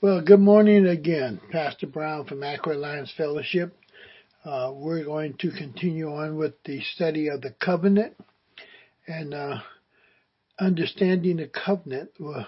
Well, 0.00 0.20
good 0.20 0.38
morning 0.38 0.86
again. 0.86 1.40
Pastor 1.50 1.88
Brown 1.88 2.24
from 2.26 2.44
Aqua 2.44 2.74
Alliance 2.74 3.12
Fellowship. 3.16 3.76
Uh, 4.44 4.70
we're 4.72 5.02
going 5.02 5.34
to 5.38 5.50
continue 5.50 6.08
on 6.08 6.36
with 6.36 6.54
the 6.62 6.80
study 6.94 7.26
of 7.26 7.40
the 7.40 7.52
covenant 7.60 8.14
and 9.08 9.34
uh, 9.34 9.58
understanding 10.60 11.38
the 11.38 11.48
covenant 11.48 12.10
will 12.20 12.46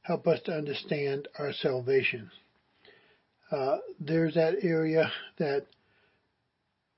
help 0.00 0.26
us 0.26 0.40
to 0.46 0.52
understand 0.52 1.28
our 1.38 1.52
salvation. 1.52 2.30
Uh, 3.52 3.76
there's 4.00 4.32
that 4.36 4.54
area 4.62 5.12
that 5.36 5.66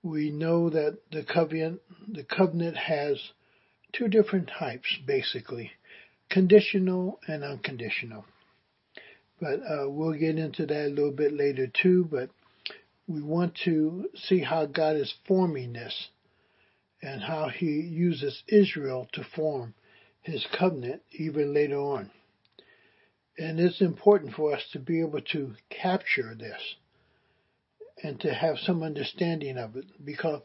we 0.04 0.30
know 0.30 0.70
that 0.70 0.98
the 1.10 1.24
covenant, 1.24 1.80
the 2.06 2.22
covenant 2.22 2.76
has 2.76 3.20
two 3.92 4.06
different 4.06 4.52
types 4.56 4.98
basically, 5.04 5.72
conditional 6.28 7.18
and 7.26 7.42
unconditional. 7.42 8.24
But 9.40 9.60
uh, 9.60 9.88
we'll 9.88 10.18
get 10.18 10.38
into 10.38 10.66
that 10.66 10.86
a 10.86 10.88
little 10.88 11.12
bit 11.12 11.32
later 11.32 11.66
too. 11.66 12.06
But 12.10 12.30
we 13.06 13.22
want 13.22 13.56
to 13.64 14.08
see 14.14 14.40
how 14.40 14.66
God 14.66 14.96
is 14.96 15.12
forming 15.26 15.72
this 15.72 16.08
and 17.02 17.22
how 17.22 17.48
He 17.48 17.80
uses 17.80 18.42
Israel 18.46 19.08
to 19.12 19.24
form 19.34 19.74
His 20.22 20.46
covenant 20.58 21.02
even 21.12 21.54
later 21.54 21.78
on. 21.78 22.10
And 23.38 23.58
it's 23.58 23.80
important 23.80 24.34
for 24.34 24.54
us 24.54 24.62
to 24.72 24.78
be 24.78 25.00
able 25.00 25.22
to 25.32 25.54
capture 25.70 26.34
this 26.34 26.60
and 28.02 28.20
to 28.20 28.34
have 28.34 28.58
some 28.58 28.82
understanding 28.82 29.56
of 29.56 29.76
it 29.76 29.86
because 30.04 30.42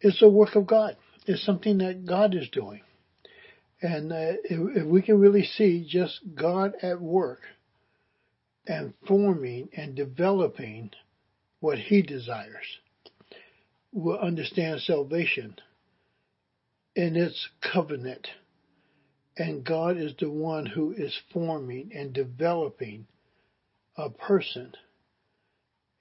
it's 0.00 0.22
a 0.22 0.28
work 0.28 0.54
of 0.54 0.66
God. 0.66 0.96
It's 1.26 1.44
something 1.44 1.78
that 1.78 2.06
God 2.06 2.34
is 2.34 2.48
doing. 2.50 2.82
And 3.82 4.12
uh, 4.12 4.38
if, 4.44 4.76
if 4.76 4.86
we 4.86 5.02
can 5.02 5.18
really 5.18 5.44
see 5.44 5.86
just 5.88 6.20
God 6.34 6.74
at 6.82 7.00
work 7.00 7.40
and 8.66 8.94
forming 9.06 9.68
and 9.76 9.94
developing 9.94 10.90
what 11.60 11.78
He 11.78 12.02
desires, 12.02 12.66
we'll 13.92 14.18
understand 14.18 14.80
salvation 14.80 15.56
in 16.94 17.16
its 17.16 17.48
covenant. 17.72 18.28
And 19.36 19.64
God 19.64 19.98
is 19.98 20.14
the 20.18 20.30
one 20.30 20.66
who 20.66 20.92
is 20.92 21.18
forming 21.32 21.90
and 21.94 22.12
developing 22.12 23.06
a 23.96 24.10
person 24.10 24.72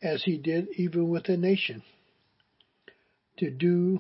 as 0.02 0.24
he 0.24 0.38
did 0.38 0.68
even 0.78 1.10
with 1.10 1.28
a 1.30 1.38
nation, 1.38 1.84
to 3.38 3.50
do 3.50 4.00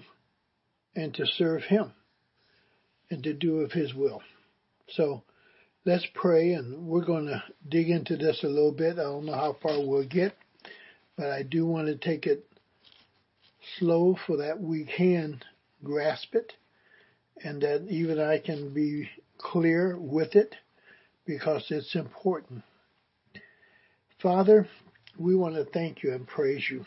and 0.95 1.13
to 1.15 1.25
serve 1.25 1.63
him 1.63 1.91
and 3.09 3.23
to 3.23 3.33
do 3.33 3.59
of 3.59 3.71
his 3.71 3.93
will. 3.93 4.21
So 4.89 5.23
let's 5.85 6.05
pray 6.15 6.53
and 6.53 6.87
we're 6.87 7.05
going 7.05 7.27
to 7.27 7.43
dig 7.69 7.89
into 7.89 8.17
this 8.17 8.43
a 8.43 8.47
little 8.47 8.71
bit. 8.71 8.93
I 8.93 9.03
don't 9.03 9.25
know 9.25 9.35
how 9.35 9.55
far 9.61 9.79
we'll 9.85 10.07
get, 10.07 10.35
but 11.15 11.29
I 11.29 11.43
do 11.43 11.67
want 11.67 11.87
to 11.87 11.95
take 11.95 12.25
it 12.25 12.43
slow 13.77 14.17
so 14.25 14.37
that 14.37 14.59
we 14.59 14.85
can 14.97 15.41
grasp 15.83 16.33
it 16.33 16.53
and 17.43 17.61
that 17.61 17.85
even 17.87 18.19
I 18.19 18.39
can 18.39 18.73
be 18.73 19.07
clear 19.37 19.95
with 19.99 20.35
it 20.35 20.55
because 21.27 21.63
it's 21.69 21.93
important. 21.93 22.63
Father, 24.21 24.67
we 25.19 25.35
want 25.35 25.53
to 25.53 25.65
thank 25.65 26.01
you 26.01 26.13
and 26.13 26.25
praise 26.25 26.65
you 26.69 26.83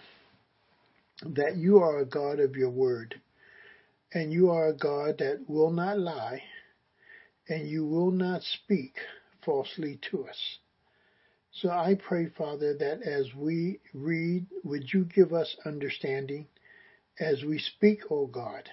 that 1.22 1.56
you 1.56 1.78
are 1.78 1.98
a 1.98 2.04
God 2.04 2.40
of 2.40 2.56
your 2.56 2.70
word 2.70 3.20
and 4.12 4.32
you 4.32 4.50
are 4.50 4.68
a 4.68 4.76
God 4.76 5.18
that 5.18 5.44
will 5.46 5.70
not 5.70 6.00
lie 6.00 6.42
and 7.48 7.68
you 7.68 7.86
will 7.86 8.10
not 8.10 8.42
speak 8.42 8.96
falsely 9.44 9.98
to 10.10 10.26
us. 10.26 10.58
So 11.50 11.70
I 11.70 11.94
pray, 11.94 12.28
Father, 12.28 12.74
that 12.74 13.02
as 13.02 13.34
we 13.34 13.80
read, 13.94 14.46
would 14.64 14.92
you 14.92 15.04
give 15.04 15.32
us 15.32 15.56
understanding 15.64 16.46
as 17.20 17.42
we 17.44 17.58
speak, 17.58 18.10
O 18.10 18.26
God. 18.26 18.68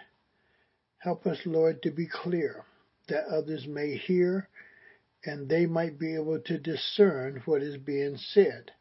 Help 0.99 1.25
us, 1.25 1.39
Lord, 1.45 1.81
to 1.83 1.91
be 1.91 2.07
clear 2.07 2.63
that 3.07 3.25
others 3.25 3.65
may 3.67 3.95
hear 3.95 4.49
and 5.23 5.49
they 5.49 5.65
might 5.65 5.97
be 5.97 6.15
able 6.15 6.39
to 6.39 6.57
discern 6.57 7.41
what 7.45 7.61
is 7.61 7.77
being 7.77 8.17
said 8.17 8.71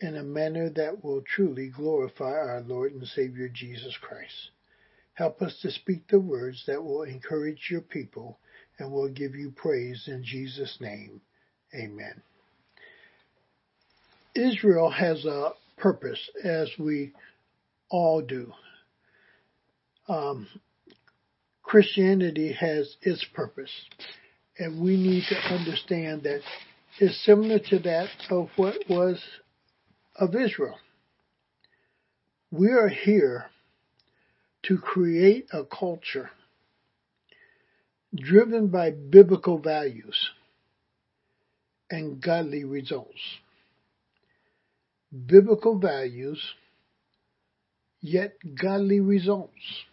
in 0.00 0.16
a 0.16 0.22
manner 0.22 0.70
that 0.70 1.04
will 1.04 1.22
truly 1.22 1.68
glorify 1.68 2.32
our 2.32 2.62
Lord 2.62 2.92
and 2.92 3.06
Savior 3.06 3.48
Jesus 3.48 3.96
Christ. 4.00 4.50
Help 5.14 5.42
us 5.42 5.58
to 5.60 5.70
speak 5.70 6.08
the 6.08 6.20
words 6.20 6.64
that 6.66 6.82
will 6.82 7.02
encourage 7.02 7.68
your 7.70 7.82
people 7.82 8.38
and 8.78 8.90
we'll 8.90 9.12
give 9.12 9.34
you 9.34 9.52
praise 9.54 10.04
in 10.06 10.24
Jesus' 10.24 10.78
name. 10.80 11.20
Amen. 11.74 12.22
Israel 14.34 14.90
has 14.90 15.24
a 15.24 15.52
purpose, 15.76 16.30
as 16.42 16.70
we 16.78 17.12
all 17.90 18.22
do. 18.22 18.52
Um, 20.08 20.48
Christianity 21.62 22.52
has 22.52 22.96
its 23.02 23.24
purpose, 23.34 23.70
and 24.58 24.82
we 24.82 24.96
need 24.96 25.24
to 25.28 25.36
understand 25.36 26.22
that 26.24 26.40
it's 26.98 27.24
similar 27.24 27.58
to 27.70 27.78
that 27.80 28.08
of 28.30 28.48
what 28.56 28.76
was 28.88 29.22
of 30.16 30.34
Israel. 30.34 30.78
We 32.50 32.70
are 32.70 32.88
here 32.88 33.46
to 34.64 34.78
create 34.78 35.46
a 35.52 35.64
culture 35.64 36.30
driven 38.14 38.68
by 38.68 38.90
biblical 38.90 39.58
values 39.58 40.30
and 41.90 42.20
godly 42.22 42.64
results. 42.64 43.20
Biblical 45.26 45.78
values, 45.78 46.42
yet 48.00 48.36
godly 48.60 49.00
results. 49.00 49.84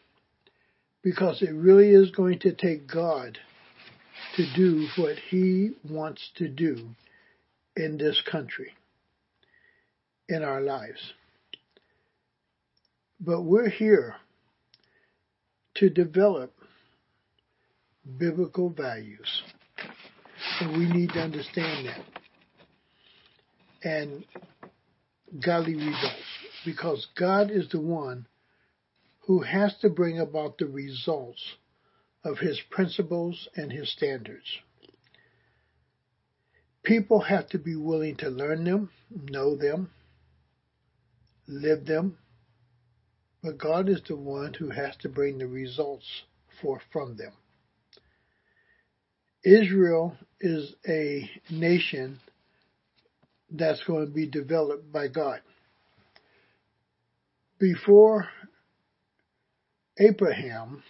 Because 1.02 1.42
it 1.42 1.54
really 1.54 1.90
is 1.90 2.12
going 2.12 2.40
to 2.40 2.54
take 2.54 2.88
God 2.88 3.38
to 4.36 4.46
do 4.56 4.88
what 4.98 5.16
He 5.30 5.72
wants 5.90 6.30
to 6.36 6.50
do 6.50 6.90
in 7.76 7.98
this 7.98 8.22
country 8.30 8.74
in 10.28 10.44
our 10.44 10.62
lives. 10.62 11.14
But 13.20 13.44
we're 13.44 13.70
here 13.70 14.16
to 15.76 15.90
develop 15.90 16.54
biblical 18.18 18.70
values. 18.70 19.44
And 20.60 20.78
we 20.78 20.86
need 20.86 21.10
to 21.14 21.20
understand 21.20 21.88
that. 21.88 22.02
And 23.84 24.26
godly 25.44 25.76
results. 25.76 26.24
Because 26.66 27.08
God 27.18 27.52
is 27.52 27.70
the 27.70 27.80
one 27.80 28.28
who 29.22 29.42
has 29.42 29.76
to 29.82 29.90
bring 29.90 30.20
about 30.20 30.58
the 30.58 30.66
results 30.66 31.42
of 32.24 32.40
his 32.40 32.60
principles 32.70 33.48
and 33.56 33.72
his 33.72 33.92
standards. 33.92 34.46
People 36.84 37.22
have 37.22 37.48
to 37.50 37.60
be 37.60 37.76
willing 37.76 38.16
to 38.18 38.30
learn 38.30 38.64
them, 38.64 38.90
know 39.12 39.56
them, 39.56 39.92
live 41.48 41.86
them, 41.86 42.18
but 43.44 43.58
God 43.58 43.88
is 43.88 44.02
the 44.08 44.16
one 44.16 44.54
who 44.54 44.70
has 44.70 44.96
to 44.98 45.10
bring 45.10 45.38
the 45.38 45.48
results 45.48 46.24
forth 46.62 46.82
from 46.92 47.16
them. 47.16 47.34
Israel 49.44 50.16
is 50.40 50.74
a 50.88 51.30
nation 51.50 52.20
that's 53.52 53.84
going 53.84 54.06
to 54.06 54.12
be 54.12 54.28
developed 54.28 54.92
by 54.92 55.08
God. 55.08 55.42
Before 57.60 58.28
Abraham, 60.00 60.84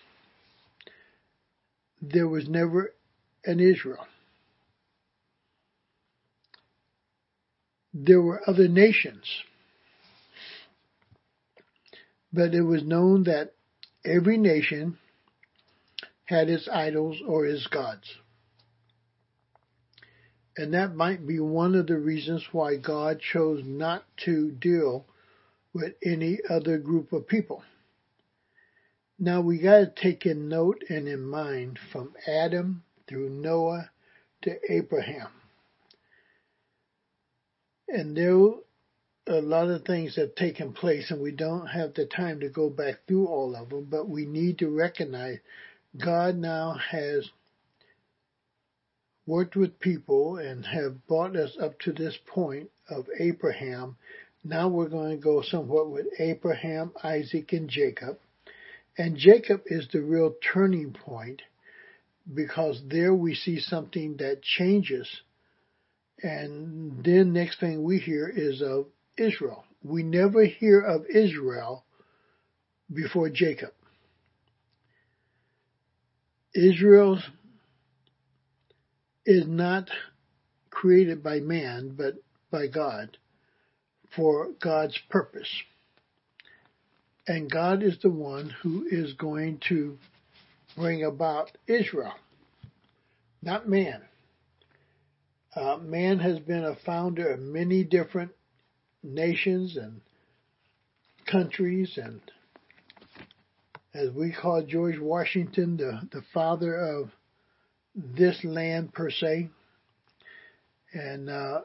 there 2.02 2.28
was 2.28 2.48
never 2.48 2.94
an 3.46 3.60
Israel. 3.60 4.06
There 7.94 8.22
were 8.22 8.42
other 8.48 8.68
nations 8.68 9.26
but 12.32 12.54
it 12.54 12.62
was 12.62 12.84
known 12.84 13.24
that 13.24 13.54
every 14.06 14.38
nation 14.38 14.98
had 16.26 16.50
its 16.50 16.70
idols 16.72 17.18
or 17.28 17.46
its 17.46 17.66
gods. 17.68 18.16
And 20.60 20.74
that 20.74 20.94
might 20.94 21.26
be 21.26 21.40
one 21.40 21.74
of 21.74 21.88
the 21.88 21.98
reasons 21.98 22.44
why 22.52 22.76
God 22.76 23.22
chose 23.22 23.64
not 23.64 24.04
to 24.26 24.52
deal 24.52 25.06
with 25.72 25.94
any 26.04 26.40
other 26.50 26.78
group 26.78 27.14
of 27.14 27.30
people. 27.30 27.64
Now 29.18 29.40
we 29.40 29.60
got 29.60 29.80
to 29.80 29.94
take 29.96 30.26
in 30.26 30.50
note 30.50 30.84
and 30.90 31.08
in 31.08 31.22
mind 31.22 31.80
from 31.94 32.14
Adam 32.28 32.84
through 33.08 33.30
Noah 33.30 33.90
to 34.42 34.58
Abraham. 34.70 35.30
And 37.88 38.18
there 38.18 38.50
a 39.28 39.42
lot 39.42 39.70
of 39.70 39.86
things 39.86 40.16
that 40.16 40.22
have 40.22 40.36
taken 40.36 40.74
place 40.74 41.10
and 41.10 41.22
we 41.22 41.32
don't 41.32 41.68
have 41.68 41.94
the 41.94 42.06
time 42.06 42.42
to 42.42 42.50
go 42.50 42.70
back 42.70 42.96
through 43.08 43.28
all 43.28 43.56
of 43.56 43.70
them, 43.70 43.88
but 43.90 44.10
we 44.10 44.26
need 44.26 44.60
to 44.60 44.68
recognize 44.70 45.40
God 45.98 46.36
now 46.36 46.74
has 46.74 47.30
worked 49.30 49.56
with 49.56 49.80
people 49.80 50.38
and 50.38 50.66
have 50.66 51.06
brought 51.06 51.36
us 51.36 51.56
up 51.62 51.80
to 51.80 51.92
this 51.92 52.18
point 52.26 52.68
of 52.90 53.06
Abraham. 53.20 53.96
Now 54.44 54.68
we're 54.70 54.90
going 54.90 55.12
to 55.16 55.24
go 55.24 55.44
somewhat 55.44 55.92
with 55.92 56.08
Abraham, 56.18 56.92
Isaac, 57.04 57.54
and 57.54 57.70
Jacob. 57.70 58.18
And 58.98 59.18
Jacob 59.18 59.62
is 59.68 59.88
the 59.94 60.02
real 60.02 60.34
turning 60.52 60.94
point 60.94 61.44
because 62.34 62.82
there 62.90 63.14
we 63.14 63.36
see 63.36 63.60
something 63.60 64.18
that 64.18 64.42
changes. 64.42 65.08
And 66.24 67.04
then 67.04 67.32
next 67.32 67.60
thing 67.60 67.84
we 67.84 68.00
hear 68.00 68.28
is 68.28 68.64
of 68.64 68.88
Israel. 69.16 69.64
We 69.84 70.02
never 70.02 70.44
hear 70.44 70.82
of 70.82 71.06
Israel 71.06 71.86
before 72.92 73.30
Jacob. 73.30 73.74
Israel 76.56 77.20
is 79.30 79.46
not 79.46 79.92
created 80.72 81.22
by 81.22 81.40
man, 81.40 81.94
but 81.96 82.16
by 82.50 82.66
God 82.66 83.16
for 84.16 84.48
God's 84.60 84.98
purpose. 85.08 85.48
And 87.28 87.50
God 87.50 87.84
is 87.84 88.00
the 88.02 88.10
one 88.10 88.50
who 88.64 88.88
is 88.90 89.14
going 89.14 89.62
to 89.70 90.00
bring 90.76 91.04
about 91.04 91.52
Israel, 91.68 92.16
not 93.44 93.70
man. 93.70 94.02
Uh, 95.56 95.78
man 95.78 96.18
has 96.18 96.40
been 96.40 96.64
a 96.64 96.76
founder 96.84 97.30
of 97.30 97.40
many 97.40 97.84
different 97.84 98.32
nations 99.04 99.78
and 99.78 100.02
countries 101.28 102.00
and 102.02 102.20
as 103.94 104.10
we 104.10 104.32
call 104.32 104.64
George 104.64 104.98
Washington 104.98 105.78
the, 105.78 106.02
the 106.12 106.24
father 106.34 106.76
of 106.76 107.12
this 108.00 108.44
land 108.44 108.94
per 108.94 109.10
se. 109.10 109.50
And 110.94 111.30
uh, 111.30 111.62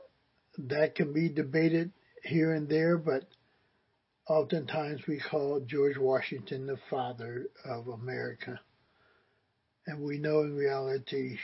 that 0.58 0.94
can 0.94 1.12
be 1.12 1.28
debated 1.28 1.90
here 2.22 2.52
and 2.52 2.68
there, 2.68 2.98
but 2.98 3.24
oftentimes 4.28 5.02
we 5.06 5.18
call 5.18 5.60
George 5.60 5.96
Washington 5.98 6.66
the 6.66 6.78
father 6.90 7.46
of 7.64 7.88
America. 7.88 8.60
And 9.86 10.02
we 10.02 10.18
know 10.18 10.40
in 10.40 10.56
reality 10.56 11.38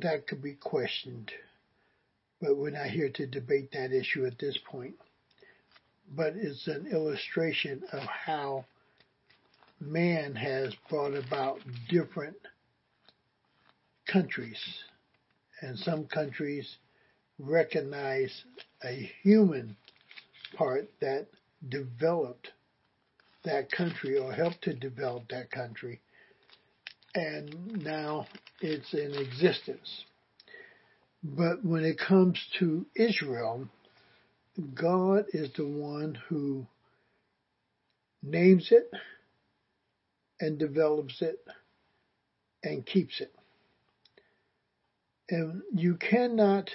that 0.00 0.26
could 0.26 0.42
be 0.42 0.54
questioned, 0.54 1.32
but 2.40 2.56
we're 2.56 2.70
not 2.70 2.88
here 2.88 3.10
to 3.14 3.26
debate 3.26 3.70
that 3.72 3.92
issue 3.92 4.26
at 4.26 4.38
this 4.38 4.58
point. 4.70 4.94
But 6.14 6.34
it's 6.36 6.66
an 6.66 6.88
illustration 6.92 7.82
of 7.92 8.02
how 8.02 8.66
man 9.80 10.34
has 10.34 10.74
brought 10.88 11.14
about 11.14 11.60
different 11.88 12.36
countries, 14.06 14.58
and 15.60 15.78
some 15.78 16.06
countries 16.06 16.76
recognize 17.38 18.44
a 18.84 19.10
human 19.22 19.76
part 20.56 20.90
that 21.00 21.26
developed 21.68 22.50
that 23.44 23.70
country 23.70 24.16
or 24.16 24.32
helped 24.32 24.62
to 24.62 24.74
develop 24.74 25.28
that 25.28 25.50
country, 25.50 26.00
and 27.14 27.82
now 27.84 28.26
it's 28.60 28.92
in 28.94 29.14
existence. 29.14 30.04
But 31.22 31.64
when 31.64 31.84
it 31.84 31.98
comes 31.98 32.38
to 32.58 32.86
Israel, 32.94 33.68
God 34.74 35.26
is 35.32 35.50
the 35.56 35.66
one 35.66 36.18
who 36.28 36.66
names 38.22 38.68
it 38.70 38.90
and 40.40 40.58
develops 40.58 41.20
it 41.20 41.38
and 42.62 42.84
keeps 42.84 43.20
it. 43.20 43.34
And 45.30 45.62
you 45.74 45.96
cannot 45.96 46.70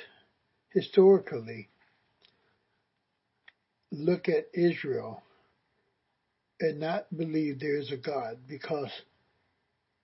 historically 0.70 1.70
look 3.92 4.30
at 4.30 4.48
Israel 4.54 5.24
and 6.60 6.80
not 6.80 7.06
believe 7.16 7.60
there 7.60 7.78
is 7.78 7.92
a 7.92 7.98
God 7.98 8.40
because 8.48 8.92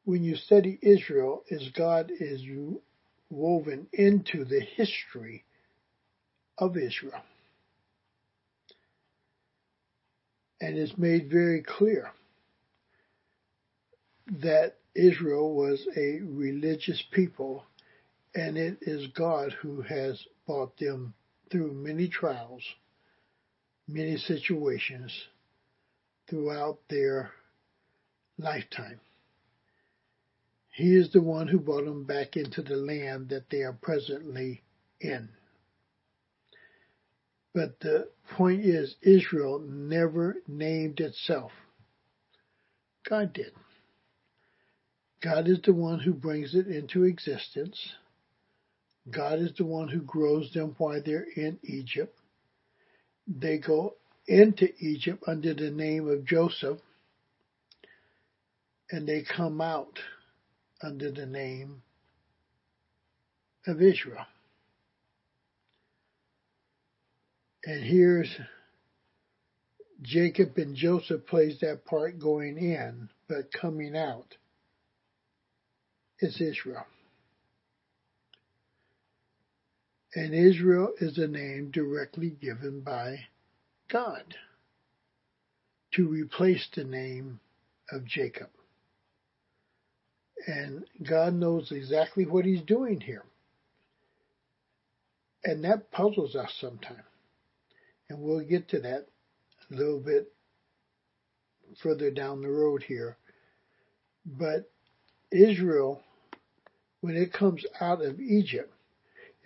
when 0.05 0.23
you 0.23 0.35
study 0.35 0.77
Israel, 0.81 1.43
as 1.51 1.69
God 1.69 2.11
is 2.19 2.41
woven 3.29 3.87
into 3.91 4.45
the 4.45 4.61
history 4.61 5.43
of 6.57 6.77
Israel. 6.77 7.21
And 10.61 10.77
it's 10.77 10.97
made 10.97 11.29
very 11.29 11.61
clear 11.61 12.11
that 14.27 14.77
Israel 14.95 15.53
was 15.53 15.85
a 15.97 16.21
religious 16.21 17.03
people, 17.11 17.63
and 18.35 18.57
it 18.57 18.77
is 18.81 19.07
God 19.15 19.53
who 19.61 19.81
has 19.81 20.21
brought 20.45 20.77
them 20.77 21.13
through 21.49 21.71
many 21.71 22.09
trials, 22.09 22.61
many 23.87 24.17
situations 24.17 25.11
throughout 26.29 26.79
their 26.89 27.31
lifetime. 28.37 28.99
He 30.73 30.95
is 30.95 31.13
the 31.13 31.21
one 31.21 31.47
who 31.47 31.59
brought 31.59 31.85
them 31.85 32.03
back 32.03 32.35
into 32.35 32.61
the 32.61 32.75
land 32.75 33.29
that 33.29 33.49
they 33.49 33.61
are 33.61 33.77
presently 33.81 34.61
in. 34.99 35.29
But 37.53 37.79
the 37.79 38.09
point 38.31 38.65
is, 38.65 38.95
Israel 39.01 39.59
never 39.59 40.35
named 40.45 40.99
itself. 40.99 41.53
God 43.09 43.31
did. 43.31 43.53
God 45.23 45.47
is 45.47 45.61
the 45.63 45.73
one 45.73 45.99
who 45.99 46.13
brings 46.13 46.53
it 46.53 46.67
into 46.67 47.05
existence. 47.05 47.93
God 49.09 49.39
is 49.39 49.51
the 49.57 49.65
one 49.65 49.87
who 49.87 50.01
grows 50.01 50.51
them 50.53 50.75
while 50.77 51.01
they're 51.03 51.27
in 51.35 51.59
Egypt. 51.63 52.17
They 53.27 53.59
go 53.59 53.95
into 54.27 54.67
Egypt 54.79 55.23
under 55.27 55.53
the 55.53 55.69
name 55.69 56.09
of 56.09 56.25
Joseph, 56.25 56.79
and 58.89 59.07
they 59.07 59.23
come 59.23 59.61
out 59.61 59.99
under 60.81 61.11
the 61.11 61.25
name 61.25 61.83
of 63.67 63.81
Israel. 63.81 64.25
And 67.63 67.83
here's 67.83 68.29
Jacob 70.01 70.57
and 70.57 70.75
Joseph 70.75 71.25
plays 71.25 71.59
that 71.61 71.85
part 71.85 72.19
going 72.19 72.57
in, 72.57 73.09
but 73.27 73.51
coming 73.51 73.95
out 73.95 74.35
is 76.19 76.39
Israel. 76.39 76.85
And 80.15 80.33
Israel 80.33 80.93
is 81.01 81.17
a 81.17 81.27
name 81.27 81.71
directly 81.71 82.29
given 82.29 82.79
by 82.79 83.17
God 83.89 84.23
to 85.93 86.07
replace 86.07 86.67
the 86.73 86.85
name 86.85 87.39
of 87.91 88.05
Jacob. 88.05 88.47
And 90.47 90.85
God 91.03 91.33
knows 91.33 91.71
exactly 91.71 92.25
what 92.25 92.45
he's 92.45 92.61
doing 92.61 93.01
here. 93.01 93.25
And 95.43 95.63
that 95.65 95.91
puzzles 95.91 96.35
us 96.35 96.53
sometimes. 96.59 97.01
And 98.09 98.21
we'll 98.21 98.41
get 98.41 98.69
to 98.69 98.79
that 98.81 99.07
a 99.69 99.75
little 99.75 99.99
bit 99.99 100.31
further 101.81 102.09
down 102.09 102.41
the 102.41 102.49
road 102.49 102.83
here. 102.83 103.17
But 104.25 104.71
Israel, 105.31 106.01
when 107.01 107.17
it 107.17 107.33
comes 107.33 107.65
out 107.81 108.01
of 108.01 108.19
Egypt, 108.19 108.74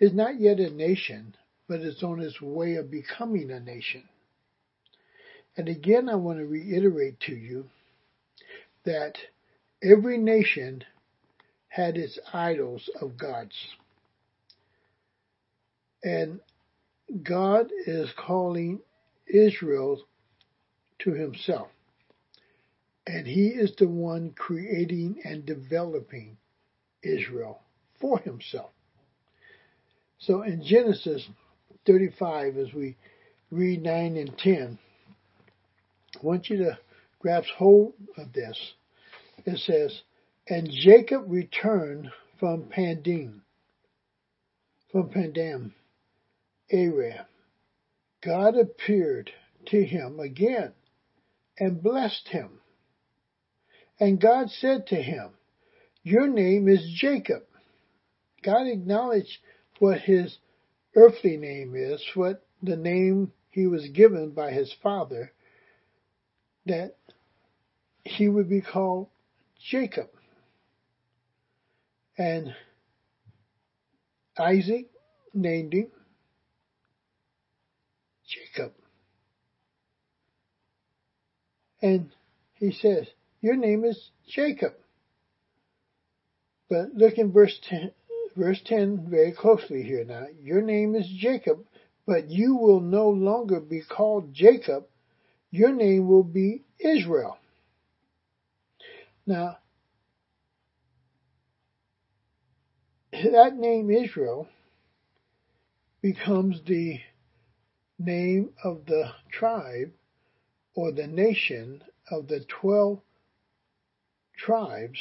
is 0.00 0.14
not 0.14 0.40
yet 0.40 0.58
a 0.58 0.70
nation, 0.70 1.36
but 1.68 1.80
is 1.80 2.02
on 2.02 2.20
its 2.20 2.40
way 2.40 2.76
of 2.76 2.90
becoming 2.90 3.50
a 3.50 3.60
nation. 3.60 4.02
And 5.56 5.68
again, 5.68 6.08
I 6.08 6.14
want 6.14 6.38
to 6.38 6.46
reiterate 6.46 7.20
to 7.20 7.34
you 7.34 7.66
that 8.84 9.14
every 9.82 10.16
nation 10.16 10.84
had 11.68 11.96
its 11.96 12.18
idols 12.32 12.88
of 13.00 13.18
gods. 13.18 13.54
And 16.02 16.40
God 17.22 17.70
is 17.86 18.10
calling 18.16 18.80
Israel 19.26 20.02
to 21.00 21.12
himself. 21.12 21.68
And 23.06 23.26
he 23.26 23.48
is 23.48 23.74
the 23.76 23.88
one 23.88 24.32
creating 24.36 25.20
and 25.24 25.44
developing 25.44 26.36
Israel 27.02 27.60
for 28.00 28.18
himself. 28.18 28.70
So 30.20 30.42
in 30.42 30.62
Genesis 30.62 31.26
35, 31.86 32.58
as 32.58 32.74
we 32.74 32.96
read 33.50 33.82
9 33.82 34.16
and 34.16 34.36
10, 34.38 34.78
I 36.14 36.18
want 36.22 36.50
you 36.50 36.58
to 36.58 36.78
grasp 37.18 37.48
hold 37.56 37.94
of 38.18 38.32
this. 38.32 38.58
It 39.46 39.58
says, 39.58 40.02
And 40.46 40.70
Jacob 40.70 41.24
returned 41.26 42.10
from 42.38 42.64
Pandim, 42.64 43.40
from 44.92 45.08
Pandam, 45.08 45.72
Aram. 46.70 47.24
God 48.22 48.56
appeared 48.56 49.30
to 49.66 49.82
him 49.82 50.20
again 50.20 50.72
and 51.58 51.82
blessed 51.82 52.28
him. 52.28 52.60
And 53.98 54.20
God 54.20 54.50
said 54.50 54.86
to 54.88 54.96
him, 54.96 55.30
Your 56.02 56.26
name 56.26 56.68
is 56.68 56.94
Jacob, 56.94 57.42
God 58.42 58.66
acknowledged 58.66 59.38
what 59.80 59.98
his 59.98 60.36
earthly 60.94 61.38
name 61.38 61.74
is, 61.74 62.04
what 62.14 62.44
the 62.62 62.76
name 62.76 63.32
he 63.50 63.66
was 63.66 63.88
given 63.88 64.30
by 64.30 64.52
his 64.52 64.72
father, 64.82 65.32
that 66.66 66.94
he 68.04 68.28
would 68.28 68.48
be 68.48 68.60
called 68.60 69.08
Jacob. 69.70 70.08
And 72.18 72.54
Isaac 74.38 74.90
named 75.32 75.72
him 75.72 75.90
Jacob. 78.28 78.72
And 81.80 82.10
he 82.56 82.72
says, 82.72 83.06
Your 83.40 83.56
name 83.56 83.84
is 83.84 84.10
Jacob. 84.28 84.74
But 86.68 86.94
look 86.94 87.14
in 87.16 87.32
verse 87.32 87.58
10, 87.68 87.92
verse 88.40 88.60
10 88.64 89.06
very 89.10 89.32
closely 89.32 89.82
here 89.82 90.02
now. 90.02 90.24
Your 90.40 90.62
name 90.62 90.94
is 90.94 91.06
Jacob, 91.18 91.58
but 92.06 92.30
you 92.30 92.56
will 92.56 92.80
no 92.80 93.10
longer 93.10 93.60
be 93.60 93.82
called 93.82 94.32
Jacob. 94.32 94.86
Your 95.50 95.74
name 95.74 96.08
will 96.08 96.24
be 96.24 96.64
Israel. 96.78 97.36
Now, 99.26 99.58
that 103.12 103.56
name 103.56 103.90
Israel 103.90 104.48
becomes 106.00 106.62
the 106.66 106.98
name 107.98 108.54
of 108.64 108.86
the 108.86 109.10
tribe 109.30 109.92
or 110.74 110.92
the 110.92 111.06
nation 111.06 111.82
of 112.10 112.26
the 112.26 112.40
12 112.48 113.00
tribes 114.38 114.98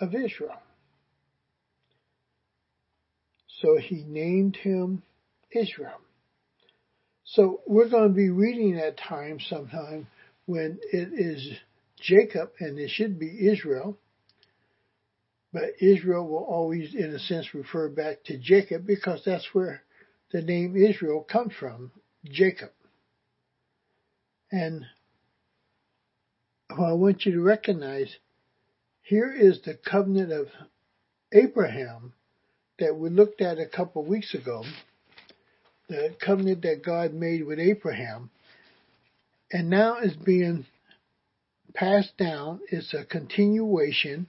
of 0.00 0.14
Israel. 0.14 0.61
So 3.62 3.78
he 3.78 4.04
named 4.06 4.56
him 4.56 5.04
Israel. 5.52 6.00
So 7.24 7.60
we're 7.66 7.88
going 7.88 8.08
to 8.08 8.14
be 8.14 8.28
reading 8.28 8.76
at 8.78 8.98
times 8.98 9.46
sometime 9.48 10.08
when 10.46 10.80
it 10.92 11.10
is 11.12 11.52
Jacob 12.00 12.50
and 12.58 12.76
it 12.78 12.90
should 12.90 13.20
be 13.20 13.48
Israel. 13.48 13.96
But 15.52 15.80
Israel 15.80 16.26
will 16.26 16.44
always, 16.44 16.92
in 16.94 17.14
a 17.14 17.20
sense, 17.20 17.54
refer 17.54 17.88
back 17.88 18.24
to 18.24 18.36
Jacob 18.36 18.84
because 18.84 19.22
that's 19.24 19.46
where 19.52 19.82
the 20.32 20.42
name 20.42 20.76
Israel 20.76 21.22
comes 21.22 21.52
from, 21.54 21.92
Jacob. 22.24 22.70
And 24.50 24.86
I 26.68 26.92
want 26.94 27.24
you 27.26 27.32
to 27.32 27.40
recognize 27.40 28.16
here 29.02 29.32
is 29.32 29.60
the 29.62 29.74
covenant 29.74 30.32
of 30.32 30.48
Abraham 31.32 32.14
that 32.78 32.96
we 32.96 33.10
looked 33.10 33.40
at 33.40 33.58
a 33.58 33.66
couple 33.66 34.02
of 34.02 34.08
weeks 34.08 34.34
ago, 34.34 34.64
the 35.88 36.14
covenant 36.24 36.62
that 36.62 36.84
God 36.84 37.12
made 37.12 37.44
with 37.44 37.58
Abraham, 37.58 38.30
and 39.50 39.68
now 39.68 39.98
is 39.98 40.14
being 40.14 40.66
passed 41.74 42.16
down. 42.16 42.60
It's 42.70 42.94
a 42.94 43.04
continuation, 43.04 44.26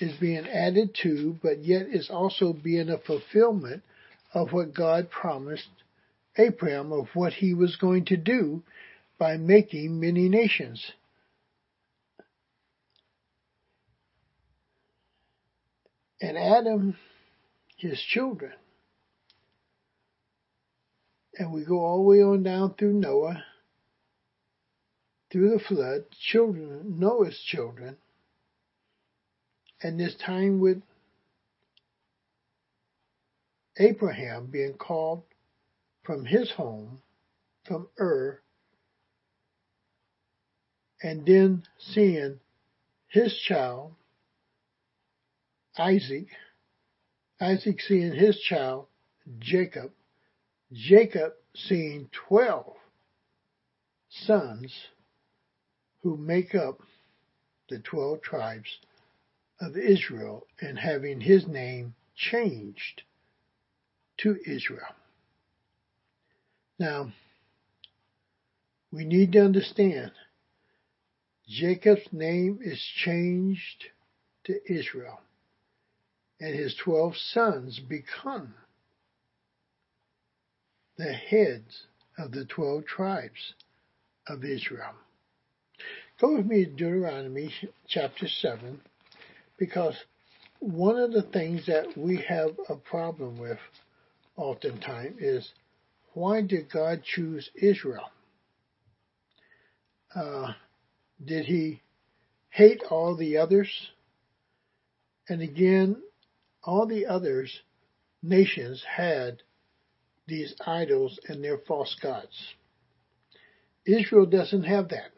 is 0.00 0.16
being 0.18 0.46
added 0.46 0.94
to, 1.02 1.38
but 1.42 1.64
yet 1.64 1.86
is 1.88 2.10
also 2.10 2.52
being 2.52 2.90
a 2.90 2.98
fulfillment 2.98 3.82
of 4.32 4.52
what 4.52 4.74
God 4.74 5.10
promised 5.10 5.68
Abraham 6.36 6.92
of 6.92 7.08
what 7.14 7.32
he 7.32 7.54
was 7.54 7.76
going 7.76 8.04
to 8.06 8.16
do 8.16 8.62
by 9.18 9.36
making 9.36 10.00
many 10.00 10.28
nations. 10.28 10.92
And 16.20 16.36
Adam, 16.36 16.96
his 17.80 18.00
children. 18.00 18.52
And 21.34 21.52
we 21.52 21.64
go 21.64 21.78
all 21.80 21.98
the 21.98 22.02
way 22.02 22.22
on 22.22 22.42
down 22.42 22.74
through 22.74 22.92
Noah, 22.92 23.42
through 25.32 25.50
the 25.50 25.64
flood, 25.64 26.04
children, 26.30 26.98
Noah's 26.98 27.40
children, 27.46 27.96
and 29.82 29.98
this 29.98 30.14
time 30.16 30.60
with 30.60 30.82
Abraham 33.78 34.46
being 34.46 34.74
called 34.74 35.22
from 36.02 36.26
his 36.26 36.50
home, 36.50 37.00
from 37.66 37.88
Ur, 37.98 38.40
and 41.02 41.24
then 41.24 41.62
seeing 41.78 42.40
his 43.08 43.34
child, 43.46 43.94
Isaac, 45.78 46.26
Isaac 47.40 47.80
seeing 47.80 48.14
his 48.14 48.38
child, 48.40 48.86
Jacob, 49.38 49.92
Jacob 50.72 51.32
seeing 51.54 52.08
12 52.28 52.76
sons 54.08 54.72
who 56.02 56.16
make 56.16 56.54
up 56.54 56.80
the 57.68 57.78
12 57.78 58.20
tribes 58.22 58.68
of 59.60 59.76
Israel 59.76 60.46
and 60.60 60.78
having 60.78 61.20
his 61.20 61.46
name 61.46 61.94
changed 62.16 63.02
to 64.18 64.36
Israel. 64.46 64.94
Now, 66.78 67.12
we 68.92 69.04
need 69.04 69.32
to 69.32 69.44
understand 69.44 70.12
Jacob's 71.48 72.08
name 72.12 72.58
is 72.62 72.80
changed 73.04 73.84
to 74.44 74.60
Israel, 74.72 75.20
and 76.40 76.54
his 76.54 76.74
12 76.82 77.16
sons 77.16 77.78
become 77.78 78.54
the 80.96 81.12
heads 81.12 81.84
of 82.18 82.32
the 82.32 82.44
12 82.46 82.84
tribes 82.86 83.54
of 84.26 84.44
Israel. 84.44 84.94
Go 86.20 86.36
with 86.36 86.46
me 86.46 86.64
to 86.64 86.70
Deuteronomy 86.70 87.52
chapter 87.88 88.28
7, 88.28 88.80
because 89.58 89.94
one 90.58 90.98
of 90.98 91.12
the 91.12 91.22
things 91.22 91.66
that 91.66 91.96
we 91.96 92.22
have 92.28 92.50
a 92.68 92.76
problem 92.76 93.38
with 93.38 93.58
oftentimes 94.36 95.16
is 95.18 95.50
why 96.12 96.42
did 96.42 96.70
God 96.70 97.02
choose 97.04 97.50
Israel? 97.54 98.10
Uh, 100.14 100.52
did 101.24 101.46
he 101.46 101.80
hate 102.50 102.82
all 102.90 103.16
the 103.16 103.38
others? 103.38 103.70
And 105.28 105.40
again, 105.40 106.02
all 106.62 106.86
the 106.86 107.06
others 107.06 107.60
nations 108.22 108.84
had 108.96 109.42
these 110.26 110.54
idols 110.66 111.18
and 111.28 111.42
their 111.42 111.58
false 111.58 111.96
gods. 112.02 112.54
Israel 113.86 114.26
doesn't 114.26 114.64
have 114.64 114.90
that. 114.90 115.10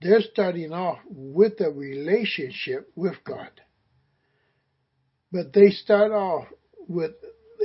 They're 0.00 0.20
starting 0.20 0.72
off 0.72 0.98
with 1.08 1.60
a 1.60 1.70
relationship 1.70 2.90
with 2.94 3.16
God. 3.24 3.50
But 5.32 5.52
they 5.52 5.70
start 5.70 6.12
off 6.12 6.44
with 6.86 7.12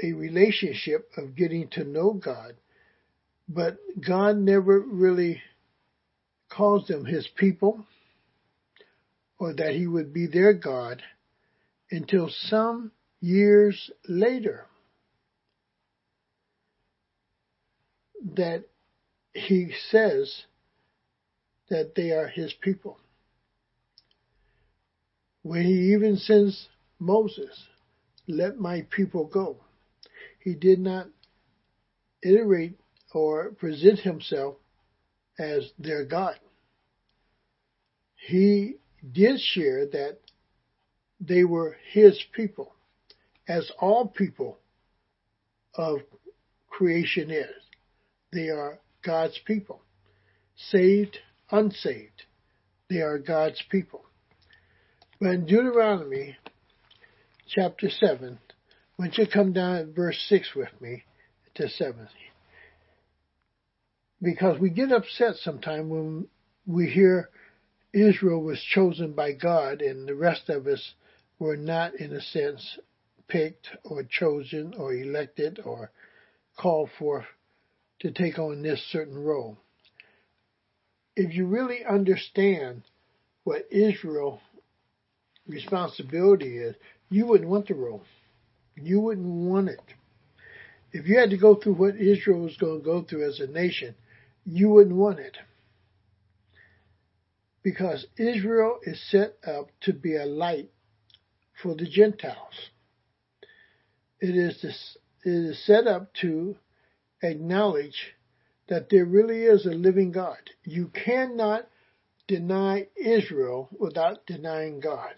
a 0.01 0.13
relationship 0.13 1.10
of 1.17 1.36
getting 1.36 1.67
to 1.72 1.84
know 1.84 2.13
God, 2.13 2.53
but 3.48 3.77
God 4.05 4.38
never 4.38 4.79
really 4.79 5.41
calls 6.50 6.88
them 6.88 7.05
his 7.05 7.27
people 7.36 7.86
or 9.38 9.53
that 9.53 9.74
he 9.74 9.86
would 9.86 10.13
be 10.13 10.25
their 10.25 10.53
God 10.53 11.03
until 11.91 12.29
some 12.29 12.91
years 13.19 13.91
later 14.08 14.65
that 18.36 18.65
he 19.34 19.72
says 19.89 20.43
that 21.69 21.96
they 21.96 22.12
are 22.12 22.27
his 22.27 22.53
people. 22.62 23.00
When 25.41 25.63
he 25.63 25.93
even 25.93 26.17
sends 26.17 26.67
Moses, 27.00 27.67
let 28.27 28.60
my 28.60 28.86
people 28.91 29.25
go 29.25 29.58
he 30.39 30.55
did 30.55 30.79
not 30.79 31.08
iterate 32.24 32.79
or 33.13 33.51
present 33.51 34.00
himself 34.00 34.55
as 35.38 35.72
their 35.77 36.05
God. 36.05 36.39
He 38.27 38.75
did 39.12 39.39
share 39.39 39.86
that 39.88 40.19
they 41.20 41.44
were 41.44 41.76
his 41.92 42.20
people, 42.34 42.74
as 43.48 43.72
all 43.80 44.08
people 44.08 44.58
of 45.76 46.00
creation 46.70 47.30
is. 47.32 47.50
They 48.32 48.50
are 48.50 48.80
God's 49.04 49.40
people. 49.46 49.82
Saved, 50.56 51.18
unsaved. 51.52 52.24
They 52.90 53.02
are 53.02 53.18
God's 53.18 53.62
people. 53.70 54.06
But 55.20 55.30
in 55.30 55.46
Deuteronomy 55.46 56.38
chapter 57.48 57.90
7, 57.90 58.40
why 58.96 59.06
don't 59.06 59.18
you 59.18 59.28
come 59.32 59.54
down 59.54 59.76
at 59.76 59.88
verse 59.88 60.18
6 60.30 60.56
with 60.56 60.70
me 60.80 61.04
to 61.56 61.68
7? 61.70 62.08
Because 64.22 64.60
we 64.60 64.70
get 64.70 64.92
upset 64.92 65.36
sometimes 65.36 65.90
when 65.90 66.28
we 66.66 66.88
hear 66.88 67.30
Israel 67.94 68.42
was 68.42 68.62
chosen 68.62 69.14
by 69.14 69.34
God 69.34 69.82
and 69.82 70.08
the 70.08 70.16
rest 70.16 70.50
of 70.50 70.68
us 70.68 70.94
were 71.39 71.58
not, 71.58 71.96
in 71.96 72.13
a 72.13 72.22
sense, 72.22 72.77
picked 73.27 73.69
or 73.84 74.03
chosen 74.03 74.74
or 74.77 74.93
elected 74.93 75.60
or 75.63 75.91
called 76.58 76.89
for 77.00 77.25
to 78.00 78.12
take 78.12 78.38
on 78.38 78.62
this 78.62 78.81
certain 78.91 79.17
role. 79.17 79.58
If 81.15 81.34
you 81.34 81.48
really 81.48 81.84
understand 81.86 82.84
what 83.43 83.72
Israel's 83.72 84.39
responsibility 85.48 86.58
is, 86.58 86.75
you 87.10 87.25
wouldn't 87.25 87.50
want 87.50 87.67
the 87.67 87.74
role. 87.74 88.03
You 88.75 89.00
wouldn't 89.00 89.27
want 89.27 89.69
it. 89.69 89.81
If 90.91 91.08
you 91.08 91.19
had 91.19 91.31
to 91.31 91.38
go 91.38 91.55
through 91.55 91.74
what 91.74 91.96
Israel 91.96 92.41
was 92.41 92.58
going 92.58 92.79
to 92.79 92.86
go 92.86 93.03
through 93.03 93.27
as 93.27 93.39
a 93.39 93.48
nation, 93.48 93.96
you 94.46 94.69
wouldn't 94.69 94.96
want 94.96 95.19
it. 95.19 95.38
Because 97.62 98.08
Israel 98.17 98.79
is 98.84 99.01
set 99.10 99.36
up 99.46 99.67
to 99.81 99.93
be 99.93 100.15
a 100.15 100.25
light 100.25 100.69
for 101.62 101.75
the 101.75 101.88
Gentiles. 101.88 102.70
It 104.20 104.36
is, 104.36 104.62
this, 104.62 104.98
it 105.24 105.30
is 105.30 105.66
set 105.66 105.88
up 105.88 106.13
to 106.22 106.56
acknowledge 107.22 108.16
that 108.68 108.89
there 108.89 109.06
really 109.06 109.44
is 109.44 109.66
a 109.66 109.70
living 109.72 110.12
God. 110.12 110.38
You 110.63 110.88
cannot 110.88 111.68
deny 112.28 112.88
Israel 112.96 113.70
without 113.78 114.25
denying 114.25 114.80
God. 114.80 115.16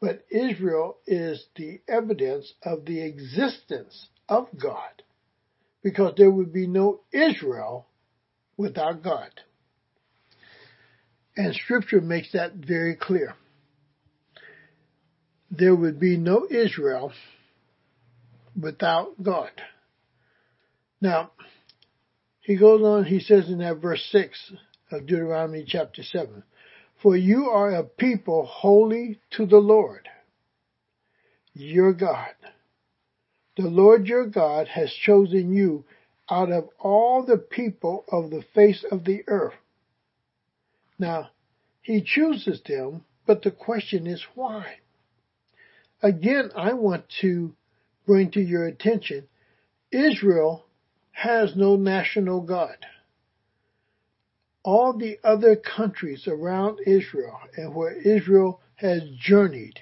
But 0.00 0.24
Israel 0.30 0.98
is 1.06 1.46
the 1.56 1.80
evidence 1.88 2.52
of 2.62 2.84
the 2.84 3.02
existence 3.02 4.08
of 4.28 4.46
God 4.60 5.02
because 5.82 6.14
there 6.16 6.30
would 6.30 6.52
be 6.52 6.66
no 6.66 7.00
Israel 7.12 7.86
without 8.56 9.02
God. 9.02 9.30
And 11.36 11.54
scripture 11.54 12.00
makes 12.00 12.32
that 12.32 12.54
very 12.54 12.96
clear. 12.96 13.34
There 15.50 15.74
would 15.74 15.98
be 15.98 16.16
no 16.16 16.46
Israel 16.50 17.12
without 18.60 19.22
God. 19.22 19.50
Now, 21.00 21.30
he 22.40 22.56
goes 22.56 22.82
on, 22.82 23.04
he 23.04 23.20
says 23.20 23.48
in 23.48 23.58
that 23.58 23.78
verse 23.78 24.06
6 24.10 24.52
of 24.90 25.06
Deuteronomy 25.06 25.64
chapter 25.66 26.02
7, 26.02 26.42
For 27.02 27.16
you 27.16 27.50
are 27.50 27.70
a 27.70 27.84
people 27.84 28.46
holy 28.46 29.20
to 29.32 29.46
the 29.46 29.58
Lord, 29.58 30.08
your 31.54 31.92
God. 31.92 32.34
The 33.56 33.68
Lord 33.68 34.06
your 34.06 34.26
God 34.26 34.68
has 34.68 34.92
chosen 34.92 35.52
you 35.52 35.84
out 36.30 36.52
of 36.52 36.68
all 36.78 37.24
the 37.24 37.38
people 37.38 38.04
of 38.08 38.30
the 38.30 38.44
face 38.54 38.84
of 38.90 39.04
the 39.04 39.24
earth. 39.26 39.54
Now, 40.98 41.30
he 41.80 42.02
chooses 42.04 42.60
them, 42.66 43.04
but 43.26 43.42
the 43.42 43.50
question 43.50 44.06
is 44.06 44.22
why? 44.34 44.78
Again, 46.02 46.50
I 46.54 46.74
want 46.74 47.04
to 47.20 47.54
bring 48.06 48.30
to 48.32 48.40
your 48.40 48.66
attention, 48.66 49.28
Israel 49.90 50.64
has 51.10 51.56
no 51.56 51.76
national 51.76 52.42
God. 52.42 52.76
All 54.62 54.96
the 54.96 55.18
other 55.24 55.56
countries 55.56 56.28
around 56.28 56.78
Israel 56.86 57.38
and 57.56 57.74
where 57.74 57.92
Israel 57.92 58.60
has 58.76 59.02
journeyed, 59.18 59.80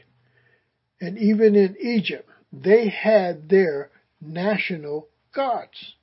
and 1.00 1.18
even 1.18 1.54
in 1.54 1.76
Egypt, 1.80 2.28
they 2.52 2.88
had 2.88 3.48
their 3.48 3.90
national 4.20 5.08
gods. 5.34 5.94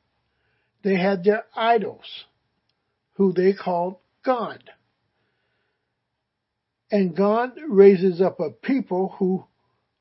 They 0.83 0.95
had 0.97 1.23
their 1.23 1.45
idols, 1.55 2.25
who 3.13 3.33
they 3.33 3.53
called 3.53 3.97
God. 4.23 4.63
And 6.91 7.15
God 7.15 7.53
raises 7.67 8.21
up 8.21 8.39
a 8.39 8.51
people 8.51 9.15
who 9.17 9.45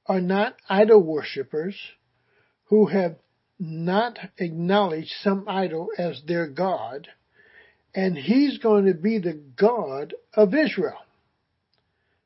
are 0.07 0.21
not 0.21 0.57
idol 0.69 1.03
worshippers, 1.03 1.77
who 2.65 2.87
have 2.87 3.17
not 3.59 4.19
acknowledged 4.39 5.13
some 5.23 5.45
idol 5.49 5.89
as 5.97 6.23
their 6.27 6.49
God, 6.49 7.09
and 7.95 8.17
he's 8.17 8.59
going 8.59 8.87
to 8.87 8.95
be 8.95 9.19
the 9.19 9.41
God 9.57 10.15
of 10.35 10.55
Israel. 10.55 10.99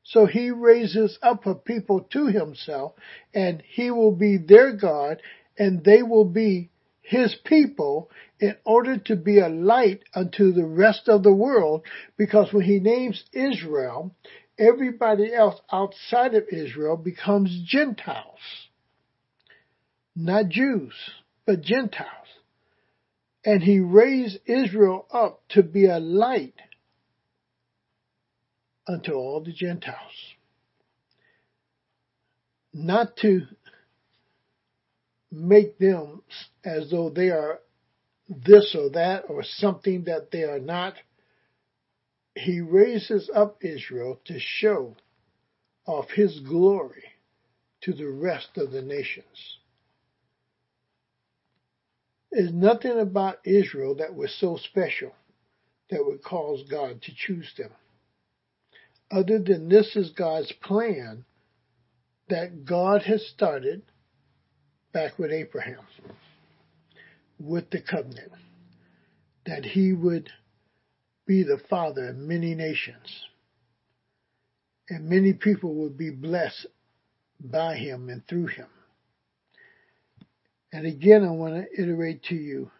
So 0.03 0.25
he 0.25 0.51
raises 0.51 1.19
up 1.21 1.45
a 1.45 1.53
people 1.53 2.07
to 2.11 2.27
himself 2.27 2.93
and 3.33 3.61
he 3.67 3.91
will 3.91 4.13
be 4.15 4.37
their 4.37 4.71
God 4.71 5.21
and 5.57 5.83
they 5.83 6.01
will 6.01 6.23
be 6.23 6.69
his 7.01 7.35
people 7.43 8.09
in 8.39 8.55
order 8.63 8.97
to 8.97 9.15
be 9.17 9.39
a 9.39 9.49
light 9.49 10.03
unto 10.13 10.53
the 10.53 10.65
rest 10.65 11.09
of 11.09 11.23
the 11.23 11.33
world 11.33 11.83
because 12.15 12.53
when 12.53 12.63
he 12.63 12.79
names 12.79 13.25
Israel, 13.33 14.15
everybody 14.57 15.33
else 15.33 15.59
outside 15.71 16.33
of 16.33 16.47
Israel 16.51 16.97
becomes 16.97 17.63
Gentiles. 17.65 18.39
Not 20.15 20.49
Jews, 20.49 20.93
but 21.45 21.61
Gentiles. 21.61 22.09
And 23.45 23.61
he 23.61 23.79
raised 23.79 24.39
Israel 24.45 25.05
up 25.11 25.41
to 25.49 25.63
be 25.63 25.85
a 25.85 25.99
light 25.99 26.55
unto 28.87 29.13
all 29.13 29.41
the 29.43 29.53
Gentiles. 29.53 29.95
Not 32.73 33.17
to 33.17 33.41
make 35.31 35.77
them 35.77 36.23
as 36.63 36.89
though 36.89 37.09
they 37.09 37.29
are 37.29 37.59
this 38.29 38.75
or 38.77 38.89
that 38.91 39.25
or 39.29 39.43
something 39.43 40.05
that 40.05 40.31
they 40.31 40.43
are 40.43 40.59
not. 40.59 40.95
He 42.37 42.61
raises 42.61 43.29
up 43.33 43.63
Israel 43.63 44.19
to 44.25 44.39
show 44.39 44.95
off 45.85 46.09
his 46.11 46.39
glory 46.39 47.03
to 47.81 47.93
the 47.93 48.09
rest 48.09 48.57
of 48.57 48.71
the 48.71 48.81
nations. 48.81 49.57
There's 52.31 52.51
nothing 52.51 52.99
about 52.99 53.39
Israel 53.45 53.95
that 53.95 54.15
was 54.15 54.33
so 54.39 54.57
special 54.57 55.13
that 55.89 56.05
would 56.05 56.21
cause 56.21 56.63
God 56.69 57.01
to 57.03 57.11
choose 57.15 57.53
them 57.57 57.71
other 59.09 59.39
than 59.39 59.69
this 59.69 59.95
is 59.95 60.09
God's 60.11 60.51
plan 60.51 61.25
that 62.29 62.65
God 62.65 63.03
has 63.03 63.25
started 63.25 63.83
back 64.91 65.17
with 65.17 65.31
Abraham 65.31 65.79
with 67.39 67.69
the 67.69 67.81
covenant 67.81 68.31
that 69.45 69.63
he 69.63 69.93
would 69.93 70.29
be 71.27 71.43
the 71.43 71.59
father 71.69 72.09
of 72.09 72.15
many 72.15 72.55
nations 72.55 73.25
and 74.89 75.09
many 75.09 75.33
people 75.33 75.75
will 75.75 75.89
be 75.89 76.09
blessed 76.09 76.67
by 77.39 77.75
him 77.75 78.09
and 78.09 78.25
through 78.27 78.47
him. 78.47 78.67
And 80.71 80.85
again, 80.85 81.23
I 81.23 81.31
want 81.31 81.55
to 81.55 81.81
iterate 81.81 82.23
to 82.25 82.35
you 82.35 82.71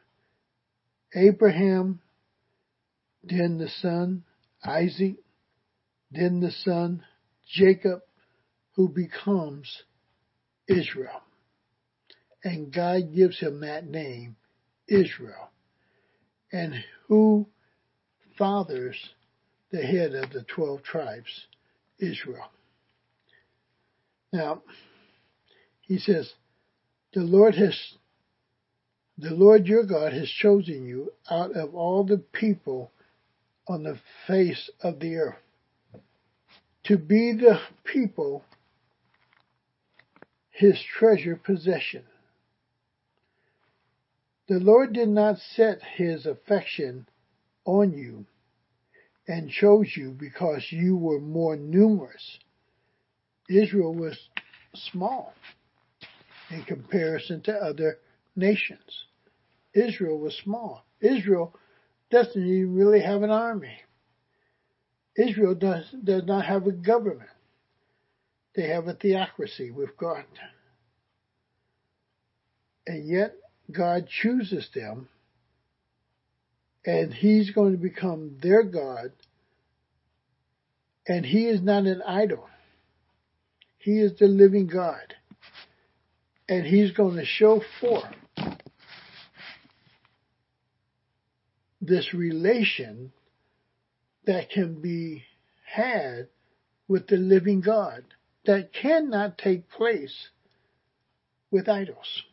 Abraham, 1.13 2.01
then 3.23 3.57
the 3.57 3.69
son, 3.81 4.23
Isaac, 4.63 5.15
then 6.11 6.39
the 6.39 6.51
son, 6.51 7.03
Jacob, 7.47 8.01
who 8.75 8.89
becomes 8.89 9.83
Israel. 10.67 11.21
And 12.43 12.73
God 12.73 13.13
gives 13.15 13.39
him 13.39 13.61
that 13.61 13.87
name, 13.87 14.35
Israel, 14.87 15.49
and 16.51 16.73
who 17.07 17.47
fathers 18.37 18.95
the 19.71 19.81
head 19.81 20.13
of 20.13 20.31
the 20.31 20.43
12 20.43 20.83
tribes, 20.83 21.47
Israel. 21.99 22.49
Now, 24.31 24.61
he 25.81 25.97
says, 25.97 26.31
the 27.13 27.21
Lord 27.21 27.55
has, 27.55 27.77
the 29.17 29.33
Lord 29.33 29.67
your 29.67 29.83
God 29.83 30.13
has 30.13 30.29
chosen 30.29 30.85
you 30.85 31.11
out 31.29 31.55
of 31.55 31.75
all 31.75 32.03
the 32.03 32.17
people 32.17 32.91
on 33.67 33.83
the 33.83 33.99
face 34.27 34.69
of 34.81 34.99
the 34.99 35.15
earth 35.15 35.35
to 36.85 36.97
be 36.97 37.33
the 37.33 37.59
people 37.83 38.43
his 40.49 40.81
treasure 40.97 41.35
possession. 41.35 42.03
The 44.47 44.59
Lord 44.59 44.93
did 44.93 45.09
not 45.09 45.37
set 45.55 45.79
his 45.83 46.25
affection 46.25 47.07
on 47.67 47.93
you 47.93 48.25
and 49.27 49.51
chose 49.51 49.93
you 49.95 50.11
because 50.11 50.65
you 50.71 50.95
were 50.95 51.19
more 51.19 51.55
numerous. 51.55 52.39
Israel 53.49 53.93
was 53.93 54.17
small 54.73 55.33
in 56.49 56.63
comparison 56.63 57.41
to 57.41 57.53
other 57.53 57.99
nations. 58.35 59.05
Israel 59.73 60.17
was 60.17 60.35
small. 60.43 60.85
Israel 61.01 61.53
doesn't 62.09 62.41
even 62.41 62.73
really 62.73 63.01
have 63.01 63.21
an 63.21 63.29
army. 63.29 63.81
Israel 65.17 65.55
does, 65.55 65.93
does 66.03 66.23
not 66.25 66.45
have 66.45 66.65
a 66.67 66.71
government. 66.71 67.29
They 68.55 68.69
have 68.69 68.87
a 68.87 68.93
theocracy 68.93 69.71
with 69.71 69.97
God. 69.97 70.23
And 72.85 73.07
yet 73.07 73.35
God 73.71 74.07
chooses 74.07 74.69
them 74.73 75.09
and 76.87 77.13
he's 77.13 77.51
going 77.51 77.73
to 77.73 77.77
become 77.77 78.37
their 78.41 78.63
God. 78.63 79.11
And 81.05 81.25
he 81.25 81.45
is 81.45 81.61
not 81.61 81.83
an 81.83 82.01
idol. 82.07 82.47
He 83.77 83.99
is 83.99 84.17
the 84.17 84.27
living 84.27 84.67
God. 84.67 85.13
And 86.47 86.65
he's 86.65 86.91
going 86.91 87.17
to 87.17 87.25
show 87.25 87.61
forth 87.81 88.15
this 91.81 92.13
relation 92.13 93.11
that 94.25 94.49
can 94.49 94.81
be 94.81 95.23
had 95.65 96.29
with 96.87 97.07
the 97.07 97.17
living 97.17 97.59
God 97.59 98.03
that 98.45 98.71
cannot 98.73 99.37
take 99.37 99.69
place 99.69 100.29
with 101.51 101.67
idols. 101.67 102.23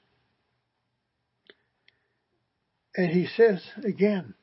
And 2.97 3.11
he 3.11 3.27
says 3.27 3.61
again, 3.85 4.35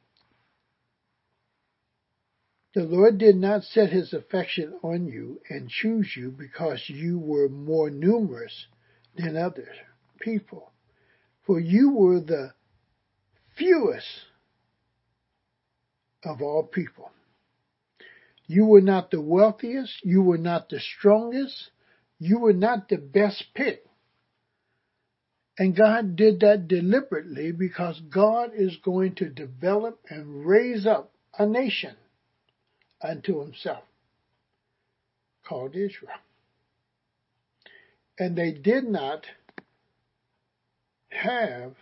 the 2.74 2.84
Lord 2.84 3.18
did 3.18 3.36
not 3.36 3.64
set 3.64 3.90
his 3.90 4.14
affection 4.14 4.74
on 4.82 5.06
you 5.06 5.42
and 5.50 5.70
choose 5.70 6.14
you 6.16 6.32
because 6.32 6.82
you 6.88 7.20
were 7.20 7.50
more 7.50 7.90
numerous 7.90 8.68
than 9.16 9.36
other 9.36 9.68
people, 10.20 10.72
for 11.46 11.60
you 11.60 11.92
were 11.92 12.22
the 12.22 12.54
fewest 13.58 14.08
of 16.24 16.42
all 16.42 16.64
people. 16.64 17.12
You 18.48 18.66
were 18.66 18.82
not 18.82 19.12
the 19.12 19.22
wealthiest, 19.22 20.04
you 20.04 20.22
were 20.22 20.38
not 20.38 20.70
the 20.70 20.80
strongest, 20.80 21.72
you 22.20 22.40
were 22.40 22.54
not 22.54 22.88
the 22.88 22.98
best 22.98 23.44
pick. 23.54 23.84
And 25.58 25.76
God 25.76 26.16
did 26.16 26.40
that 26.40 26.70
deliberately 26.70 27.52
because 27.52 28.00
God 28.00 28.52
is 28.56 28.78
going 28.78 29.16
to 29.16 29.30
develop 29.30 30.00
and 30.10 30.46
raise 30.46 30.88
up 30.88 31.14
a 31.38 31.46
nation 31.46 31.96
unto 33.04 33.40
himself 33.42 33.84
called 35.48 35.76
Israel. 35.76 36.12
And 38.20 38.38
they 38.38 38.52
did 38.52 38.84
not 38.84 39.26
have 41.10 41.74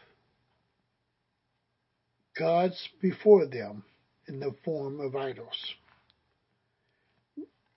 gods 2.37 2.89
before 3.01 3.45
them 3.45 3.83
in 4.27 4.39
the 4.39 4.55
form 4.63 5.01
of 5.01 5.15
idols. 5.15 5.75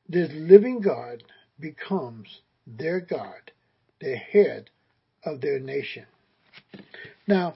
This 0.09 0.31
living 0.33 0.81
God 0.81 1.23
becomes 1.59 2.29
their 2.67 3.01
God, 3.01 3.51
the 4.01 4.17
head 4.17 4.71
of 5.25 5.41
their 5.41 5.59
nation. 5.59 6.07
Now, 7.27 7.55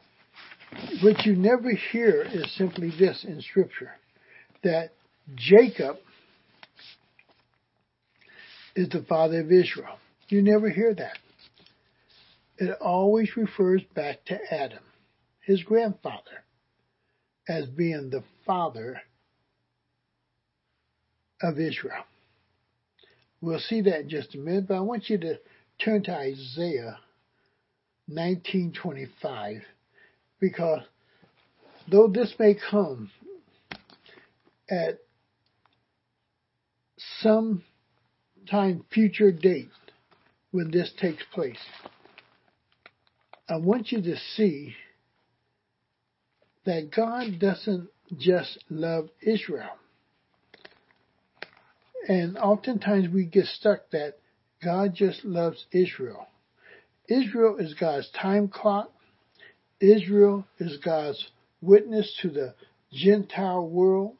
what 1.03 1.25
you 1.25 1.37
never 1.37 1.71
hear 1.71 2.23
is 2.23 2.51
simply 2.57 2.91
this 2.99 3.25
in 3.25 3.41
Scripture 3.41 3.93
that 4.63 4.96
Jacob 5.35 5.97
is 8.75 8.89
the 8.91 9.05
father 9.09 9.41
of 9.41 9.51
Israel. 9.51 9.99
You 10.29 10.43
never 10.43 10.71
hear 10.71 10.95
that. 10.95 11.19
It 12.59 12.77
always 12.81 13.37
refers 13.37 13.83
back 13.95 14.25
to 14.27 14.39
Adam, 14.51 14.83
his 15.41 15.63
grandfather, 15.63 16.45
as 17.49 17.67
being 17.67 18.11
the 18.11 18.25
father 18.47 19.01
of 21.43 21.59
Israel. 21.59 22.05
We'll 23.41 23.59
see 23.59 23.83
that 23.83 24.01
in 24.01 24.09
just 24.09 24.35
a 24.35 24.39
minute, 24.39 24.69
but 24.69 24.77
I 24.77 24.81
want 24.81 25.11
you 25.11 25.19
to 25.19 25.39
turn 25.85 26.03
to 26.05 26.13
Isaiah 26.13 26.99
1925 28.09 29.63
because 30.41 30.83
though 31.91 32.09
this 32.09 32.35
may 32.39 32.55
come 32.71 33.11
at 34.71 34.99
some 37.21 37.63
time 38.51 38.85
future 38.93 39.33
date 39.33 39.71
when 40.51 40.71
this 40.71 40.93
takes 41.01 41.23
place, 41.33 41.59
I 43.49 43.57
want 43.57 43.93
you 43.93 44.03
to 44.03 44.17
see 44.17 44.75
that 46.65 46.91
God 46.95 47.39
doesn't 47.39 47.89
just 48.19 48.59
love 48.69 49.09
Israel. 49.21 49.71
And 52.09 52.39
oftentimes 52.39 53.09
we 53.13 53.25
get 53.25 53.47
stuck 53.47 53.91
that 53.91 54.19
God 54.63 54.95
just 54.95 55.25
loves 55.25 55.67
Israel. 55.73 56.29
Israel 57.09 57.57
is 57.59 57.75
God's 57.75 58.11
time 58.11 58.49
clock. 58.49 58.93
Israel 59.81 60.47
is 60.59 60.79
God's 60.79 61.29
witness 61.61 62.17
to 62.23 62.31
the 62.31 62.55
Gentile 62.93 63.67
world 63.69 64.17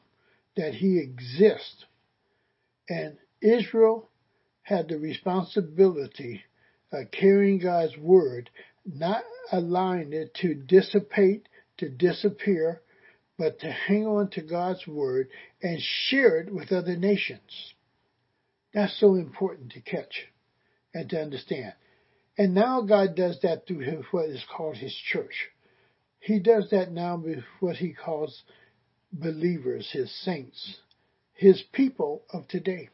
that 0.55 0.73
he 0.73 0.99
exists. 0.99 1.85
And 2.89 3.17
Israel 3.41 4.09
had 4.63 4.87
the 4.87 4.97
responsibility 4.97 6.43
of 6.91 7.11
carrying 7.11 7.59
God's 7.59 7.97
word, 7.97 8.49
not 8.85 9.23
allowing 9.51 10.13
it 10.13 10.33
to 10.35 10.53
dissipate, 10.53 11.47
to 11.77 11.89
disappear, 11.89 12.81
but 13.37 13.59
to 13.59 13.71
hang 13.71 14.07
on 14.07 14.29
to 14.31 14.41
God's 14.41 14.85
word 14.87 15.29
and 15.61 15.79
share 15.81 16.37
it 16.37 16.53
with 16.53 16.71
other 16.71 16.95
nations. 16.95 17.73
That's 18.73 18.99
so 18.99 19.15
important 19.15 19.71
to 19.73 19.81
catch 19.81 20.25
and 20.93 21.09
to 21.09 21.21
understand. 21.21 21.73
And 22.37 22.53
now 22.53 22.81
God 22.81 23.15
does 23.15 23.39
that 23.41 23.67
through 23.67 23.79
his, 23.79 24.03
what 24.11 24.29
is 24.29 24.43
called 24.55 24.77
his 24.77 24.95
church. 25.11 25.49
He 26.19 26.39
does 26.39 26.69
that 26.71 26.91
now 26.91 27.17
with 27.17 27.43
what 27.59 27.77
he 27.77 27.93
calls 27.93 28.43
believers, 29.11 29.89
his 29.91 30.13
saints, 30.23 30.77
his 31.37 31.63
people 31.71 32.23
of 32.33 32.47
today. 32.47 32.89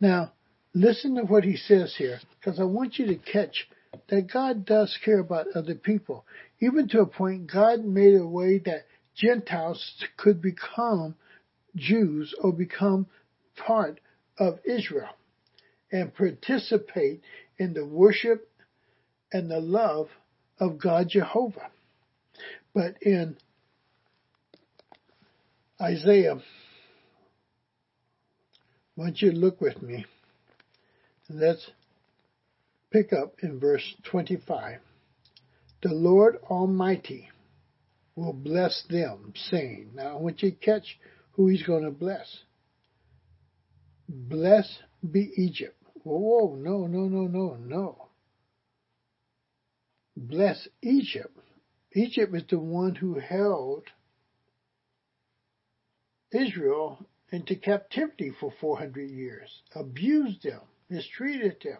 Now, 0.00 0.32
listen 0.74 1.16
to 1.16 1.22
what 1.22 1.44
he 1.44 1.56
says 1.56 1.94
here, 1.96 2.20
because 2.38 2.58
I 2.58 2.64
want 2.64 2.98
you 2.98 3.06
to 3.06 3.16
catch 3.16 3.68
that 4.08 4.32
God 4.32 4.64
does 4.64 4.96
care 5.04 5.18
about 5.18 5.46
other 5.54 5.74
people. 5.74 6.24
Even 6.60 6.88
to 6.88 7.00
a 7.00 7.06
point, 7.06 7.50
God 7.52 7.84
made 7.84 8.14
a 8.14 8.26
way 8.26 8.58
that 8.64 8.86
Gentiles 9.14 10.04
could 10.16 10.40
become 10.40 11.14
Jews 11.74 12.34
or 12.40 12.52
become 12.52 13.06
part 13.56 14.00
of 14.38 14.58
Israel 14.64 15.10
and 15.90 16.14
participate 16.14 17.22
in 17.58 17.74
the 17.74 17.84
worship 17.84 18.48
and 19.32 19.50
the 19.50 19.60
love 19.60 20.08
of 20.60 20.78
God 20.78 21.08
Jehovah. 21.10 21.70
But 22.74 23.02
in 23.02 23.36
Isaiah, 25.80 26.40
want 28.98 29.22
you 29.22 29.30
to 29.30 29.36
look 29.36 29.60
with 29.60 29.80
me. 29.80 30.04
Let's 31.30 31.70
pick 32.90 33.12
up 33.12 33.34
in 33.42 33.60
verse 33.60 33.94
25. 34.10 34.80
The 35.84 35.90
Lord 35.90 36.38
Almighty 36.50 37.28
will 38.16 38.32
bless 38.32 38.82
them, 38.90 39.34
saying, 39.50 39.90
Now 39.94 40.16
I 40.16 40.20
want 40.20 40.42
you 40.42 40.50
to 40.50 40.56
catch 40.56 40.98
who 41.32 41.46
he's 41.46 41.62
going 41.62 41.84
to 41.84 41.92
bless. 41.92 42.26
Bless 44.08 44.68
be 45.08 45.30
Egypt. 45.36 45.76
Whoa, 46.02 46.56
no, 46.58 46.88
no, 46.88 47.02
no, 47.02 47.28
no, 47.28 47.56
no. 47.56 48.08
Bless 50.16 50.66
Egypt. 50.82 51.38
Egypt 51.92 52.34
is 52.34 52.42
the 52.50 52.58
one 52.58 52.96
who 52.96 53.14
held 53.20 53.84
Israel 56.32 56.98
into 57.30 57.56
captivity 57.56 58.32
for 58.40 58.52
400 58.60 59.10
years, 59.10 59.62
abused 59.74 60.42
them, 60.42 60.60
mistreated 60.88 61.56
them. 61.62 61.78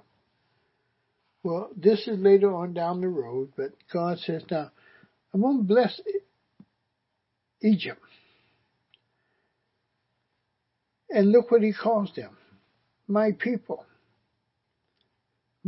Well, 1.43 1.71
this 1.77 2.07
is 2.07 2.19
later 2.19 2.55
on 2.55 2.75
down 2.75 3.01
the 3.01 3.09
road, 3.09 3.53
but 3.57 3.73
God 3.93 4.19
says, 4.19 4.43
now, 4.51 4.71
I'm 5.33 5.41
going 5.41 5.59
to 5.59 5.63
bless 5.65 6.01
Egypt. 7.63 8.01
And 11.11 11.33
look 11.33 11.51
what 11.51 11.63
he 11.63 11.73
calls 11.73 12.13
them. 12.15 12.37
My 13.07 13.33
people 13.33 13.87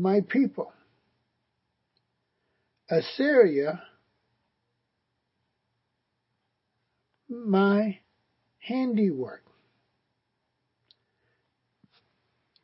my 0.01 0.21
people. 0.23 0.73
Assyria, 2.89 3.83
my 7.29 7.99
handiwork. 8.59 9.45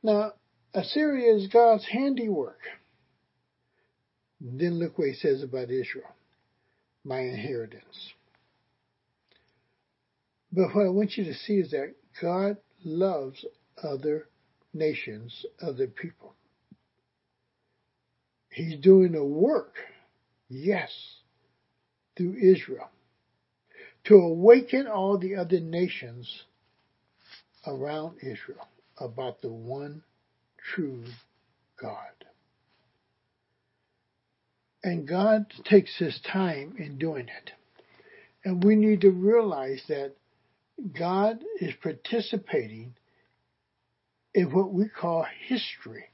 Now, 0.07 0.35
Assyria 0.73 1.35
is 1.35 1.49
God's 1.49 1.85
handiwork. 1.85 2.61
Then 4.41 4.79
look 4.79 4.97
what 4.97 5.09
he 5.09 5.15
says 5.15 5.43
about 5.43 5.69
Israel, 5.69 6.15
my 7.03 7.19
inheritance. 7.19 8.13
But 10.53 10.73
what 10.73 10.87
I 10.87 10.91
want 10.91 11.17
you 11.17 11.25
to 11.25 11.35
see 11.35 11.55
is 11.55 11.73
that 11.73 11.97
God 12.23 12.57
loves 12.85 13.45
other 13.83 14.29
nations, 14.73 15.45
other 15.61 15.89
people. 15.89 16.35
He's 18.49 18.79
doing 18.79 19.17
a 19.17 19.25
work, 19.25 19.75
yes, 20.49 20.93
through 22.17 22.37
Israel, 22.41 22.91
to 24.05 24.15
awaken 24.15 24.87
all 24.87 25.19
the 25.19 25.35
other 25.35 25.59
nations 25.59 26.45
around 27.67 28.19
Israel 28.23 28.69
about 28.99 29.41
the 29.43 29.53
one 29.53 30.03
true 30.75 31.05
God. 31.81 31.99
And 34.83 35.07
God 35.07 35.47
takes 35.65 35.97
his 35.99 36.21
time 36.21 36.77
in 36.79 36.99
doing 36.99 37.29
it. 37.29 37.51
And 38.45 38.63
we 38.63 38.77
need 38.77 39.01
to 39.01 39.11
realize 39.11 39.83
that 39.89 40.13
God 40.99 41.43
is 41.61 41.75
participating 41.83 42.95
in 44.35 44.53
what 44.53 44.73
we 44.73 44.89
call 44.89 45.27
history 45.49 46.05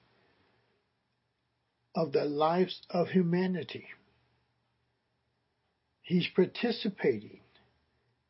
of 1.94 2.12
the 2.12 2.24
lives 2.24 2.80
of 2.88 3.08
humanity. 3.08 3.86
He's 6.00 6.26
participating 6.34 7.40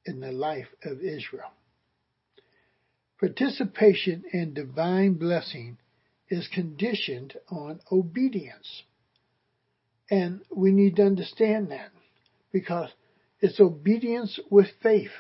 in 0.05 0.21
the 0.21 0.33
life 0.33 0.69
of 0.85 1.01
Israel. 1.01 1.53
Participation 3.23 4.25
in 4.33 4.53
divine 4.53 5.15
blessing 5.15 5.79
is 6.29 6.49
conditioned 6.53 7.35
on 7.53 7.79
obedience. 7.93 8.83
And 10.11 10.41
we 10.51 10.73
need 10.73 10.97
to 10.97 11.07
understand 11.07 11.71
that 11.71 11.91
because 12.53 12.91
it's 13.39 13.61
obedience 13.61 14.41
with 14.51 14.67
faith. 14.83 15.13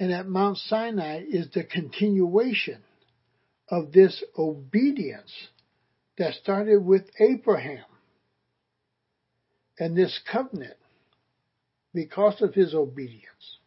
And 0.00 0.12
at 0.12 0.26
Mount 0.26 0.58
Sinai 0.58 1.22
is 1.28 1.48
the 1.54 1.62
continuation 1.62 2.82
of 3.68 3.92
this 3.92 4.24
obedience 4.36 5.30
that 6.18 6.34
started 6.34 6.84
with 6.84 7.08
Abraham 7.20 7.84
and 9.78 9.96
this 9.96 10.18
covenant 10.30 10.76
because 11.94 12.42
of 12.42 12.52
his 12.52 12.74
obedience. 12.74 13.58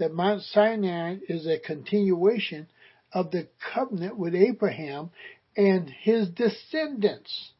That 0.00 0.14
Mount 0.14 0.40
Sinai 0.40 1.16
is 1.28 1.46
a 1.46 1.58
continuation 1.58 2.68
of 3.12 3.30
the 3.30 3.48
covenant 3.74 4.16
with 4.16 4.34
Abraham 4.34 5.10
and 5.58 5.90
his 5.90 6.30
descendants, 6.30 7.50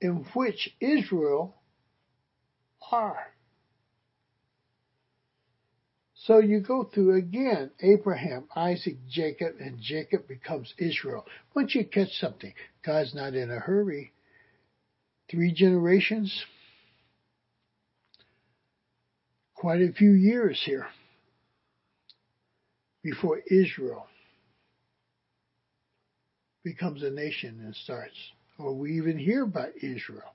in 0.00 0.24
which 0.34 0.74
Israel 0.80 1.54
are. 2.90 3.26
So 6.14 6.38
you 6.38 6.60
go 6.60 6.84
through 6.84 7.18
again 7.18 7.70
Abraham, 7.80 8.48
Isaac, 8.56 8.96
Jacob, 9.10 9.56
and 9.60 9.78
Jacob 9.78 10.26
becomes 10.26 10.72
Israel. 10.78 11.26
Once 11.54 11.74
you 11.74 11.84
catch 11.84 12.12
something, 12.18 12.54
God's 12.82 13.14
not 13.14 13.34
in 13.34 13.50
a 13.50 13.58
hurry. 13.58 14.14
Three 15.30 15.52
generations, 15.52 16.46
quite 19.54 19.82
a 19.82 19.92
few 19.92 20.12
years 20.12 20.62
here 20.64 20.86
before 23.04 23.40
Israel 23.46 24.06
becomes 26.64 27.02
a 27.02 27.10
nation 27.10 27.60
and 27.62 27.74
starts, 27.76 28.16
or 28.58 28.72
we 28.72 28.96
even 28.96 29.18
hear 29.18 29.44
about 29.44 29.68
Israel. 29.76 30.32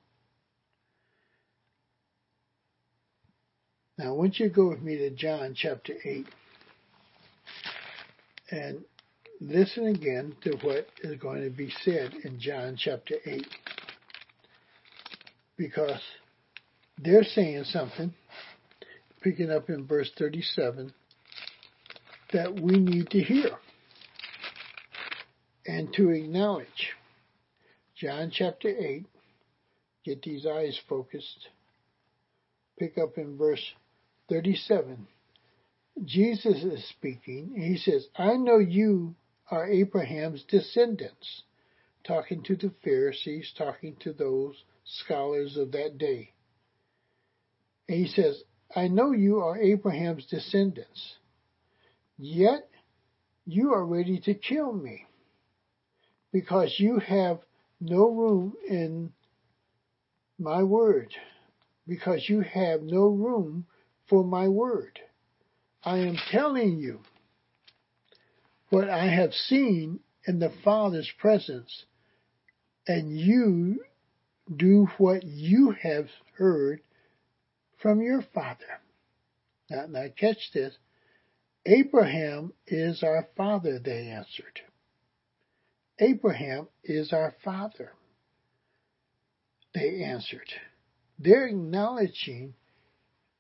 Now, 3.97 4.13
want 4.13 4.39
you 4.39 4.49
go 4.49 4.69
with 4.69 4.81
me 4.81 4.97
to 4.97 5.09
John 5.09 5.55
chapter 5.57 5.93
8 6.05 6.25
and 8.51 8.83
listen 9.41 9.87
again 9.87 10.35
to 10.43 10.51
what 10.61 10.87
is 11.03 11.19
going 11.19 11.43
to 11.43 11.49
be 11.49 11.73
said 11.81 12.13
in 12.23 12.39
John 12.39 12.77
chapter 12.77 13.15
8. 13.25 13.45
Because 15.57 15.99
they're 16.97 17.23
saying 17.23 17.63
something 17.65 18.13
picking 19.21 19.51
up 19.51 19.69
in 19.69 19.85
verse 19.85 20.09
37, 20.17 20.93
that 22.33 22.53
we 22.59 22.77
need 22.79 23.09
to 23.11 23.19
hear 23.19 23.51
and 25.65 25.93
to 25.93 26.09
acknowledge. 26.09 26.93
John 27.95 28.31
chapter 28.33 28.69
8, 28.69 29.05
get 30.05 30.21
these 30.21 30.45
eyes 30.45 30.79
focused. 30.87 31.49
Pick 32.77 32.97
up 32.97 33.17
in 33.17 33.37
verse 33.37 33.63
37. 34.29 35.07
Jesus 36.05 36.63
is 36.63 36.87
speaking, 36.89 37.55
he 37.57 37.77
says, 37.77 38.07
I 38.15 38.37
know 38.37 38.57
you 38.57 39.15
are 39.51 39.67
Abraham's 39.67 40.43
descendants, 40.47 41.43
talking 42.05 42.41
to 42.43 42.55
the 42.55 42.71
Pharisees, 42.83 43.51
talking 43.57 43.97
to 44.01 44.13
those 44.13 44.55
scholars 44.85 45.57
of 45.57 45.73
that 45.73 45.97
day. 45.97 46.31
And 47.89 47.97
he 47.97 48.07
says, 48.07 48.43
I 48.73 48.87
know 48.87 49.11
you 49.11 49.39
are 49.39 49.57
Abraham's 49.57 50.25
descendants, 50.25 51.15
yet 52.19 52.69
you 53.45 53.73
are 53.73 53.85
ready 53.85 54.19
to 54.19 54.33
kill 54.33 54.73
me 54.73 55.05
because 56.31 56.75
you 56.77 56.99
have 56.99 57.39
no 57.79 58.09
room 58.09 58.53
in 58.67 59.11
my 60.37 60.61
word, 60.63 61.13
because 61.87 62.25
you 62.27 62.41
have 62.41 62.81
no 62.81 63.07
room 63.07 63.65
for 64.09 64.23
my 64.23 64.47
word. 64.47 64.99
I 65.83 65.99
am 65.99 66.17
telling 66.31 66.77
you 66.77 66.99
what 68.69 68.89
I 68.89 69.07
have 69.07 69.33
seen 69.33 70.01
in 70.25 70.39
the 70.39 70.51
Father's 70.63 71.09
presence, 71.19 71.85
and 72.87 73.17
you 73.17 73.83
do 74.55 74.87
what 74.97 75.23
you 75.23 75.75
have 75.81 76.07
heard 76.37 76.81
from 77.81 78.01
your 78.01 78.23
father. 78.33 78.81
Now, 79.69 79.85
now 79.87 80.05
catch 80.17 80.51
this. 80.53 80.75
Abraham 81.65 82.53
is 82.67 83.03
our 83.03 83.27
father, 83.35 83.79
they 83.79 84.07
answered. 84.07 84.61
Abraham 85.99 86.67
is 86.83 87.11
our 87.11 87.35
father, 87.43 87.91
they 89.73 90.03
answered. 90.03 90.49
They're 91.19 91.47
acknowledging 91.47 92.53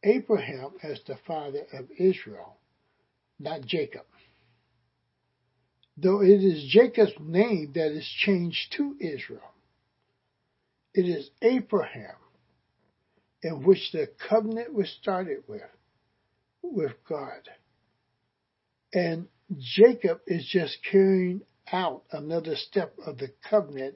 Abraham 0.03 0.71
as 0.83 0.99
the 1.07 1.17
father 1.25 1.65
of 1.73 1.89
Israel, 1.97 2.57
not 3.39 3.65
Jacob. 3.65 4.05
Though 5.97 6.21
it 6.21 6.43
is 6.43 6.71
Jacob's 6.71 7.13
name 7.19 7.71
that 7.75 7.91
is 7.91 8.07
changed 8.07 8.73
to 8.77 8.95
Israel, 8.99 9.53
it 10.93 11.05
is 11.05 11.29
Abraham 11.41 12.15
in 13.41 13.63
which 13.63 13.91
the 13.91 14.09
covenant 14.29 14.73
was 14.73 14.89
started 15.01 15.43
with, 15.47 15.61
with 16.61 16.93
God. 17.07 17.49
And 18.93 19.27
Jacob 19.57 20.21
is 20.27 20.45
just 20.51 20.77
carrying 20.89 21.41
out 21.71 22.03
another 22.11 22.55
step 22.55 22.95
of 23.05 23.17
the 23.17 23.31
covenant, 23.49 23.95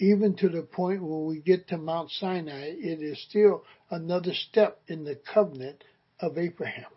even 0.00 0.34
to 0.36 0.48
the 0.48 0.62
point 0.62 1.02
when 1.02 1.26
we 1.26 1.40
get 1.40 1.68
to 1.68 1.78
Mount 1.78 2.10
Sinai, 2.10 2.72
it 2.76 3.00
is 3.02 3.22
still 3.28 3.64
another 3.90 4.32
step 4.34 4.80
in 4.88 5.04
the 5.04 5.18
covenant 5.32 5.84
of 6.20 6.36
Abraham. 6.38 6.90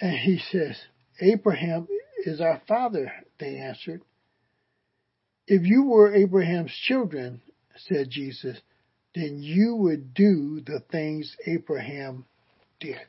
And 0.00 0.16
he 0.16 0.38
says, 0.38 0.78
Abraham 1.20 1.88
is 2.24 2.40
our 2.40 2.62
father, 2.68 3.12
they 3.40 3.56
answered. 3.56 4.02
If 5.46 5.62
you 5.64 5.84
were 5.84 6.14
Abraham's 6.14 6.72
children, 6.72 7.40
said 7.88 8.10
Jesus, 8.10 8.58
then 9.18 9.42
you 9.42 9.74
would 9.74 10.14
do 10.14 10.60
the 10.64 10.80
things 10.92 11.36
Abraham 11.46 12.24
did. 12.78 13.00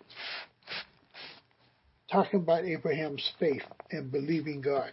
Talking 2.11 2.39
about 2.39 2.65
Abraham's 2.65 3.31
faith 3.39 3.61
and 3.91 4.11
believing 4.11 4.61
God. 4.61 4.91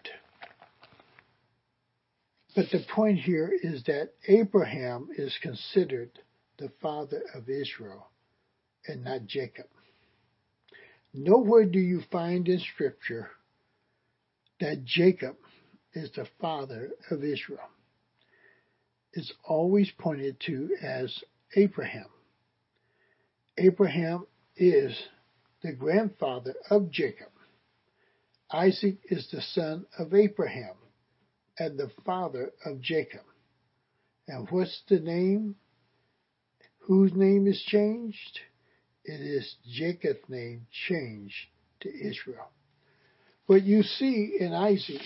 But 2.55 2.67
the 2.71 2.85
point 2.95 3.19
here 3.19 3.51
is 3.63 3.83
that 3.85 4.11
Abraham 4.29 5.09
is 5.17 5.35
considered 5.41 6.11
the 6.59 6.71
father 6.83 7.23
of 7.35 7.49
Israel 7.49 8.09
and 8.87 9.05
not 9.05 9.27
Jacob. 9.27 9.67
Nowhere 11.15 11.65
do 11.65 11.79
you 11.79 12.03
find 12.13 12.47
in 12.49 12.61
Scripture 12.75 13.31
that 14.61 14.85
Jacob 14.85 15.37
is 15.95 16.11
the 16.13 16.27
father 16.41 16.91
of 17.11 17.25
Israel. 17.25 17.69
It's 19.17 19.33
always 19.45 19.91
pointed 19.97 20.39
to 20.41 20.77
as 20.83 21.23
Abraham. 21.55 22.05
Abraham 23.57 24.27
is 24.59 24.95
the 25.63 25.73
grandfather 25.73 26.55
of 26.69 26.91
Jacob. 26.91 27.31
Isaac 28.53 28.99
is 29.05 29.27
the 29.33 29.41
son 29.41 29.87
of 29.99 30.13
Abraham 30.13 30.75
and 31.59 31.79
the 31.79 31.91
father 32.05 32.53
of 32.67 32.83
Jacob. 32.83 33.23
And 34.29 34.47
what's 34.51 34.83
the 34.91 35.01
name? 35.01 35.57
Whose 36.81 37.15
name 37.15 37.47
is 37.47 37.63
changed? 37.67 38.41
It 39.03 39.23
is 39.23 39.57
Jacob's 39.67 40.29
name 40.29 40.67
changed 40.89 41.35
to 41.81 41.89
Israel. 41.89 42.51
But 43.49 43.63
you 43.63 43.83
see 43.83 44.37
in 44.39 44.53
Isaac, 44.53 45.01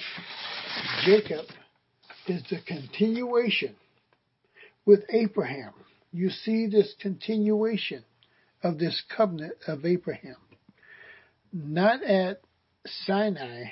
Jacob 1.04 1.46
is 2.26 2.42
the 2.50 2.58
continuation 2.66 3.76
with 4.84 5.04
Abraham. 5.10 5.72
You 6.12 6.30
see 6.30 6.66
this 6.66 6.94
continuation 7.00 8.04
of 8.62 8.78
this 8.78 9.02
covenant 9.16 9.54
of 9.66 9.84
Abraham. 9.84 10.36
Not 11.52 12.02
at 12.02 12.40
Sinai, 12.86 13.64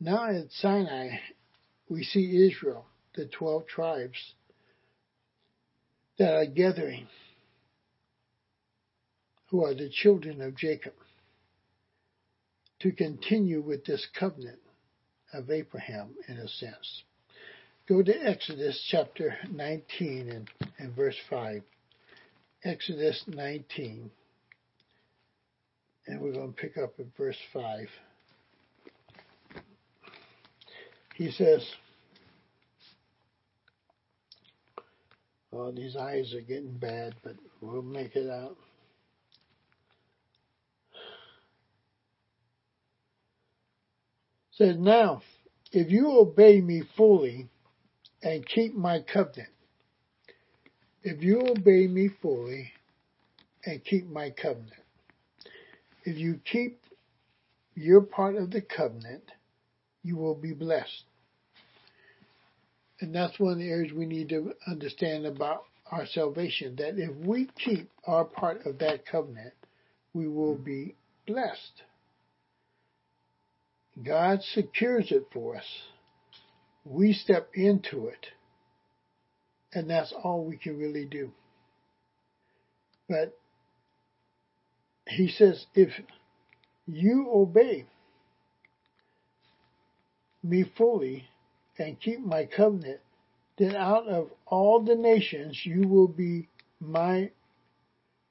not 0.00 0.34
at 0.34 0.50
Sinai, 0.52 1.18
we 1.88 2.02
see 2.02 2.46
Israel, 2.46 2.86
the 3.14 3.26
12 3.26 3.66
tribes 3.66 4.34
that 6.18 6.32
are 6.32 6.46
gathering, 6.46 7.08
who 9.48 9.64
are 9.64 9.74
the 9.74 9.90
children 9.90 10.40
of 10.40 10.56
Jacob, 10.56 10.94
to 12.80 12.92
continue 12.92 13.60
with 13.60 13.84
this 13.84 14.06
covenant 14.18 14.58
of 15.32 15.50
Abraham 15.50 16.14
in 16.28 16.36
a 16.36 16.48
sense. 16.48 17.02
Go 17.86 18.02
to 18.02 18.14
Exodus 18.26 18.82
chapter 18.90 19.36
19 19.52 20.30
and, 20.30 20.50
and 20.78 20.96
verse 20.96 21.18
5. 21.28 21.62
Exodus 22.64 23.22
19, 23.26 24.10
and 26.06 26.20
we're 26.22 26.32
going 26.32 26.54
to 26.54 26.56
pick 26.58 26.78
up 26.78 26.94
at 26.98 27.04
verse 27.14 27.36
5. 27.52 27.86
He 31.16 31.30
says, 31.30 31.62
Oh, 35.52 35.70
these 35.70 35.94
eyes 35.94 36.32
are 36.32 36.40
getting 36.40 36.78
bad, 36.78 37.14
but 37.22 37.36
we'll 37.60 37.82
make 37.82 38.16
it 38.16 38.30
out. 38.30 38.56
Says, 44.52 44.76
Now, 44.78 45.20
if 45.70 45.90
you 45.90 46.10
obey 46.12 46.62
me 46.62 46.82
fully 46.96 47.50
and 48.24 48.44
keep 48.46 48.74
my 48.74 49.00
covenant, 49.00 49.50
if 51.02 51.22
you 51.22 51.42
obey 51.42 51.86
me 51.86 52.08
fully 52.22 52.72
and 53.66 53.84
keep 53.84 54.08
my 54.08 54.30
covenant, 54.30 54.72
if 56.04 56.16
you 56.16 56.40
keep 56.50 56.80
your 57.74 58.00
part 58.00 58.36
of 58.36 58.50
the 58.50 58.62
covenant, 58.62 59.24
you 60.02 60.16
will 60.16 60.34
be 60.34 60.54
blessed. 60.54 61.04
And 63.00 63.14
that's 63.14 63.38
one 63.38 63.52
of 63.52 63.58
the 63.58 63.68
areas 63.68 63.92
we 63.92 64.06
need 64.06 64.30
to 64.30 64.54
understand 64.66 65.26
about 65.26 65.64
our 65.90 66.06
salvation, 66.06 66.76
that 66.76 66.98
if 66.98 67.14
we 67.26 67.48
keep 67.62 67.90
our 68.06 68.24
part 68.24 68.64
of 68.64 68.78
that 68.78 69.04
covenant, 69.04 69.52
we 70.14 70.26
will 70.26 70.54
be 70.54 70.94
blessed. 71.26 71.82
God 74.02 74.40
secures 74.54 75.08
it 75.10 75.26
for 75.32 75.56
us. 75.56 75.64
We 76.84 77.12
step 77.12 77.50
into 77.54 78.08
it 78.08 78.26
and 79.74 79.90
that's 79.90 80.12
all 80.12 80.44
we 80.44 80.56
can 80.56 80.78
really 80.78 81.04
do. 81.04 81.32
But 83.08 83.36
he 85.06 85.28
says, 85.28 85.66
if 85.74 85.90
you 86.86 87.28
obey 87.32 87.86
me 90.42 90.64
fully 90.76 91.24
and 91.78 92.00
keep 92.00 92.20
my 92.20 92.46
covenant, 92.46 93.00
then 93.58 93.74
out 93.74 94.06
of 94.06 94.30
all 94.46 94.80
the 94.80 94.94
nations 94.94 95.60
you 95.64 95.86
will 95.86 96.08
be 96.08 96.48
my 96.80 97.30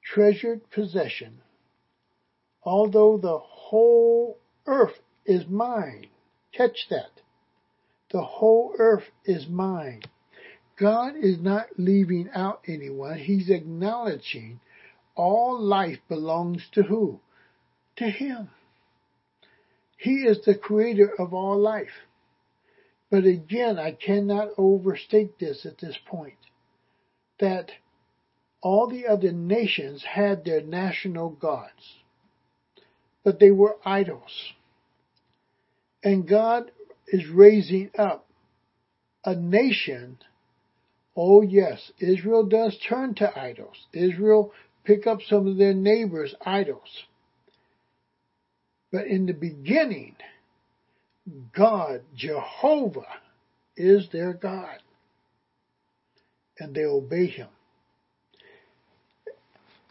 treasured 0.04 0.70
possession. 0.70 1.40
Although 2.62 3.18
the 3.18 3.38
whole 3.38 4.38
earth 4.66 4.98
is 5.26 5.46
mine. 5.46 6.06
Catch 6.52 6.86
that. 6.90 7.10
The 8.10 8.22
whole 8.22 8.74
earth 8.78 9.10
is 9.24 9.48
mine. 9.48 10.02
God 10.76 11.14
is 11.16 11.38
not 11.40 11.66
leaving 11.78 12.28
out 12.34 12.62
anyone. 12.66 13.18
He's 13.18 13.50
acknowledging 13.50 14.60
all 15.14 15.60
life 15.60 15.98
belongs 16.08 16.66
to 16.72 16.82
who? 16.82 17.20
To 17.96 18.04
Him. 18.04 18.50
He 19.96 20.24
is 20.24 20.44
the 20.44 20.56
creator 20.56 21.12
of 21.18 21.32
all 21.32 21.56
life. 21.58 22.06
But 23.10 23.24
again, 23.24 23.78
I 23.78 23.92
cannot 23.92 24.48
overstate 24.58 25.38
this 25.38 25.64
at 25.64 25.78
this 25.78 25.96
point. 26.04 26.38
That 27.38 27.70
all 28.60 28.88
the 28.88 29.06
other 29.06 29.30
nations 29.30 30.02
had 30.02 30.44
their 30.44 30.62
national 30.62 31.30
gods. 31.30 32.00
But 33.22 33.38
they 33.38 33.50
were 33.50 33.76
idols. 33.84 34.52
And 36.02 36.28
God 36.28 36.70
is 37.08 37.28
raising 37.28 37.90
up 37.98 38.26
a 39.24 39.34
nation 39.34 40.18
Oh 41.16 41.42
yes, 41.42 41.92
Israel 41.98 42.44
does 42.44 42.76
turn 42.88 43.14
to 43.16 43.38
idols. 43.38 43.86
Israel 43.92 44.52
pick 44.84 45.06
up 45.06 45.18
some 45.28 45.46
of 45.46 45.56
their 45.56 45.74
neighbors' 45.74 46.34
idols. 46.44 47.04
But 48.90 49.06
in 49.06 49.26
the 49.26 49.32
beginning, 49.32 50.16
God, 51.56 52.02
Jehovah, 52.16 53.06
is 53.76 54.08
their 54.12 54.32
God. 54.32 54.78
And 56.58 56.74
they 56.74 56.84
obey 56.84 57.26
him. 57.26 57.48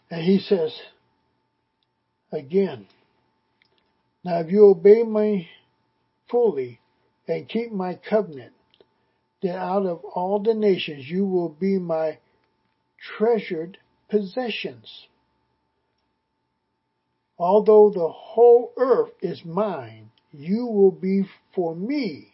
And 0.10 0.22
he 0.22 0.40
says, 0.40 0.78
again, 2.32 2.88
now 4.24 4.40
if 4.40 4.52
you 4.52 4.68
obey 4.68 5.04
me 5.04 5.50
fully 6.30 6.80
and 7.28 7.48
keep 7.48 7.72
my 7.72 7.96
covenant, 7.96 8.54
that 9.42 9.56
out 9.56 9.86
of 9.86 10.04
all 10.04 10.40
the 10.40 10.54
nations 10.54 11.10
you 11.10 11.26
will 11.26 11.50
be 11.50 11.78
my 11.78 12.18
treasured 13.18 13.78
possessions. 14.10 15.08
Although 17.38 17.92
the 17.92 18.10
whole 18.10 18.74
earth 18.78 19.12
is 19.22 19.44
mine, 19.44 20.12
you 20.32 20.66
will 20.66 20.92
be 20.92 21.24
for 21.54 21.76
me 21.76 22.30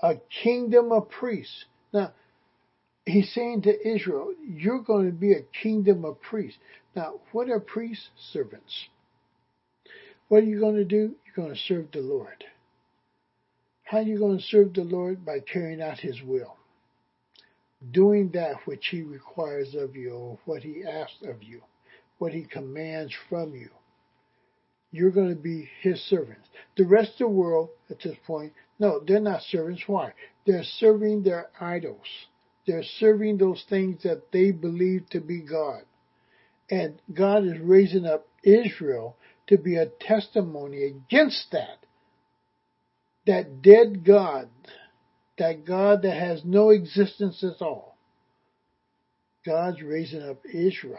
a 0.00 0.14
kingdom 0.42 0.92
of 0.92 1.10
priests. 1.10 1.64
Now, 1.92 2.12
he's 3.04 3.32
saying 3.34 3.62
to 3.62 3.88
Israel, 3.88 4.32
you're 4.42 4.82
going 4.82 5.06
to 5.06 5.12
be 5.12 5.32
a 5.32 5.42
kingdom 5.62 6.04
of 6.04 6.20
priests. 6.22 6.58
Now, 6.94 7.20
what 7.32 7.50
are 7.50 7.60
priests? 7.60 8.08
Servants. 8.32 8.88
What 10.28 10.44
are 10.44 10.46
you 10.46 10.60
going 10.60 10.76
to 10.76 10.84
do? 10.84 11.14
You're 11.24 11.44
going 11.44 11.54
to 11.54 11.60
serve 11.60 11.90
the 11.92 12.00
Lord. 12.00 12.44
How 13.90 13.98
are 13.98 14.02
you 14.02 14.20
going 14.20 14.38
to 14.38 14.44
serve 14.44 14.74
the 14.74 14.84
Lord? 14.84 15.24
By 15.24 15.40
carrying 15.40 15.82
out 15.82 15.98
His 15.98 16.22
will. 16.22 16.56
Doing 17.90 18.30
that 18.34 18.64
which 18.64 18.86
He 18.88 19.02
requires 19.02 19.74
of 19.74 19.96
you, 19.96 20.12
or 20.12 20.38
what 20.44 20.62
He 20.62 20.84
asks 20.84 21.24
of 21.24 21.42
you, 21.42 21.62
what 22.18 22.32
He 22.32 22.44
commands 22.44 23.12
from 23.28 23.52
you. 23.52 23.70
You're 24.92 25.10
going 25.10 25.30
to 25.30 25.42
be 25.42 25.68
His 25.80 26.00
servants. 26.02 26.48
The 26.76 26.86
rest 26.86 27.14
of 27.14 27.18
the 27.18 27.28
world, 27.30 27.70
at 27.90 27.98
this 28.00 28.14
point, 28.28 28.52
no, 28.78 29.00
they're 29.00 29.18
not 29.18 29.42
servants. 29.42 29.82
Why? 29.88 30.12
They're 30.46 30.62
serving 30.62 31.24
their 31.24 31.48
idols. 31.60 32.06
They're 32.68 32.84
serving 32.84 33.38
those 33.38 33.64
things 33.68 34.04
that 34.04 34.30
they 34.30 34.52
believe 34.52 35.10
to 35.10 35.20
be 35.20 35.40
God. 35.40 35.82
And 36.70 37.02
God 37.12 37.44
is 37.44 37.58
raising 37.58 38.06
up 38.06 38.28
Israel 38.44 39.16
to 39.48 39.58
be 39.58 39.74
a 39.74 39.86
testimony 39.86 40.84
against 40.84 41.46
that 41.50 41.84
that 43.30 43.62
dead 43.62 44.04
God, 44.04 44.48
that 45.38 45.64
God 45.64 46.02
that 46.02 46.16
has 46.16 46.42
no 46.44 46.70
existence 46.70 47.44
at 47.44 47.62
all, 47.64 47.96
God's 49.46 49.80
raising 49.80 50.22
up 50.22 50.40
Israel 50.52 50.98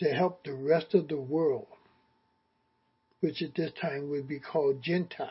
to 0.00 0.08
help 0.08 0.42
the 0.42 0.54
rest 0.54 0.92
of 0.94 1.06
the 1.06 1.20
world, 1.20 1.68
which 3.20 3.42
at 3.42 3.54
this 3.54 3.70
time 3.80 4.10
would 4.10 4.26
be 4.26 4.40
called 4.40 4.82
Gentiles, 4.82 5.30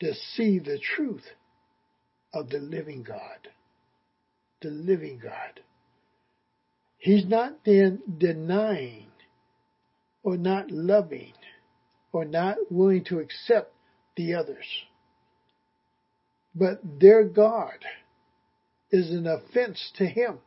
to 0.00 0.14
see 0.14 0.58
the 0.58 0.78
truth 0.96 1.26
of 2.32 2.48
the 2.48 2.60
living 2.60 3.02
God. 3.02 3.48
The 4.62 4.70
living 4.70 5.20
God. 5.22 5.60
He's 6.96 7.26
not 7.26 7.58
then 7.66 8.00
denying 8.18 9.08
or 10.22 10.38
not 10.38 10.70
loving 10.70 11.34
or 12.12 12.24
not 12.24 12.56
willing 12.70 13.04
to 13.04 13.18
accept 13.18 13.72
the 14.16 14.34
others. 14.34 14.64
But 16.54 16.80
their 17.00 17.24
God 17.24 17.78
is 18.90 19.10
an 19.10 19.26
offense 19.26 19.92
to 19.96 20.06
him 20.06 20.38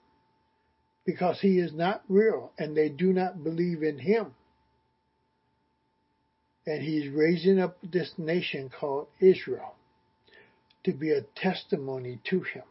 because 1.06 1.40
he 1.42 1.60
is 1.60 1.74
not 1.74 2.04
real 2.10 2.52
and 2.58 2.76
they 2.76 2.90
do 2.90 3.14
not 3.14 3.44
believe 3.44 3.84
in 3.84 4.00
him. 4.00 4.34
And 6.66 6.82
he's 6.82 7.12
raising 7.12 7.60
up 7.60 7.78
this 7.82 8.14
nation 8.18 8.70
called 8.70 9.08
Israel 9.20 9.76
to 10.84 10.94
be 10.94 11.12
a 11.12 11.22
testimony 11.36 12.20
to 12.30 12.42
him 12.42 12.64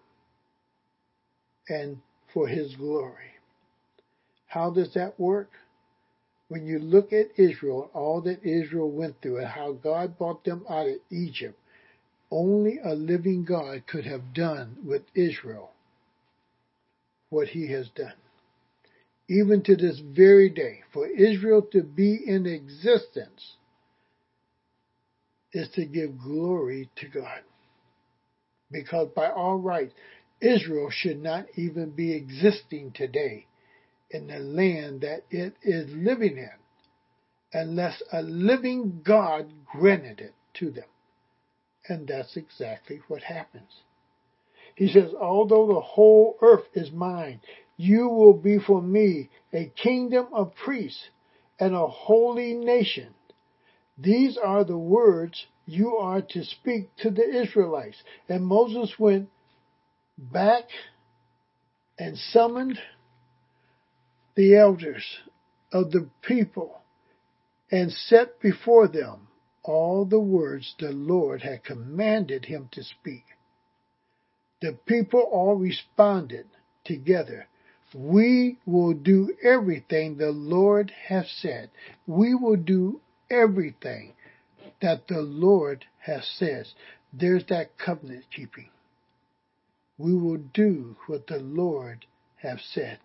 and 1.69 1.99
for 2.33 2.47
his 2.47 2.75
glory. 2.77 3.35
How 4.47 4.71
does 4.71 4.95
that 4.95 5.19
work? 5.19 5.51
When 6.51 6.67
you 6.67 6.81
look 6.81 7.13
at 7.13 7.29
Israel, 7.37 7.85
and 7.85 7.91
all 7.95 8.21
that 8.23 8.43
Israel 8.43 8.91
went 8.91 9.23
through 9.23 9.39
and 9.39 9.47
how 9.47 9.71
God 9.71 10.19
brought 10.19 10.43
them 10.43 10.65
out 10.69 10.89
of 10.89 10.97
Egypt, 11.09 11.57
only 12.29 12.81
a 12.85 12.93
living 12.93 13.45
God 13.45 13.85
could 13.87 14.05
have 14.05 14.35
done 14.35 14.77
with 14.85 15.03
Israel 15.15 15.71
what 17.29 17.47
he 17.47 17.71
has 17.71 17.89
done. 17.91 18.15
Even 19.29 19.63
to 19.63 19.77
this 19.77 20.01
very 20.01 20.51
day, 20.51 20.81
for 20.93 21.07
Israel 21.07 21.63
to 21.71 21.85
be 21.85 22.19
in 22.27 22.47
existence, 22.47 23.55
is 25.53 25.69
to 25.77 25.85
give 25.85 26.19
glory 26.19 26.91
to 26.97 27.07
God. 27.07 27.43
Because 28.73 29.09
by 29.15 29.31
all 29.31 29.57
rights, 29.57 29.95
Israel 30.41 30.91
should 30.91 31.23
not 31.23 31.47
even 31.55 31.91
be 31.91 32.13
existing 32.13 32.91
today 32.91 33.47
in 34.11 34.27
the 34.27 34.39
land 34.39 35.03
that 35.03 35.25
it 35.31 35.55
is 35.63 35.91
living 35.91 36.37
in 36.37 36.51
unless 37.53 38.03
a 38.13 38.23
living 38.23 39.03
God 39.05 39.53
granted 39.73 40.21
it 40.21 40.35
to 40.55 40.71
them. 40.71 40.85
And 41.89 42.07
that's 42.07 42.37
exactly 42.37 43.01
what 43.09 43.23
happens. 43.23 43.71
He 44.75 44.89
says, 44.89 45.11
although 45.21 45.67
the 45.67 45.81
whole 45.81 46.37
earth 46.41 46.67
is 46.75 46.93
mine, 46.93 47.41
you 47.77 48.09
will 48.09 48.35
be 48.35 48.59
for 48.59 48.81
me 48.81 49.31
a 49.53 49.73
kingdom 49.83 50.29
of 50.33 50.55
priests 50.55 51.09
and 51.59 51.75
a 51.75 51.87
holy 51.87 52.55
nation. 52.55 53.15
These 53.99 54.39
are 54.39 54.65
the 54.65 54.79
words 54.79 55.47
you 55.67 55.97
are 55.97 56.23
to 56.23 56.45
speak 56.45 56.89
to 56.99 57.11
the 57.11 57.43
Israelites. 57.43 57.97
And 58.29 58.45
Moses 58.47 58.95
went 58.99 59.29
back 60.17 60.65
and 61.99 62.17
summoned 62.17 62.79
the 64.41 64.57
elders 64.57 65.19
of 65.71 65.91
the 65.91 66.09
people 66.23 66.81
and 67.71 67.93
set 67.93 68.41
before 68.41 68.89
them 68.89 69.29
all 69.63 70.07
the 70.07 70.19
words 70.19 70.75
the 70.79 70.91
Lord 70.91 71.43
had 71.43 71.63
commanded 71.63 72.47
him 72.47 72.71
to 72.73 72.83
speak. 72.83 73.25
The 74.63 74.79
people 74.87 75.21
all 75.21 75.57
responded 75.57 76.47
together. 76.87 77.49
We 77.95 78.57
will 78.65 78.95
do 78.95 79.37
everything 79.43 80.17
the 80.17 80.33
Lord 80.33 80.91
has 81.09 81.31
said. 81.43 81.69
We 82.07 82.35
will 82.35 82.57
do 82.57 83.03
everything 83.31 84.15
that 84.81 85.07
the 85.07 85.21
Lord 85.21 85.85
has 85.99 86.27
said. 86.39 86.65
There's 87.13 87.45
that 87.51 87.77
covenant 87.77 88.25
keeping. 88.35 88.71
We 89.99 90.15
will 90.15 90.39
do 90.39 90.97
what 91.09 91.27
the 91.27 91.41
Lord 91.41 92.07
has 92.37 92.63
said. 92.73 93.01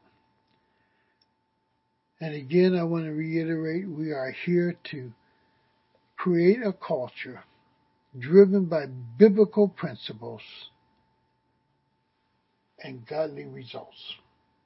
And 2.21 2.33
again, 2.33 2.75
I 2.75 2.83
want 2.83 3.05
to 3.05 3.11
reiterate, 3.11 3.87
we 3.87 4.11
are 4.11 4.31
here 4.45 4.75
to 4.91 5.11
create 6.17 6.59
a 6.65 6.73
culture 6.73 7.43
driven 8.17 8.65
by 8.65 8.85
biblical 9.17 9.67
principles 9.67 10.41
and 12.81 13.05
godly 13.05 13.45
results. 13.45 14.15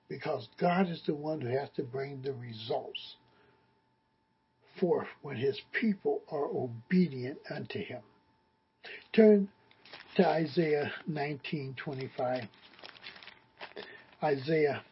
Because 0.07 0.47
God 0.59 0.89
is 0.89 1.01
the 1.05 1.15
one 1.15 1.41
who 1.41 1.49
has 1.49 1.69
to 1.75 1.83
bring 1.83 2.21
the 2.21 2.33
results 2.33 3.15
forth 4.79 5.07
when 5.21 5.35
his 5.37 5.59
people 5.71 6.21
are 6.31 6.45
obedient 6.45 7.37
unto 7.49 7.79
him. 7.79 8.01
Turn 9.13 9.49
to 10.15 10.27
Isaiah 10.27 10.91
19:25. 11.09 12.47
Isaiah 14.23 14.83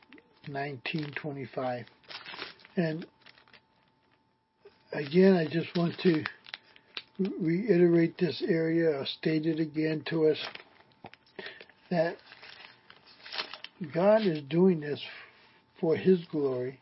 19:25. 0.48 1.86
And 2.78 3.08
again, 4.94 5.34
I 5.36 5.46
just 5.48 5.76
want 5.76 5.98
to 6.04 6.24
reiterate 7.40 8.18
this 8.20 8.44
area, 8.48 9.04
state 9.18 9.48
it 9.48 9.60
again 9.60 10.04
to 10.10 10.28
us 10.28 10.38
that 11.90 12.18
God 13.94 14.22
is 14.22 14.44
doing 14.44 14.80
this 14.80 15.02
for 15.82 15.96
His 15.96 16.24
glory 16.32 16.80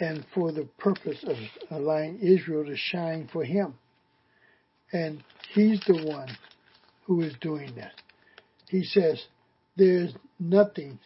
and 0.00 0.26
for 0.34 0.50
the 0.50 0.68
purpose 0.78 1.24
of 1.24 1.36
allowing 1.70 2.18
Israel 2.18 2.64
to 2.64 2.76
shine 2.76 3.28
for 3.32 3.44
Him. 3.44 3.74
And 4.92 5.22
He's 5.54 5.80
the 5.86 6.04
one 6.04 6.36
who 7.04 7.22
is 7.22 7.34
doing 7.40 7.74
that. 7.76 7.92
He 8.68 8.82
says, 8.82 9.24
there's 9.76 10.12
nothing 10.40 10.98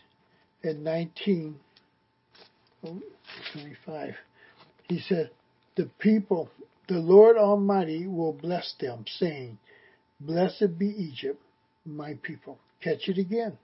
in 0.62 0.82
1925. 2.82 4.14
He 4.88 5.00
said, 5.00 5.30
the 5.76 5.88
people, 5.98 6.50
the 6.88 6.98
Lord 6.98 7.36
Almighty 7.36 8.06
will 8.06 8.32
bless 8.32 8.74
them, 8.80 9.04
saying, 9.18 9.58
Blessed 10.20 10.78
be 10.78 10.86
Egypt, 10.86 11.40
my 11.86 12.14
people. 12.22 12.58
Catch 12.82 13.08
it 13.08 13.18
again. 13.18 13.56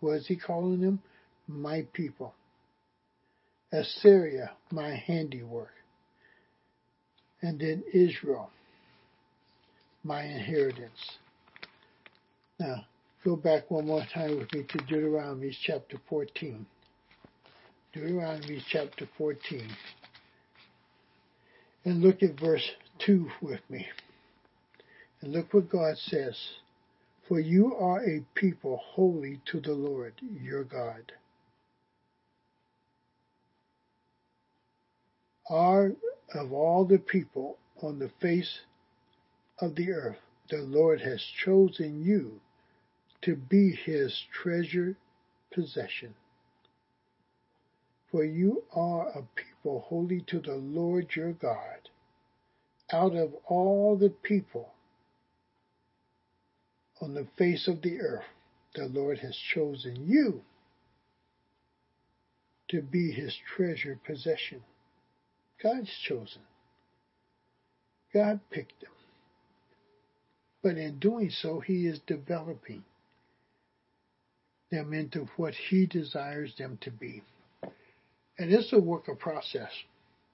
What 0.00 0.16
is 0.16 0.26
he 0.26 0.36
calling 0.36 0.80
them? 0.80 1.00
My 1.46 1.86
people. 1.92 2.34
Assyria, 3.72 4.52
my 4.70 4.94
handiwork. 5.06 5.72
And 7.42 7.58
then 7.58 7.84
Israel, 7.92 8.50
my 10.04 10.24
inheritance. 10.24 11.18
Now, 12.58 12.84
go 13.24 13.36
back 13.36 13.70
one 13.70 13.86
more 13.86 14.04
time 14.12 14.38
with 14.38 14.52
me 14.52 14.64
to 14.68 14.78
Deuteronomy 14.78 15.56
chapter 15.64 15.98
14. 16.08 16.66
Deuteronomy 17.92 18.62
chapter 18.68 19.08
14. 19.18 19.68
And 21.84 22.00
look 22.00 22.22
at 22.22 22.38
verse 22.38 22.70
2 23.00 23.28
with 23.42 23.60
me. 23.68 23.84
And 25.20 25.32
look 25.32 25.52
what 25.52 25.68
God 25.68 25.98
says. 25.98 26.36
For 27.26 27.40
you 27.40 27.74
are 27.74 28.04
a 28.04 28.24
people 28.34 28.80
holy 28.82 29.40
to 29.46 29.60
the 29.60 29.72
Lord 29.72 30.14
your 30.40 30.62
God. 30.62 31.12
Are 35.48 35.92
of 36.32 36.52
all 36.52 36.84
the 36.84 36.98
people 36.98 37.58
on 37.82 37.98
the 37.98 38.10
face 38.20 38.60
of 39.60 39.74
the 39.74 39.90
earth, 39.92 40.18
the 40.48 40.62
Lord 40.62 41.00
has 41.00 41.20
chosen 41.44 42.04
you 42.04 42.40
to 43.22 43.34
be 43.34 43.72
his 43.84 44.24
treasured 44.32 44.94
possession. 45.52 46.14
For 48.10 48.24
you 48.24 48.64
are 48.72 49.08
a 49.08 49.22
people 49.34 49.80
holy 49.80 50.22
to 50.28 50.40
the 50.40 50.56
Lord 50.56 51.14
your 51.14 51.32
God. 51.32 51.88
Out 52.92 53.14
of 53.14 53.34
all 53.46 53.96
the 53.96 54.10
people 54.10 54.72
on 57.00 57.14
the 57.14 57.26
face 57.38 57.68
of 57.68 57.82
the 57.82 58.00
earth, 58.00 58.24
the 58.74 58.86
Lord 58.86 59.18
has 59.18 59.36
chosen 59.54 60.08
you 60.08 60.42
to 62.68 62.82
be 62.82 63.12
his 63.12 63.36
treasured 63.56 64.02
possession. 64.04 64.62
God's 65.62 65.90
chosen. 66.06 66.42
God 68.12 68.40
picked 68.50 68.80
them. 68.80 68.90
But 70.62 70.76
in 70.76 70.98
doing 70.98 71.30
so, 71.30 71.60
he 71.60 71.86
is 71.86 72.00
developing 72.06 72.84
them 74.70 74.92
into 74.92 75.28
what 75.36 75.54
he 75.54 75.86
desires 75.86 76.54
them 76.58 76.78
to 76.82 76.90
be. 76.90 77.22
And 78.40 78.50
it's 78.50 78.72
a 78.72 78.80
work 78.80 79.08
of 79.08 79.18
process. 79.18 79.68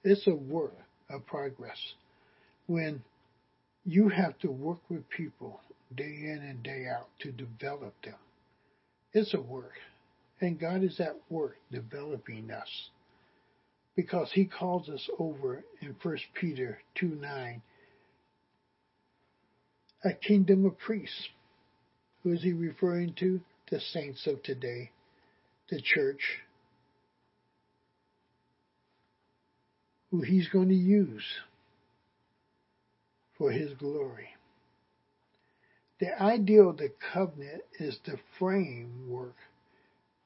It's 0.04 0.28
a 0.28 0.34
work 0.34 0.76
of 1.10 1.26
progress. 1.26 1.76
When 2.68 3.02
you 3.84 4.08
have 4.10 4.38
to 4.38 4.48
work 4.48 4.78
with 4.88 5.08
people 5.10 5.60
day 5.92 6.04
in 6.04 6.38
and 6.48 6.62
day 6.62 6.86
out 6.86 7.08
to 7.22 7.32
develop 7.32 7.94
them. 8.04 8.14
It's 9.12 9.34
a 9.34 9.40
work. 9.40 9.72
And 10.40 10.56
God 10.56 10.84
is 10.84 11.00
at 11.00 11.16
work 11.28 11.56
developing 11.72 12.52
us. 12.52 12.68
Because 13.96 14.30
he 14.32 14.44
calls 14.44 14.88
us 14.88 15.10
over 15.18 15.64
in 15.82 15.96
1 16.00 16.18
Peter 16.34 16.78
2 17.00 17.08
9 17.08 17.62
a 20.04 20.12
kingdom 20.12 20.64
of 20.64 20.78
priests. 20.78 21.28
Who 22.22 22.30
is 22.34 22.42
he 22.44 22.52
referring 22.52 23.14
to? 23.14 23.40
The 23.68 23.80
saints 23.80 24.28
of 24.28 24.44
today, 24.44 24.92
the 25.70 25.80
church, 25.82 26.45
who 30.16 30.22
he's 30.22 30.48
going 30.48 30.68
to 30.68 30.74
use 30.74 31.24
for 33.36 33.50
his 33.50 33.72
glory. 33.74 34.28
The 36.00 36.20
idea 36.20 36.62
of 36.62 36.78
the 36.78 36.92
covenant 37.12 37.62
is 37.78 37.98
the 38.04 38.18
framework 38.38 39.34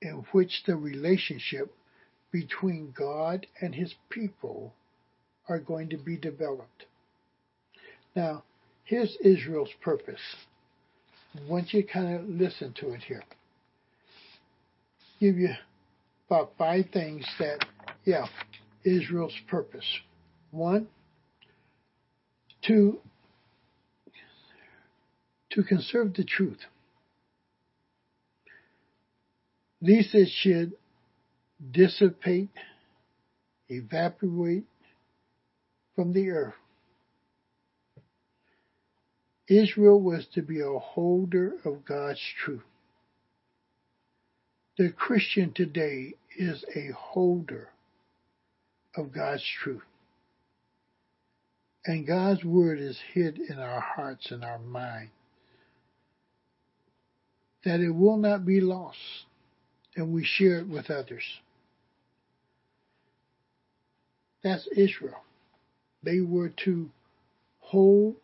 in 0.01 0.25
which 0.33 0.63
the 0.67 0.77
relationship 0.77 1.75
between 2.31 2.95
God 2.97 3.47
and 3.61 3.75
his 3.75 3.95
people 4.09 4.73
are 5.49 5.59
going 5.59 5.89
to 5.91 5.97
be 5.97 6.17
developed. 6.17 6.87
Now, 8.15 8.45
here's 8.85 9.17
Israel's 9.21 9.71
purpose. 9.81 10.21
I 11.37 11.51
want 11.51 11.73
you 11.73 11.83
to 11.83 11.89
kind 11.89 12.15
of 12.15 12.29
listen 12.29 12.75
to 12.81 12.93
it 12.93 13.03
here. 13.03 13.25
Give 15.19 15.37
you 15.37 15.51
about 16.29 16.53
five 16.57 16.87
things 16.93 17.25
that, 17.41 17.65
yeah, 18.05 18.27
Israel's 18.85 19.37
purpose. 19.49 19.87
One, 20.51 20.89
to 22.67 22.99
to 25.51 25.63
conserve 25.65 26.15
the 26.15 26.25
truth. 26.25 26.61
Lest 29.83 30.15
should 30.33 30.73
dissipate, 31.71 32.51
evaporate 33.69 34.67
from 35.97 36.13
the 36.13 36.31
earth. 36.31 36.55
Israel 39.49 40.01
was 40.01 40.27
to 40.35 40.43
be 40.43 40.61
a 40.61 40.79
holder 40.79 41.55
of 41.65 41.85
God's 41.85 42.21
truth. 42.45 42.63
The 44.79 44.91
Christian 44.91 45.53
today 45.53 46.15
is 46.39 46.65
a 46.77 46.93
holder 46.93 47.71
of 48.97 49.13
God's 49.13 49.45
truth. 49.63 49.83
And 51.85 52.07
God's 52.07 52.45
word 52.45 52.79
is 52.79 52.99
hid 53.15 53.39
in 53.39 53.59
our 53.59 53.81
hearts 53.81 54.31
and 54.31 54.45
our 54.45 54.59
mind 54.59 55.11
that 57.65 57.81
it 57.81 57.91
will 57.91 58.17
not 58.17 58.47
be 58.47 58.61
lost 58.61 58.99
and 59.97 60.13
we 60.13 60.25
share 60.25 60.59
it 60.59 60.69
with 60.69 60.91
others. 60.91 61.25
That's 64.43 64.67
Israel. 64.75 65.23
They 66.03 66.21
were 66.21 66.53
to 66.65 66.89
hold 67.59 68.17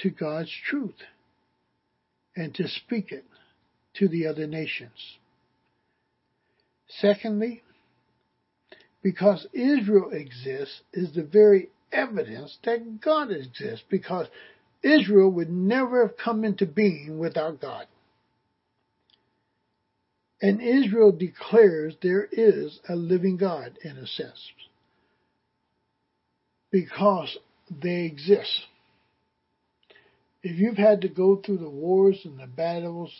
to 0.00 0.10
God's 0.10 0.52
truth 0.68 1.02
and 2.36 2.54
to 2.54 2.68
speak 2.68 3.10
it 3.12 3.24
to 3.94 4.08
the 4.08 4.26
other 4.26 4.46
nations. 4.46 5.18
Secondly, 6.88 7.62
because 9.02 9.46
Israel 9.52 10.10
exists 10.12 10.80
is 10.92 11.14
the 11.14 11.22
very 11.22 11.68
evidence 11.92 12.58
that 12.64 13.00
God 13.00 13.30
exists 13.30 13.84
because 13.88 14.26
Israel 14.82 15.30
would 15.30 15.50
never 15.50 16.06
have 16.06 16.16
come 16.16 16.44
into 16.44 16.66
being 16.66 17.18
without 17.18 17.60
God. 17.60 17.86
And 20.40 20.60
Israel 20.60 21.10
declares 21.12 21.94
there 22.00 22.28
is 22.30 22.78
a 22.88 22.94
living 22.94 23.36
God 23.36 23.76
in 23.82 23.96
a 23.96 24.06
sense 24.06 24.52
because 26.70 27.36
they 27.70 28.04
exist. 28.04 28.66
If 30.42 30.58
you've 30.58 30.76
had 30.76 31.00
to 31.00 31.08
go 31.08 31.36
through 31.36 31.58
the 31.58 31.68
wars 31.68 32.20
and 32.24 32.38
the 32.38 32.46
battles 32.46 33.12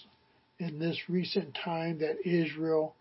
in 0.61 0.79
this 0.79 0.99
recent 1.09 1.57
time 1.65 1.99
that 1.99 2.25
Israel 2.25 2.95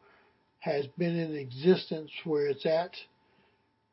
has 0.60 0.86
been 0.98 1.18
in 1.18 1.36
existence 1.36 2.12
where 2.24 2.48
it's 2.48 2.66
at, 2.66 2.92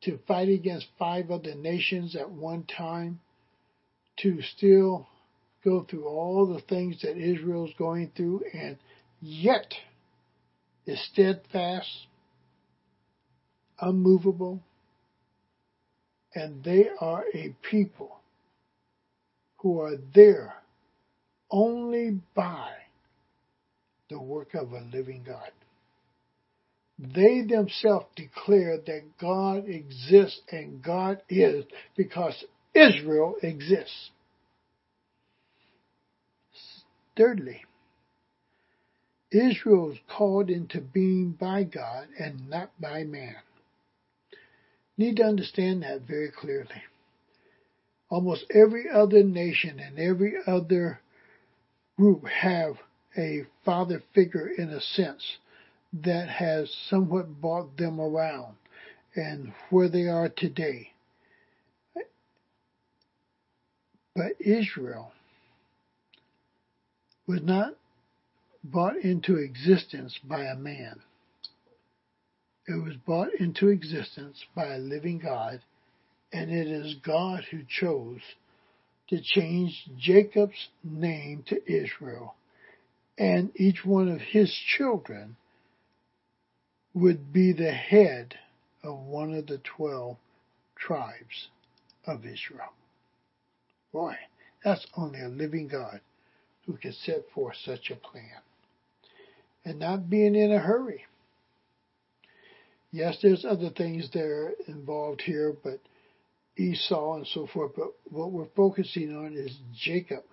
to 0.03 0.19
fight 0.27 0.49
against 0.49 0.87
five 0.99 1.31
other 1.31 1.55
nations 1.55 2.15
at 2.15 2.29
one 2.29 2.63
time, 2.63 3.19
to 4.19 4.41
still 4.55 5.07
go 5.63 5.83
through 5.83 6.05
all 6.05 6.45
the 6.45 6.61
things 6.61 7.01
that 7.01 7.17
Israel's 7.17 7.71
going 7.77 8.11
through, 8.15 8.43
and 8.53 8.77
yet 9.21 9.73
is 10.85 11.03
steadfast, 11.11 11.89
unmovable, 13.79 14.61
and 16.35 16.63
they 16.63 16.87
are 16.99 17.25
a 17.33 17.55
people 17.69 18.19
who 19.57 19.79
are 19.81 19.95
there 20.13 20.53
only 21.49 22.19
by 22.35 22.69
the 24.09 24.21
work 24.21 24.53
of 24.53 24.71
a 24.73 24.81
living 24.93 25.23
God. 25.25 25.51
They 26.97 27.41
themselves 27.41 28.07
declare 28.15 28.77
that 28.77 29.17
God 29.19 29.67
exists 29.67 30.41
and 30.49 30.81
God 30.81 31.21
is 31.27 31.65
because 31.95 32.45
Israel 32.73 33.35
exists. 33.41 34.11
Thirdly, 37.17 37.63
Israel 39.31 39.91
is 39.91 39.97
called 40.07 40.49
into 40.49 40.79
being 40.79 41.31
by 41.31 41.63
God 41.63 42.07
and 42.17 42.49
not 42.49 42.71
by 42.79 43.03
man. 43.03 43.35
Need 44.97 45.17
to 45.17 45.23
understand 45.23 45.83
that 45.83 46.01
very 46.01 46.31
clearly. 46.31 46.83
Almost 48.09 48.45
every 48.53 48.89
other 48.89 49.23
nation 49.23 49.79
and 49.79 49.99
every 49.99 50.35
other 50.47 51.01
group 51.97 52.25
have 52.27 52.75
a 53.17 53.45
father 53.65 54.01
figure 54.13 54.47
in 54.47 54.69
a 54.69 54.79
sense 54.79 55.37
that 56.03 56.27
has 56.27 56.69
somewhat 56.89 57.41
brought 57.41 57.77
them 57.77 57.99
around 57.99 58.55
and 59.15 59.53
where 59.69 59.89
they 59.89 60.07
are 60.07 60.29
today. 60.29 60.91
But 64.15 64.33
Israel 64.39 65.11
was 67.27 67.41
not 67.41 67.75
brought 68.63 68.97
into 68.97 69.37
existence 69.37 70.17
by 70.23 70.43
a 70.45 70.55
man. 70.55 71.01
It 72.67 72.83
was 72.83 72.95
brought 73.05 73.33
into 73.39 73.67
existence 73.67 74.43
by 74.55 74.73
a 74.73 74.79
living 74.79 75.19
God, 75.19 75.61
and 76.33 76.49
it 76.51 76.67
is 76.67 76.95
God 77.05 77.43
who 77.51 77.59
chose 77.67 78.21
to 79.09 79.21
change 79.21 79.87
Jacob's 79.97 80.69
name 80.83 81.43
to 81.47 81.61
Israel, 81.71 82.35
and 83.17 83.51
each 83.55 83.85
one 83.85 84.09
of 84.09 84.19
his 84.19 84.51
children 84.77 85.35
would 86.95 87.33
be 87.33 87.51
the 87.51 87.73
head 87.73 88.33
of 88.81 88.97
one 88.97 89.33
of 89.33 89.45
the 89.47 89.59
twelve 89.59 90.17
tribes 90.77 91.49
of 92.07 92.25
Israel. 92.25 92.73
Boy, 93.91 94.15
that's 94.63 94.87
only 94.95 95.21
a 95.21 95.27
living 95.27 95.67
God 95.67 95.99
who 96.65 96.77
can 96.77 96.93
set 96.93 97.29
forth 97.33 97.57
such 97.63 97.91
a 97.91 97.95
plan. 97.95 98.41
And 99.65 99.79
not 99.79 100.09
being 100.09 100.35
in 100.35 100.51
a 100.51 100.59
hurry. 100.59 101.05
Yes, 102.91 103.17
there's 103.21 103.43
other 103.43 103.69
things 103.71 104.09
there 104.13 104.53
involved 104.67 105.21
here, 105.21 105.53
but 105.63 105.79
Esau 106.57 107.15
and 107.15 107.27
so 107.27 107.47
forth, 107.47 107.73
but 107.75 107.89
what 108.09 108.31
we're 108.31 108.47
focusing 108.55 109.15
on 109.15 109.33
is 109.35 109.57
Jacob 109.73 110.23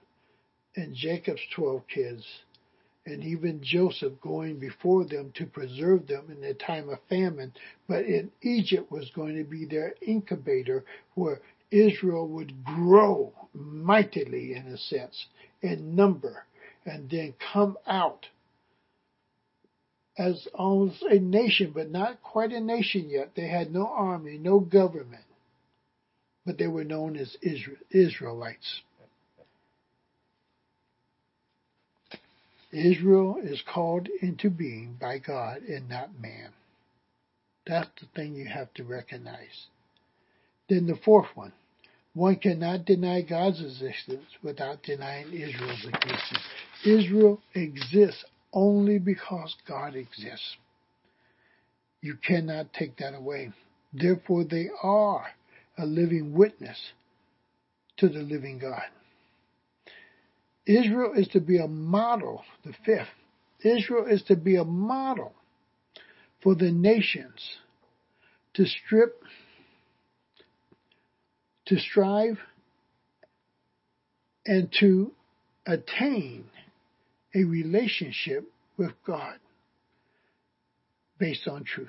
and 0.76 0.94
Jacob's 0.94 1.40
12 1.56 1.82
kids 1.92 2.24
and 3.04 3.24
even 3.24 3.60
Joseph 3.62 4.20
going 4.20 4.58
before 4.58 5.04
them 5.04 5.32
to 5.34 5.46
preserve 5.46 6.06
them 6.06 6.30
in 6.30 6.40
the 6.40 6.54
time 6.54 6.88
of 6.88 6.98
famine. 7.08 7.52
But 7.88 8.04
in 8.04 8.30
Egypt 8.42 8.90
was 8.90 9.10
going 9.10 9.36
to 9.36 9.44
be 9.44 9.64
their 9.64 9.94
incubator 10.00 10.84
where 11.14 11.40
Israel 11.70 12.28
would 12.28 12.64
grow 12.64 13.32
mightily 13.54 14.54
in 14.54 14.66
a 14.66 14.78
sense, 14.78 15.26
in 15.62 15.96
number, 15.96 16.44
and 16.86 17.10
then 17.10 17.34
come 17.52 17.76
out 17.86 18.26
as 20.18 20.46
almost 20.54 21.02
a 21.02 21.18
nation, 21.18 21.72
but 21.74 21.90
not 21.90 22.22
quite 22.22 22.52
a 22.52 22.60
nation 22.60 23.08
yet. 23.08 23.30
They 23.34 23.48
had 23.48 23.72
no 23.72 23.86
army, 23.86 24.38
no 24.38 24.60
government, 24.60 25.24
but 26.44 26.58
they 26.58 26.66
were 26.66 26.84
known 26.84 27.16
as 27.16 27.36
Israelites. 27.90 28.82
Israel 32.72 33.36
is 33.42 33.62
called 33.72 34.08
into 34.20 34.48
being 34.48 34.96
by 35.00 35.18
God 35.18 35.62
and 35.62 35.88
not 35.88 36.18
man. 36.20 36.50
That's 37.66 37.90
the 38.00 38.06
thing 38.14 38.34
you 38.34 38.46
have 38.46 38.72
to 38.74 38.84
recognize. 38.84 39.66
Then 40.68 40.86
the 40.86 40.98
fourth 41.04 41.28
one. 41.34 41.52
One 42.14 42.36
cannot 42.36 42.84
deny 42.84 43.22
God's 43.22 43.62
existence 43.62 44.26
without 44.42 44.82
denying 44.82 45.32
Israel's 45.32 45.84
existence. 45.84 46.44
Israel 46.84 47.40
exists 47.54 48.24
only 48.52 48.98
because 48.98 49.54
God 49.66 49.94
exists. 49.94 50.56
You 52.02 52.16
cannot 52.16 52.72
take 52.74 52.96
that 52.98 53.14
away. 53.14 53.52
Therefore, 53.92 54.44
they 54.44 54.68
are 54.82 55.26
a 55.78 55.86
living 55.86 56.34
witness 56.34 56.92
to 57.98 58.08
the 58.08 58.20
living 58.20 58.58
God. 58.58 58.82
Israel 60.66 61.12
is 61.16 61.28
to 61.28 61.40
be 61.40 61.58
a 61.58 61.66
model, 61.66 62.42
the 62.64 62.72
fifth. 62.84 63.08
Israel 63.64 64.06
is 64.06 64.22
to 64.24 64.36
be 64.36 64.56
a 64.56 64.64
model 64.64 65.32
for 66.42 66.54
the 66.54 66.70
nations 66.70 67.56
to 68.54 68.66
strip, 68.66 69.22
to 71.66 71.78
strive, 71.78 72.38
and 74.44 74.72
to 74.80 75.12
attain 75.66 76.44
a 77.34 77.44
relationship 77.44 78.44
with 78.76 78.92
God 79.06 79.38
based 81.18 81.46
on 81.46 81.64
truth. 81.64 81.88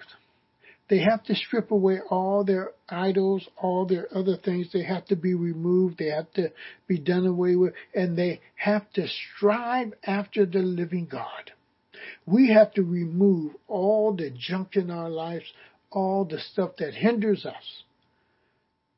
They 0.93 0.99
have 0.99 1.23
to 1.23 1.33
strip 1.33 1.71
away 1.71 2.01
all 2.07 2.43
their 2.43 2.69
idols, 2.87 3.49
all 3.57 3.87
their 3.87 4.15
other 4.15 4.37
things. 4.37 4.71
They 4.71 4.83
have 4.83 5.07
to 5.07 5.15
be 5.15 5.33
removed. 5.33 5.97
They 5.97 6.11
have 6.11 6.31
to 6.33 6.51
be 6.85 6.99
done 6.99 7.25
away 7.25 7.55
with. 7.55 7.73
And 7.95 8.15
they 8.15 8.41
have 8.53 8.83
to 8.93 9.07
strive 9.07 9.93
after 10.03 10.45
the 10.45 10.59
living 10.59 11.07
God. 11.11 11.51
We 12.27 12.49
have 12.49 12.75
to 12.75 12.83
remove 12.83 13.53
all 13.67 14.13
the 14.13 14.29
junk 14.29 14.75
in 14.75 14.91
our 14.91 15.09
lives, 15.09 15.45
all 15.89 16.25
the 16.25 16.37
stuff 16.37 16.75
that 16.77 16.93
hinders 16.93 17.43
us, 17.43 17.83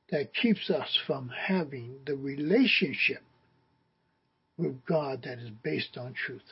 that 0.09 0.33
keeps 0.33 0.69
us 0.69 0.99
from 1.07 1.29
having 1.29 1.99
the 2.05 2.17
relationship 2.17 3.21
with 4.57 4.85
God 4.85 5.21
that 5.23 5.39
is 5.39 5.51
based 5.63 5.97
on 5.97 6.13
truth. 6.13 6.51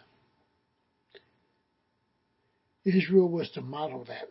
Israel 2.85 3.27
was 3.27 3.49
to 3.55 3.61
model 3.61 4.05
that 4.05 4.29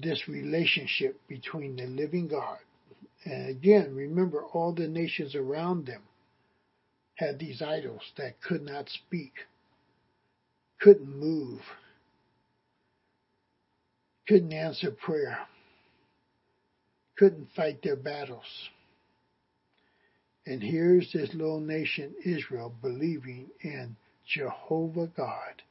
this 0.00 0.28
relationship 0.28 1.20
between 1.28 1.76
the 1.76 1.86
living 1.86 2.28
God. 2.28 2.58
And 3.24 3.48
again, 3.48 3.94
remember 3.94 4.44
all 4.44 4.72
the 4.72 4.88
nations 4.88 5.34
around 5.34 5.86
them 5.86 6.02
had 7.16 7.38
these 7.38 7.62
idols 7.62 8.02
that 8.16 8.40
could 8.42 8.62
not 8.62 8.88
speak, 8.88 9.32
couldn't 10.80 11.18
move, 11.18 11.60
couldn't 14.26 14.52
answer 14.52 14.90
prayer, 14.90 15.38
couldn't 17.16 17.48
fight 17.54 17.82
their 17.82 17.96
battles. 17.96 18.68
And 20.46 20.62
here's 20.62 21.10
this 21.12 21.32
little 21.32 21.60
nation, 21.60 22.14
Israel, 22.24 22.74
believing 22.82 23.46
in 23.62 23.96
Jehovah 24.26 25.10
God, 25.16 25.62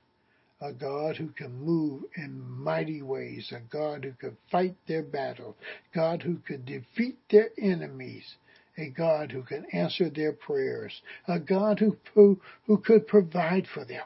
a 0.64 0.72
God 0.72 1.18
who 1.18 1.28
can 1.28 1.54
move 1.54 2.04
in 2.16 2.42
mighty 2.42 3.02
ways, 3.02 3.52
a 3.52 3.60
God 3.60 4.06
who 4.06 4.14
could 4.14 4.38
fight 4.50 4.76
their 4.88 5.04
battles, 5.04 5.56
God 5.94 6.22
who 6.22 6.38
could 6.38 6.66
defeat 6.66 7.18
their 7.30 7.50
enemies, 7.58 8.36
a 8.78 8.90
God 8.90 9.32
who 9.32 9.44
can 9.44 9.66
answer 9.74 10.10
their 10.10 10.32
prayers, 10.32 11.02
a 11.28 11.38
God 11.38 11.80
who, 11.80 11.98
who, 12.16 12.40
who 12.66 12.78
could 12.78 13.08
provide 13.08 13.68
for 13.74 13.84
them. 13.84 14.06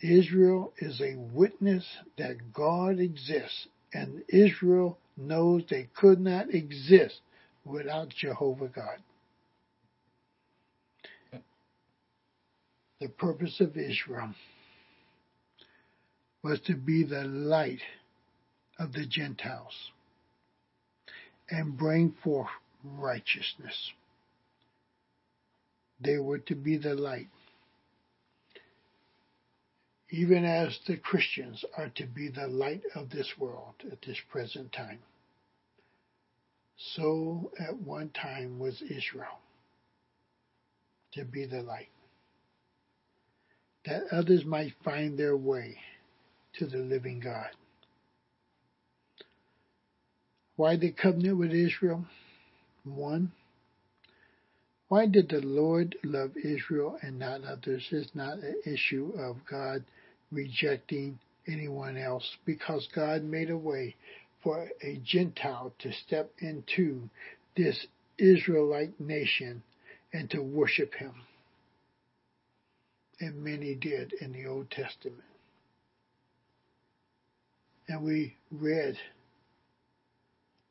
Israel 0.00 0.72
is 0.78 1.00
a 1.00 1.16
witness 1.16 1.84
that 2.16 2.54
God 2.54 2.98
exists, 2.98 3.68
and 3.92 4.22
Israel 4.28 4.98
knows 5.18 5.64
they 5.68 5.88
could 5.94 6.20
not 6.20 6.54
exist 6.54 7.20
without 7.66 8.08
Jehovah 8.08 8.68
God. 8.68 8.98
The 13.00 13.08
purpose 13.08 13.60
of 13.60 13.76
Israel 13.76 14.34
was 16.42 16.60
to 16.62 16.74
be 16.74 17.04
the 17.04 17.24
light 17.24 17.82
of 18.78 18.92
the 18.92 19.04
Gentiles 19.04 19.90
and 21.50 21.76
bring 21.76 22.12
forth 22.24 22.48
righteousness. 22.84 23.92
They 26.00 26.18
were 26.18 26.38
to 26.38 26.54
be 26.54 26.76
the 26.76 26.94
light. 26.94 27.28
Even 30.10 30.44
as 30.44 30.78
the 30.86 30.96
Christians 30.96 31.64
are 31.76 31.88
to 31.96 32.06
be 32.06 32.28
the 32.28 32.46
light 32.46 32.82
of 32.94 33.10
this 33.10 33.32
world 33.38 33.74
at 33.90 34.00
this 34.02 34.18
present 34.30 34.72
time, 34.72 35.00
so 36.94 37.50
at 37.58 37.76
one 37.76 38.10
time 38.10 38.58
was 38.58 38.82
Israel 38.82 39.40
to 41.12 41.24
be 41.24 41.46
the 41.46 41.62
light, 41.62 41.88
that 43.86 44.04
others 44.12 44.44
might 44.44 44.72
find 44.84 45.18
their 45.18 45.36
way 45.36 45.76
to 46.58 46.66
the 46.66 46.78
living 46.78 47.20
God. 47.20 47.50
Why 50.56 50.76
the 50.76 50.92
covenant 50.92 51.38
with 51.38 51.52
Israel? 51.52 52.04
One, 52.84 53.32
why 54.88 55.06
did 55.06 55.28
the 55.28 55.40
Lord 55.40 55.96
love 56.04 56.36
Israel 56.36 56.98
and 57.02 57.18
not 57.18 57.44
others? 57.44 57.86
It's 57.90 58.14
not 58.14 58.38
an 58.38 58.56
issue 58.64 59.12
of 59.18 59.36
God 59.48 59.84
rejecting 60.30 61.18
anyone 61.46 61.96
else 61.96 62.36
because 62.44 62.88
God 62.94 63.22
made 63.22 63.50
a 63.50 63.58
way 63.58 63.96
for 64.42 64.68
a 64.82 65.00
Gentile 65.04 65.72
to 65.80 65.92
step 65.92 66.30
into 66.38 67.08
this 67.56 67.86
Israelite 68.18 68.98
nation 69.00 69.62
and 70.12 70.30
to 70.30 70.40
worship 70.40 70.94
him. 70.94 71.14
And 73.20 73.42
many 73.42 73.74
did 73.74 74.12
in 74.20 74.32
the 74.32 74.46
Old 74.46 74.70
Testament. 74.70 75.22
And 77.88 78.04
we 78.04 78.36
read 78.50 78.96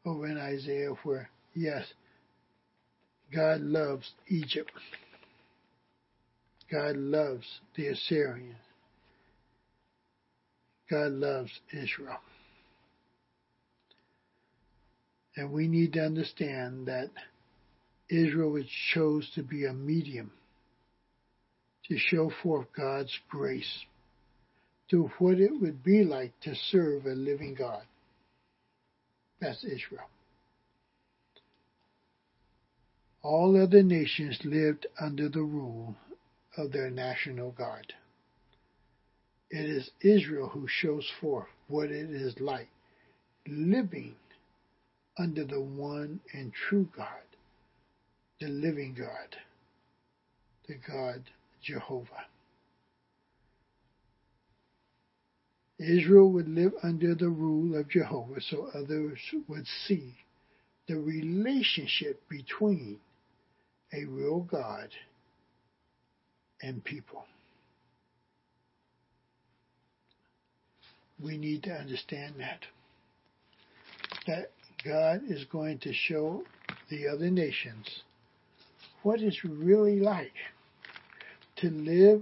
over 0.05 0.27
in 0.27 0.37
Isaiah 0.37 0.91
where, 1.03 1.29
yes, 1.53 1.85
God 3.33 3.61
loves 3.61 4.11
Egypt. 4.27 4.71
God 6.71 6.97
loves 6.97 7.45
the 7.75 7.87
Assyrians. 7.87 8.55
God 10.89 11.13
loves 11.13 11.51
Israel. 11.71 12.19
And 15.35 15.51
we 15.51 15.67
need 15.67 15.93
to 15.93 16.05
understand 16.05 16.87
that 16.87 17.09
Israel 18.09 18.61
chose 18.93 19.29
to 19.35 19.43
be 19.43 19.65
a 19.65 19.73
medium 19.73 20.31
to 21.87 21.97
show 21.97 22.31
forth 22.41 22.67
God's 22.75 23.17
grace 23.29 23.85
to 24.89 25.09
what 25.17 25.39
it 25.39 25.51
would 25.59 25.83
be 25.83 26.03
like 26.03 26.31
to 26.41 26.53
serve 26.55 27.05
a 27.05 27.09
living 27.09 27.55
God. 27.57 27.83
That's 29.41 29.63
Israel. 29.63 30.07
All 33.23 33.61
other 33.61 33.81
nations 33.81 34.39
lived 34.43 34.85
under 34.99 35.29
the 35.29 35.41
rule 35.41 35.95
of 36.57 36.71
their 36.71 36.91
national 36.91 37.51
God. 37.51 37.93
It 39.49 39.65
is 39.65 39.89
Israel 40.01 40.49
who 40.49 40.67
shows 40.67 41.09
forth 41.19 41.47
what 41.67 41.89
it 41.89 42.09
is 42.11 42.35
like 42.39 42.69
living 43.47 44.15
under 45.17 45.43
the 45.43 45.61
one 45.61 46.19
and 46.33 46.51
true 46.53 46.87
God, 46.95 47.07
the 48.39 48.47
living 48.47 48.95
God, 48.97 49.35
the 50.67 50.75
God 50.87 51.23
Jehovah. 51.65 52.25
Israel 55.79 56.31
would 56.31 56.47
live 56.47 56.73
under 56.83 57.15
the 57.15 57.27
rule 57.27 57.77
of 57.77 57.89
Jehovah 57.89 58.39
so 58.39 58.69
others 58.73 59.19
would 59.47 59.65
see 59.87 60.13
the 60.87 60.97
relationship 60.97 62.21
between 62.29 62.99
a 63.93 64.05
real 64.05 64.41
God 64.41 64.89
and 66.61 66.83
people. 66.83 67.25
We 71.21 71.37
need 71.37 71.63
to 71.63 71.71
understand 71.71 72.35
that. 72.39 72.61
That 74.27 74.51
God 74.83 75.21
is 75.27 75.45
going 75.45 75.79
to 75.79 75.93
show 75.93 76.43
the 76.89 77.07
other 77.07 77.29
nations 77.29 78.01
what 79.03 79.21
it's 79.21 79.43
really 79.43 79.99
like 79.99 80.33
to 81.57 81.69
live 81.69 82.21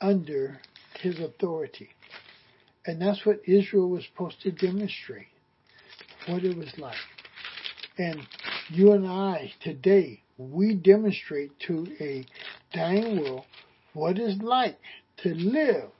under 0.00 0.60
his 1.00 1.18
authority. 1.20 1.90
And 2.86 3.00
that's 3.00 3.24
what 3.26 3.40
Israel 3.46 3.88
was 3.88 4.04
supposed 4.04 4.40
to 4.42 4.52
demonstrate, 4.52 5.28
what 6.26 6.44
it 6.44 6.56
was 6.56 6.72
like. 6.78 6.94
And 7.98 8.20
you 8.68 8.92
and 8.92 9.06
I 9.06 9.52
today, 9.62 10.22
we 10.38 10.74
demonstrate 10.74 11.58
to 11.66 11.86
a 12.00 12.24
dying 12.72 13.20
world 13.20 13.44
what 13.94 14.18
it's 14.18 14.40
like 14.42 14.78
to 15.18 15.34
live 15.34 15.90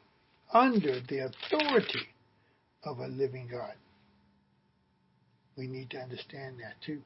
under 0.53 1.01
the 1.09 1.31
authority 1.31 2.07
of 2.85 2.99
a 2.99 3.09
living 3.09 3.49
God. 3.51 3.75
We 5.57 5.67
need 5.67 5.91
to 5.91 5.99
understand 5.99 6.57
that 6.61 6.75
too. 6.85 7.01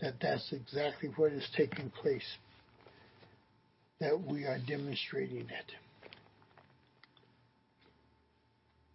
That 0.00 0.14
that's 0.20 0.52
exactly 0.52 1.10
what 1.16 1.32
is 1.32 1.48
taking 1.56 1.90
place. 1.90 2.38
That 4.00 4.20
we 4.20 4.44
are 4.44 4.58
demonstrating 4.66 5.48
it. 5.48 5.72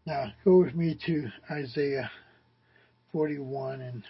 Now, 0.05 0.33
go 0.43 0.59
with 0.59 0.75
me 0.75 0.97
to 1.05 1.29
Isaiah 1.51 2.09
41 3.11 3.81
and 3.81 4.03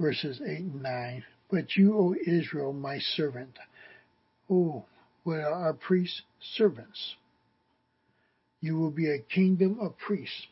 verses 0.00 0.40
8 0.40 0.58
and 0.58 0.82
9. 0.82 1.24
But 1.50 1.76
you, 1.76 1.98
O 1.98 2.14
Israel, 2.14 2.72
my 2.72 2.98
servant, 2.98 3.58
oh, 4.48 4.84
what 5.24 5.40
are 5.40 5.52
our 5.52 5.74
priests? 5.74 6.22
Servants. 6.54 7.14
You 8.60 8.76
will 8.76 8.90
be 8.90 9.10
a 9.10 9.18
kingdom 9.18 9.78
of 9.80 9.98
priests, 9.98 10.46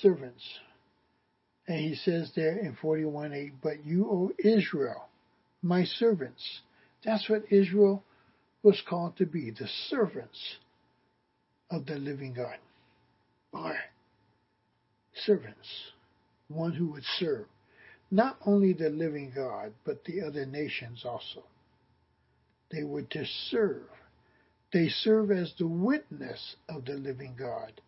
servants. 0.00 0.42
And 1.66 1.78
he 1.78 1.94
says 1.94 2.32
there 2.34 2.58
in 2.58 2.76
41 2.80 3.32
8, 3.32 3.52
but 3.62 3.84
you, 3.84 4.06
O 4.06 4.32
Israel, 4.38 5.08
my 5.62 5.84
servants. 5.84 6.42
That's 7.04 7.28
what 7.28 7.44
Israel 7.50 8.02
was 8.64 8.82
called 8.88 9.16
to 9.18 9.26
be, 9.26 9.50
the 9.50 9.68
servants 9.88 10.56
of 11.70 11.86
the 11.86 11.96
living 11.96 12.34
God 12.34 12.56
are 13.52 13.78
servants, 15.24 15.68
one 16.48 16.72
who 16.72 16.88
would 16.92 17.04
serve 17.18 17.46
not 18.10 18.38
only 18.46 18.72
the 18.72 18.90
living 18.90 19.32
God, 19.34 19.72
but 19.84 20.04
the 20.04 20.22
other 20.22 20.46
nations 20.46 21.04
also. 21.04 21.42
They 22.70 22.84
were 22.84 23.02
to 23.02 23.24
serve. 23.50 23.82
They 24.72 24.88
serve 24.88 25.30
as 25.30 25.52
the 25.58 25.66
witness 25.66 26.56
of 26.68 26.84
the 26.84 26.94
living 26.94 27.34
God 27.36 27.80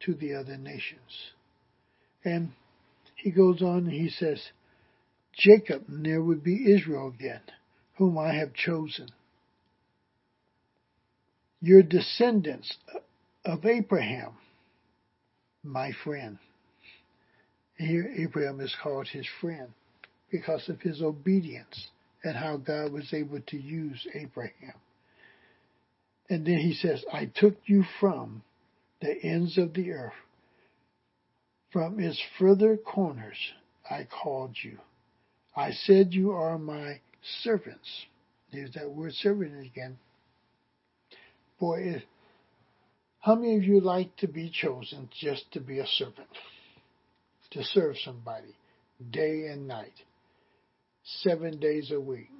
to 0.00 0.14
the 0.14 0.34
other 0.34 0.56
nations. 0.56 1.32
And 2.24 2.50
he 3.14 3.30
goes 3.30 3.62
on 3.62 3.86
and 3.86 3.92
he 3.92 4.10
says, 4.10 4.42
Jacob, 5.36 5.84
and 5.88 6.04
there 6.04 6.22
would 6.22 6.42
be 6.42 6.72
Israel 6.72 7.14
again, 7.16 7.42
whom 7.98 8.18
I 8.18 8.34
have 8.34 8.54
chosen. 8.54 9.08
Your 11.60 11.82
descendants 11.82 12.72
of 13.44 13.64
Abraham, 13.66 14.32
my 15.62 15.90
friend. 16.04 16.38
Here, 17.76 18.12
Abraham 18.16 18.60
is 18.60 18.74
called 18.82 19.08
his 19.08 19.26
friend 19.40 19.68
because 20.30 20.68
of 20.68 20.80
his 20.80 21.00
obedience 21.02 21.88
and 22.24 22.36
how 22.36 22.56
God 22.56 22.92
was 22.92 23.12
able 23.12 23.40
to 23.40 23.56
use 23.56 24.06
Abraham. 24.14 24.74
And 26.28 26.46
then 26.46 26.58
he 26.58 26.74
says, 26.74 27.04
I 27.12 27.30
took 27.34 27.56
you 27.66 27.84
from 28.00 28.42
the 29.00 29.14
ends 29.22 29.56
of 29.58 29.74
the 29.74 29.92
earth. 29.92 30.12
From 31.72 32.00
its 32.00 32.20
further 32.38 32.76
corners 32.76 33.38
I 33.88 34.06
called 34.22 34.56
you. 34.62 34.78
I 35.56 35.72
said 35.72 36.12
you 36.12 36.32
are 36.32 36.58
my 36.58 37.00
servants. 37.42 37.88
There's 38.52 38.72
that 38.74 38.90
word 38.90 39.12
servant 39.14 39.64
again. 39.64 39.98
Boy, 41.58 42.02
how 43.20 43.34
many 43.34 43.56
of 43.56 43.64
you 43.64 43.80
like 43.80 44.16
to 44.18 44.28
be 44.28 44.50
chosen 44.50 45.08
just 45.20 45.50
to 45.52 45.60
be 45.60 45.80
a 45.80 45.86
servant? 45.86 46.28
To 47.52 47.64
serve 47.64 47.96
somebody 48.04 48.54
day 49.10 49.46
and 49.50 49.66
night, 49.66 49.94
seven 51.22 51.58
days 51.58 51.90
a 51.90 52.00
week, 52.00 52.30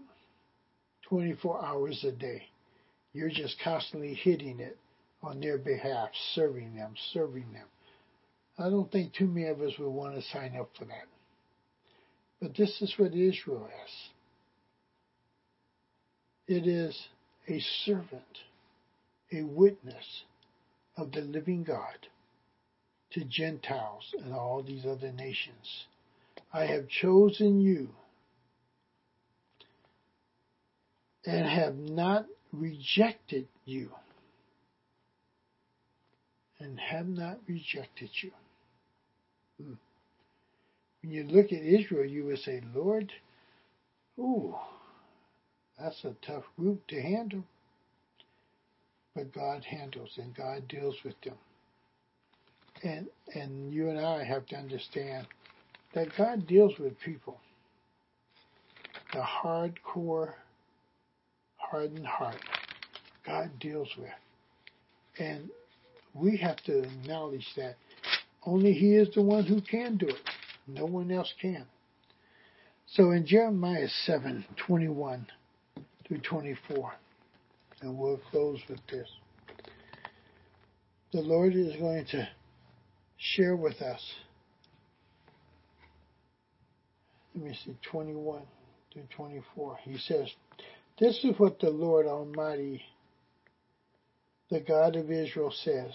24 1.08 1.64
hours 1.64 2.04
a 2.06 2.12
day. 2.12 2.42
You're 3.12 3.30
just 3.30 3.56
constantly 3.62 4.14
hitting 4.14 4.60
it 4.60 4.76
on 5.22 5.40
their 5.40 5.58
behalf, 5.58 6.10
serving 6.34 6.74
them, 6.74 6.94
serving 7.12 7.52
them. 7.52 7.66
I 8.58 8.68
don't 8.70 8.90
think 8.90 9.14
too 9.14 9.26
many 9.26 9.46
of 9.46 9.60
us 9.60 9.72
would 9.78 9.88
want 9.88 10.14
to 10.14 10.22
sign 10.30 10.56
up 10.56 10.70
for 10.78 10.84
that. 10.84 11.06
But 12.40 12.56
this 12.56 12.80
is 12.80 12.92
what 12.96 13.14
Israel 13.14 13.68
is. 13.84 13.92
It 16.56 16.66
is 16.66 16.96
a 17.48 17.60
servant, 17.84 18.22
a 19.32 19.42
witness 19.42 20.22
of 20.96 21.12
the 21.12 21.20
living 21.20 21.64
God 21.64 22.08
to 23.12 23.24
Gentiles 23.24 24.14
and 24.22 24.32
all 24.32 24.62
these 24.62 24.84
other 24.84 25.12
nations. 25.12 25.86
I 26.52 26.64
have 26.66 26.88
chosen 26.88 27.60
you 27.60 27.90
and 31.24 31.46
have 31.46 31.76
not 31.76 32.26
rejected 32.52 33.48
you. 33.64 33.90
And 36.60 36.78
have 36.80 37.06
not 37.06 37.38
rejected 37.46 38.10
you. 38.20 38.32
Hmm. 39.62 39.74
When 41.02 41.12
you 41.12 41.24
look 41.24 41.46
at 41.46 41.62
Israel, 41.62 42.04
you 42.04 42.24
would 42.24 42.40
say, 42.40 42.62
Lord, 42.74 43.12
ooh, 44.18 44.56
that's 45.78 46.02
a 46.04 46.16
tough 46.26 46.44
group 46.58 46.86
to 46.88 47.00
handle. 47.00 47.44
But 49.18 49.34
God 49.34 49.64
handles 49.64 50.10
and 50.16 50.32
God 50.32 50.68
deals 50.68 50.94
with 51.04 51.20
them. 51.22 51.34
And 52.84 53.08
and 53.34 53.74
you 53.74 53.90
and 53.90 53.98
I 53.98 54.22
have 54.22 54.46
to 54.46 54.56
understand 54.56 55.26
that 55.92 56.16
God 56.16 56.46
deals 56.46 56.74
with 56.78 56.92
people. 57.00 57.40
The 59.12 59.18
hardcore, 59.18 60.34
hardened 61.56 62.06
heart, 62.06 62.40
God 63.26 63.50
deals 63.58 63.88
with. 63.98 64.08
And 65.18 65.50
we 66.14 66.36
have 66.36 66.58
to 66.66 66.84
acknowledge 66.84 67.46
that 67.56 67.74
only 68.46 68.72
He 68.72 68.94
is 68.94 69.12
the 69.16 69.22
one 69.22 69.42
who 69.42 69.60
can 69.60 69.96
do 69.96 70.06
it. 70.06 70.30
No 70.68 70.84
one 70.84 71.10
else 71.10 71.32
can. 71.42 71.66
So 72.86 73.10
in 73.10 73.26
Jeremiah 73.26 73.88
7 73.88 74.44
21 74.64 75.26
through 76.06 76.20
24, 76.20 76.92
and 77.82 77.96
we'll 77.96 78.20
close 78.30 78.60
with 78.68 78.80
this. 78.90 79.08
The 81.12 81.20
Lord 81.20 81.54
is 81.54 81.74
going 81.76 82.04
to 82.10 82.28
share 83.16 83.56
with 83.56 83.80
us. 83.80 84.02
Let 87.34 87.44
me 87.44 87.58
see, 87.64 87.76
21 87.90 88.42
through 88.92 89.06
24. 89.16 89.78
He 89.82 89.98
says, 89.98 90.28
This 90.98 91.24
is 91.24 91.38
what 91.38 91.60
the 91.60 91.70
Lord 91.70 92.06
Almighty, 92.06 92.82
the 94.50 94.60
God 94.60 94.96
of 94.96 95.10
Israel, 95.10 95.52
says 95.64 95.92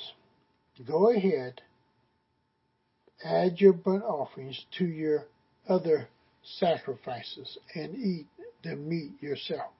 Go 0.88 1.12
ahead, 1.12 1.62
add 3.24 3.60
your 3.60 3.74
burnt 3.74 4.04
offerings 4.04 4.66
to 4.80 4.86
your 4.86 5.26
other 5.70 6.08
sacrifices, 6.44 7.58
and 7.76 7.96
eat 7.96 8.28
the 8.64 8.76
meat 8.76 9.12
yourself. 9.22 9.72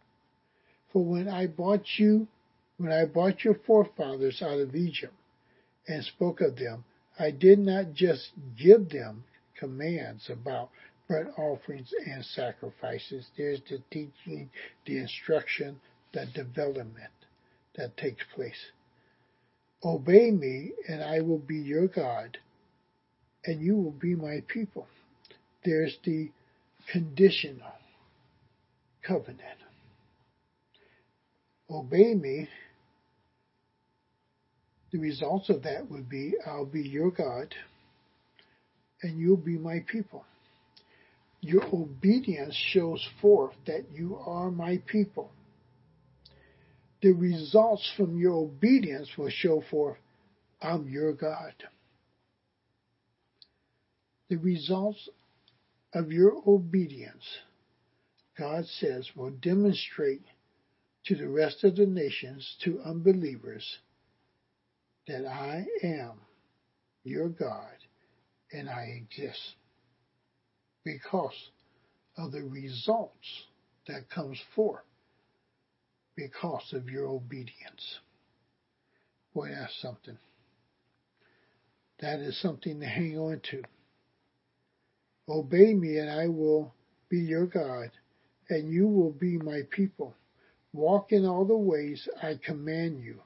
For 0.94 1.04
when 1.04 1.28
I 1.28 1.48
bought 1.48 1.86
you, 1.98 2.28
when 2.78 2.92
I 2.92 3.06
bought 3.06 3.44
your 3.44 3.56
forefathers 3.56 4.42
out 4.42 4.60
of 4.60 4.76
Egypt, 4.76 5.14
and 5.88 6.04
spoke 6.04 6.40
of 6.40 6.56
them, 6.56 6.86
I 7.20 7.32
did 7.32 7.60
not 7.60 7.94
just 7.94 8.32
give 8.58 8.90
them 8.90 9.24
commands 9.58 10.30
about 10.30 10.70
burnt 11.08 11.38
offerings 11.38 11.94
and 12.06 12.24
sacrifices. 12.24 13.28
There's 13.38 13.62
the 13.70 13.82
teaching, 13.92 14.50
the 14.86 14.98
instruction, 15.00 15.82
the 16.14 16.26
development 16.34 17.12
that 17.76 17.98
takes 17.98 18.24
place. 18.36 18.72
Obey 19.84 20.32
me, 20.32 20.72
and 20.88 21.04
I 21.04 21.22
will 21.22 21.40
be 21.40 21.58
your 21.58 21.88
God, 21.88 22.38
and 23.46 23.62
you 23.62 23.76
will 23.76 23.92
be 23.92 24.16
my 24.16 24.42
people. 24.48 24.88
There's 25.66 25.98
the 26.04 26.32
conditional 26.92 27.74
covenant. 29.02 29.63
Obey 31.74 32.14
me, 32.14 32.48
the 34.92 35.00
results 35.00 35.50
of 35.50 35.64
that 35.64 35.90
would 35.90 36.08
be 36.08 36.36
I'll 36.46 36.68
be 36.68 36.88
your 36.88 37.10
God 37.10 37.56
and 39.02 39.20
you'll 39.20 39.38
be 39.38 39.58
my 39.58 39.84
people. 39.88 40.24
Your 41.42 41.66
obedience 41.74 42.56
shows 42.56 43.06
forth 43.20 43.56
that 43.66 43.86
you 43.92 44.18
are 44.18 44.52
my 44.52 44.82
people. 44.86 45.32
The 47.02 47.12
results 47.12 47.92
from 47.98 48.18
your 48.18 48.34
obedience 48.34 49.10
will 49.18 49.32
show 49.32 49.64
forth 49.70 49.98
I'm 50.62 50.88
your 50.88 51.12
God. 51.12 51.54
The 54.30 54.38
results 54.38 55.10
of 55.94 56.12
your 56.12 56.34
obedience, 56.48 57.26
God 58.38 58.66
says, 58.80 59.10
will 59.16 59.32
demonstrate 59.32 60.22
to 61.06 61.16
the 61.16 61.28
rest 61.28 61.64
of 61.64 61.76
the 61.76 61.86
nations, 61.86 62.56
to 62.64 62.82
unbelievers, 62.86 63.78
that 65.08 65.26
I 65.26 65.66
am 65.84 66.14
your 67.04 67.30
God 67.30 67.76
and 68.52 68.70
I 68.70 69.02
exist 69.02 69.56
because 70.86 71.50
of 72.18 72.32
the 72.32 72.44
results 72.44 73.44
that 73.88 74.10
comes 74.10 74.40
forth 74.56 74.84
because 76.16 76.74
of 76.74 76.88
your 76.90 77.08
obedience. 77.08 78.00
Boy, 79.34 79.50
that's 79.50 79.82
something. 79.82 80.18
That 82.00 82.20
is 82.20 82.40
something 82.42 82.80
to 82.80 82.86
hang 82.86 83.18
on 83.18 83.42
to. 83.52 83.64
Obey 85.28 85.74
me 85.74 85.98
and 85.98 86.10
I 86.10 86.28
will 86.28 86.74
be 87.10 87.20
your 87.20 87.48
God 87.48 87.92
and 88.50 88.72
you 88.72 88.88
will 88.88 89.12
be 89.12 89.38
my 89.38 89.62
people. 89.72 90.14
Walk 90.74 91.12
in 91.12 91.26
all 91.26 91.46
the 91.46 91.58
ways 91.58 92.10
I 92.22 92.40
command 92.44 93.04
you 93.04 93.22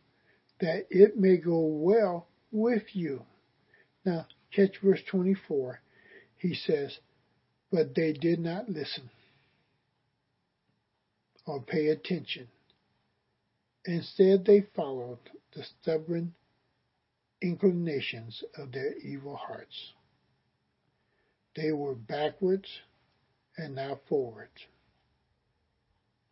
that 0.60 0.88
it 0.90 1.18
may 1.18 1.38
go 1.38 1.60
well 1.60 2.28
with 2.52 2.84
you. 2.94 3.24
Now, 4.06 4.28
catch 4.52 4.78
verse 4.84 5.02
24. 5.10 5.80
He 6.38 6.54
says, 6.54 7.00
But 7.72 7.96
they 7.96 8.14
did 8.14 8.40
not 8.40 8.70
listen 8.70 9.10
or 11.46 11.62
pay 11.62 11.88
attention. 11.88 12.48
Instead, 13.86 14.46
they 14.46 14.66
followed 14.76 15.20
the 15.56 15.64
stubborn 15.64 16.34
inclinations 17.42 18.44
of 18.58 18.72
their 18.72 18.98
evil 18.98 19.36
hearts. 19.36 19.94
They 21.56 21.72
were 21.72 21.96
backwards 21.96 22.68
and 23.58 23.76
not 23.76 24.00
forwards. 24.08 24.68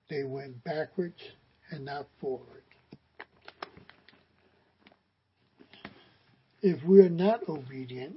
They 0.10 0.24
went 0.24 0.64
backwards 0.64 1.22
and 1.72 1.86
not 1.86 2.08
forward. 2.20 2.64
if 6.66 6.84
we're 6.84 7.10
not 7.10 7.47
obedient, 7.47 8.16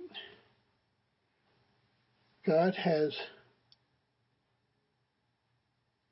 God 2.47 2.75
has 2.77 3.15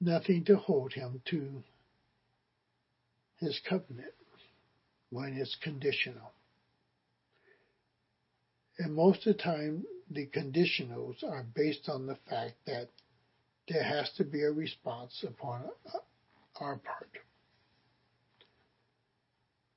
nothing 0.03 0.45
to 0.45 0.57
hold 0.57 0.93
him 0.93 1.23
to 1.31 1.63
his 3.39 3.59
covenant 3.67 4.13
when 5.09 5.33
it's 5.39 5.57
conditional. 5.63 6.33
And 8.79 8.95
most 8.95 9.27
of 9.27 9.39
the 9.39 9.43
time, 9.43 9.87
the 10.11 10.27
conditionals 10.27 11.25
are 11.25 11.47
based 11.55 11.89
on 11.89 12.07
the 12.07 12.19
fact 12.29 12.57
that 12.67 12.91
there 13.69 13.85
has 13.85 14.11
to 14.17 14.25
be 14.25 14.43
a 14.43 14.51
response 14.51 15.25
upon 15.27 15.65
uh, 15.93 15.99
our 16.61 16.77
part. 16.77 17.11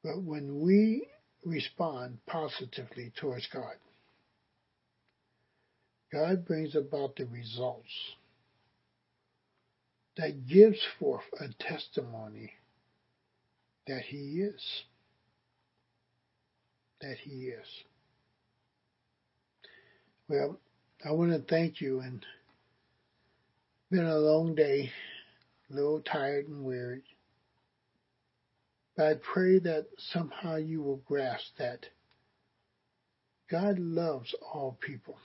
But 0.03 0.21
when 0.21 0.61
we 0.61 1.07
respond 1.45 2.17
positively 2.27 3.11
towards 3.19 3.47
God. 3.51 3.75
God 6.11 6.45
brings 6.45 6.75
about 6.75 7.15
the 7.15 7.25
results 7.25 7.93
that 10.17 10.47
gives 10.47 10.79
forth 10.99 11.23
a 11.39 11.47
testimony 11.63 12.51
that 13.87 14.01
He 14.01 14.41
is. 14.41 14.83
That 17.01 17.15
He 17.23 17.47
is. 17.47 17.67
Well, 20.27 20.59
I 21.07 21.11
want 21.11 21.31
to 21.31 21.39
thank 21.39 21.79
you 21.79 22.01
and 22.01 22.25
been 23.89 24.05
a 24.05 24.17
long 24.19 24.53
day, 24.53 24.91
a 25.69 25.73
little 25.73 26.01
tired 26.01 26.47
and 26.47 26.63
weary. 26.63 27.03
But 28.95 29.07
I 29.07 29.13
pray 29.15 29.57
that 29.59 29.87
somehow 29.97 30.57
you 30.57 30.83
will 30.83 31.01
grasp 31.07 31.57
that 31.57 31.87
God 33.49 33.79
loves 33.79 34.35
all 34.53 34.77
people. 34.79 35.17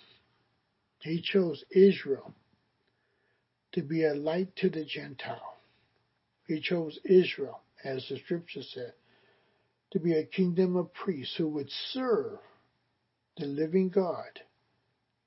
He 1.01 1.21
chose 1.21 1.63
Israel 1.71 2.33
to 3.73 3.83
be 3.83 4.05
a 4.05 4.15
light 4.15 4.57
to 4.57 4.71
the 4.71 4.85
Gentile. 4.85 5.59
He 6.47 6.61
chose 6.61 6.99
Israel, 7.05 7.61
as 7.85 8.07
the 8.09 8.19
scripture 8.25 8.63
said, 8.63 8.95
to 9.91 9.99
be 9.99 10.15
a 10.15 10.25
kingdom 10.25 10.77
of 10.77 10.95
priests 10.95 11.35
who 11.37 11.49
would 11.49 11.69
serve 11.93 12.39
the 13.37 13.47
living 13.47 13.91
God 13.91 14.41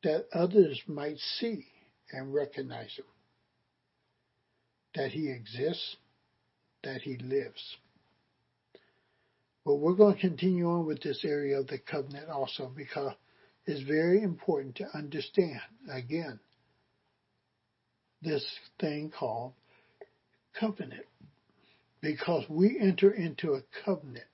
that 0.03 0.25
others 0.33 0.81
might 0.87 1.17
see 1.17 1.67
and 2.11 2.33
recognize 2.33 2.95
him. 2.95 3.05
That 4.97 5.11
he 5.11 5.29
exists, 5.29 5.95
that 6.83 7.01
he 7.01 7.17
lives. 7.17 7.77
But 9.63 9.75
we're 9.75 9.93
going 9.93 10.15
to 10.15 10.19
continue 10.21 10.67
on 10.67 10.87
with 10.87 11.03
this 11.03 11.23
area 11.23 11.59
of 11.59 11.67
the 11.67 11.77
covenant 11.77 12.29
also 12.29 12.71
because 12.75 13.13
it's 13.67 13.87
very 13.87 14.23
important 14.23 14.77
to 14.77 14.97
understand, 14.97 15.59
again, 15.91 16.39
this 18.23 18.43
thing 18.79 19.11
called 19.15 19.53
covenant. 20.59 21.05
Because 22.01 22.45
we 22.49 22.79
enter 22.79 23.11
into 23.11 23.53
a 23.53 23.61
covenant. 23.85 24.25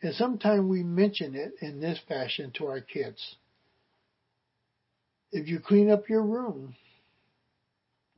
And 0.00 0.14
sometimes 0.14 0.64
we 0.66 0.82
mention 0.82 1.34
it 1.34 1.52
in 1.60 1.80
this 1.80 2.00
fashion 2.08 2.52
to 2.56 2.68
our 2.68 2.80
kids. 2.80 3.36
If 5.30 5.46
you 5.46 5.60
clean 5.60 5.90
up 5.90 6.08
your 6.08 6.22
room, 6.22 6.74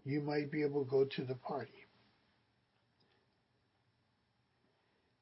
you 0.07 0.20
might 0.20 0.52
be 0.52 0.62
able 0.62 0.84
to 0.84 0.90
go 0.90 1.04
to 1.04 1.24
the 1.24 1.34
party. 1.34 1.72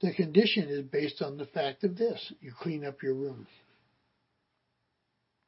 The 0.02 0.12
condition 0.12 0.68
is 0.68 0.82
based 0.82 1.22
on 1.22 1.38
the 1.38 1.46
fact 1.46 1.84
of 1.84 1.96
this. 1.96 2.32
You 2.40 2.52
clean 2.60 2.84
up 2.84 3.02
your 3.02 3.14
room. 3.14 3.46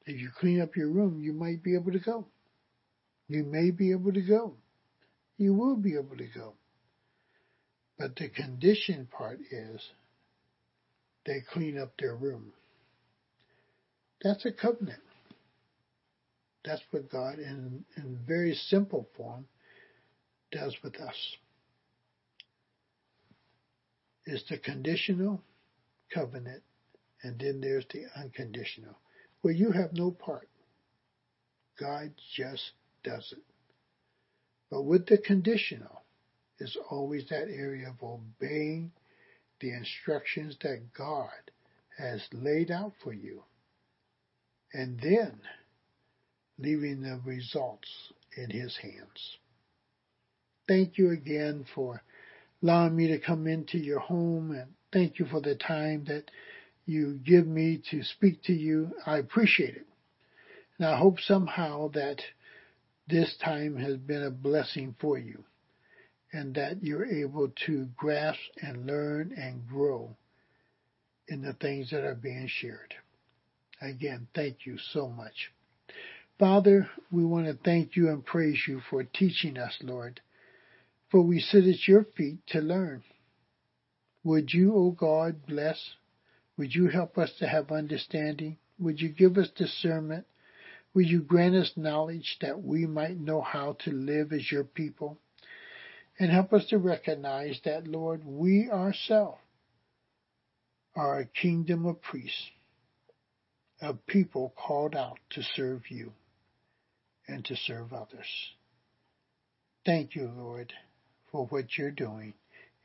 If 0.06 0.18
you 0.18 0.30
clean 0.40 0.62
up 0.62 0.74
your 0.74 0.88
room, 0.88 1.20
you 1.20 1.34
might 1.34 1.62
be 1.62 1.74
able 1.74 1.92
to 1.92 1.98
go. 1.98 2.26
You 3.28 3.44
may 3.44 3.70
be 3.70 3.92
able 3.92 4.12
to 4.12 4.22
go. 4.22 4.54
You 5.36 5.52
will 5.52 5.76
be 5.76 5.94
able 5.94 6.16
to 6.16 6.28
go. 6.34 6.54
But 7.98 8.16
the 8.16 8.30
condition 8.30 9.06
part 9.10 9.40
is 9.50 9.82
they 11.26 11.42
clean 11.52 11.78
up 11.78 11.92
their 11.98 12.14
room. 12.14 12.52
That's 14.22 14.46
a 14.46 14.52
covenant. 14.52 15.00
That's 16.66 16.82
what 16.90 17.08
God, 17.08 17.38
in, 17.38 17.84
in 17.96 18.18
very 18.26 18.54
simple 18.54 19.08
form, 19.16 19.46
does 20.50 20.76
with 20.82 20.96
us. 21.00 21.36
It's 24.24 24.48
the 24.50 24.58
conditional 24.58 25.40
covenant, 26.12 26.62
and 27.22 27.38
then 27.38 27.60
there's 27.60 27.86
the 27.92 28.06
unconditional, 28.20 28.96
where 29.42 29.54
you 29.54 29.70
have 29.70 29.92
no 29.92 30.10
part. 30.10 30.48
God 31.78 32.12
just 32.34 32.72
does 33.04 33.32
it. 33.32 33.44
But 34.68 34.82
with 34.82 35.06
the 35.06 35.18
conditional 35.18 36.02
is 36.58 36.76
always 36.90 37.28
that 37.28 37.48
area 37.48 37.90
of 37.90 38.02
obeying 38.02 38.90
the 39.60 39.70
instructions 39.72 40.56
that 40.62 40.92
God 40.96 41.30
has 41.96 42.26
laid 42.32 42.72
out 42.72 42.92
for 43.04 43.12
you. 43.12 43.42
And 44.72 44.98
then 45.00 45.38
leaving 46.58 47.02
the 47.02 47.20
results 47.24 47.88
in 48.36 48.50
His 48.50 48.76
hands. 48.76 49.38
Thank 50.68 50.98
you 50.98 51.10
again 51.10 51.64
for 51.74 52.02
allowing 52.62 52.96
me 52.96 53.08
to 53.08 53.18
come 53.18 53.46
into 53.46 53.78
your 53.78 54.00
home 54.00 54.50
and 54.50 54.72
thank 54.92 55.18
you 55.18 55.26
for 55.26 55.40
the 55.40 55.54
time 55.54 56.04
that 56.08 56.30
you 56.86 57.20
give 57.24 57.46
me 57.46 57.82
to 57.90 58.02
speak 58.02 58.42
to 58.44 58.52
you. 58.52 58.92
I 59.04 59.18
appreciate 59.18 59.76
it. 59.76 59.86
And 60.78 60.88
I 60.88 60.96
hope 60.96 61.20
somehow 61.20 61.88
that 61.88 62.20
this 63.08 63.36
time 63.44 63.76
has 63.76 63.96
been 63.96 64.22
a 64.22 64.30
blessing 64.30 64.94
for 65.00 65.18
you 65.18 65.44
and 66.32 66.54
that 66.54 66.82
you're 66.82 67.06
able 67.06 67.52
to 67.66 67.88
grasp 67.96 68.40
and 68.60 68.86
learn 68.86 69.32
and 69.36 69.66
grow 69.68 70.16
in 71.28 71.42
the 71.42 71.54
things 71.54 71.90
that 71.90 72.04
are 72.04 72.14
being 72.14 72.48
shared. 72.48 72.94
Again, 73.80 74.26
thank 74.34 74.66
you 74.66 74.78
so 74.92 75.08
much. 75.08 75.50
Father, 76.38 76.90
we 77.10 77.24
want 77.24 77.46
to 77.46 77.54
thank 77.54 77.96
you 77.96 78.10
and 78.10 78.22
praise 78.22 78.60
you 78.68 78.82
for 78.90 79.02
teaching 79.02 79.56
us, 79.56 79.78
Lord, 79.80 80.20
for 81.10 81.22
we 81.22 81.40
sit 81.40 81.64
at 81.64 81.88
your 81.88 82.04
feet 82.04 82.46
to 82.48 82.60
learn. 82.60 83.02
Would 84.22 84.52
you, 84.52 84.74
O 84.74 84.90
God, 84.90 85.46
bless? 85.46 85.92
Would 86.58 86.74
you 86.74 86.88
help 86.88 87.16
us 87.16 87.32
to 87.38 87.48
have 87.48 87.72
understanding? 87.72 88.58
Would 88.78 89.00
you 89.00 89.08
give 89.08 89.38
us 89.38 89.48
discernment? 89.56 90.26
Would 90.92 91.08
you 91.08 91.22
grant 91.22 91.54
us 91.54 91.72
knowledge 91.74 92.36
that 92.42 92.62
we 92.62 92.84
might 92.84 93.18
know 93.18 93.40
how 93.40 93.78
to 93.84 93.90
live 93.90 94.30
as 94.34 94.52
your 94.52 94.64
people? 94.64 95.16
And 96.18 96.30
help 96.30 96.52
us 96.52 96.66
to 96.66 96.76
recognize 96.76 97.60
that, 97.64 97.88
Lord, 97.88 98.26
we 98.26 98.68
ourselves 98.70 99.38
are 100.94 101.18
a 101.18 101.26
kingdom 101.26 101.86
of 101.86 102.02
priests, 102.02 102.50
a 103.80 103.94
people 103.94 104.52
called 104.54 104.94
out 104.94 105.18
to 105.30 105.42
serve 105.42 105.90
you 105.90 106.12
and 107.28 107.44
to 107.44 107.56
serve 107.56 107.92
others. 107.92 108.28
Thank 109.84 110.14
you, 110.14 110.30
Lord, 110.36 110.72
for 111.30 111.46
what 111.46 111.76
you're 111.76 111.90
doing. 111.90 112.34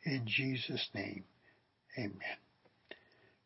In 0.03 0.23
Jesus' 0.25 0.89
name, 0.93 1.23
amen. 1.97 2.37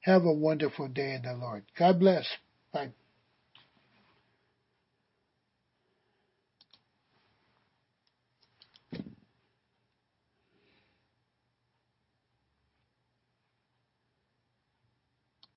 Have 0.02 0.24
a 0.24 0.34
wonderful 0.34 0.88
day 0.88 1.16
in 1.16 1.24
the 1.24 1.34
Lord. 1.34 1.64
God 1.78 2.00
bless. 2.00 2.28
Bye. 2.72 2.92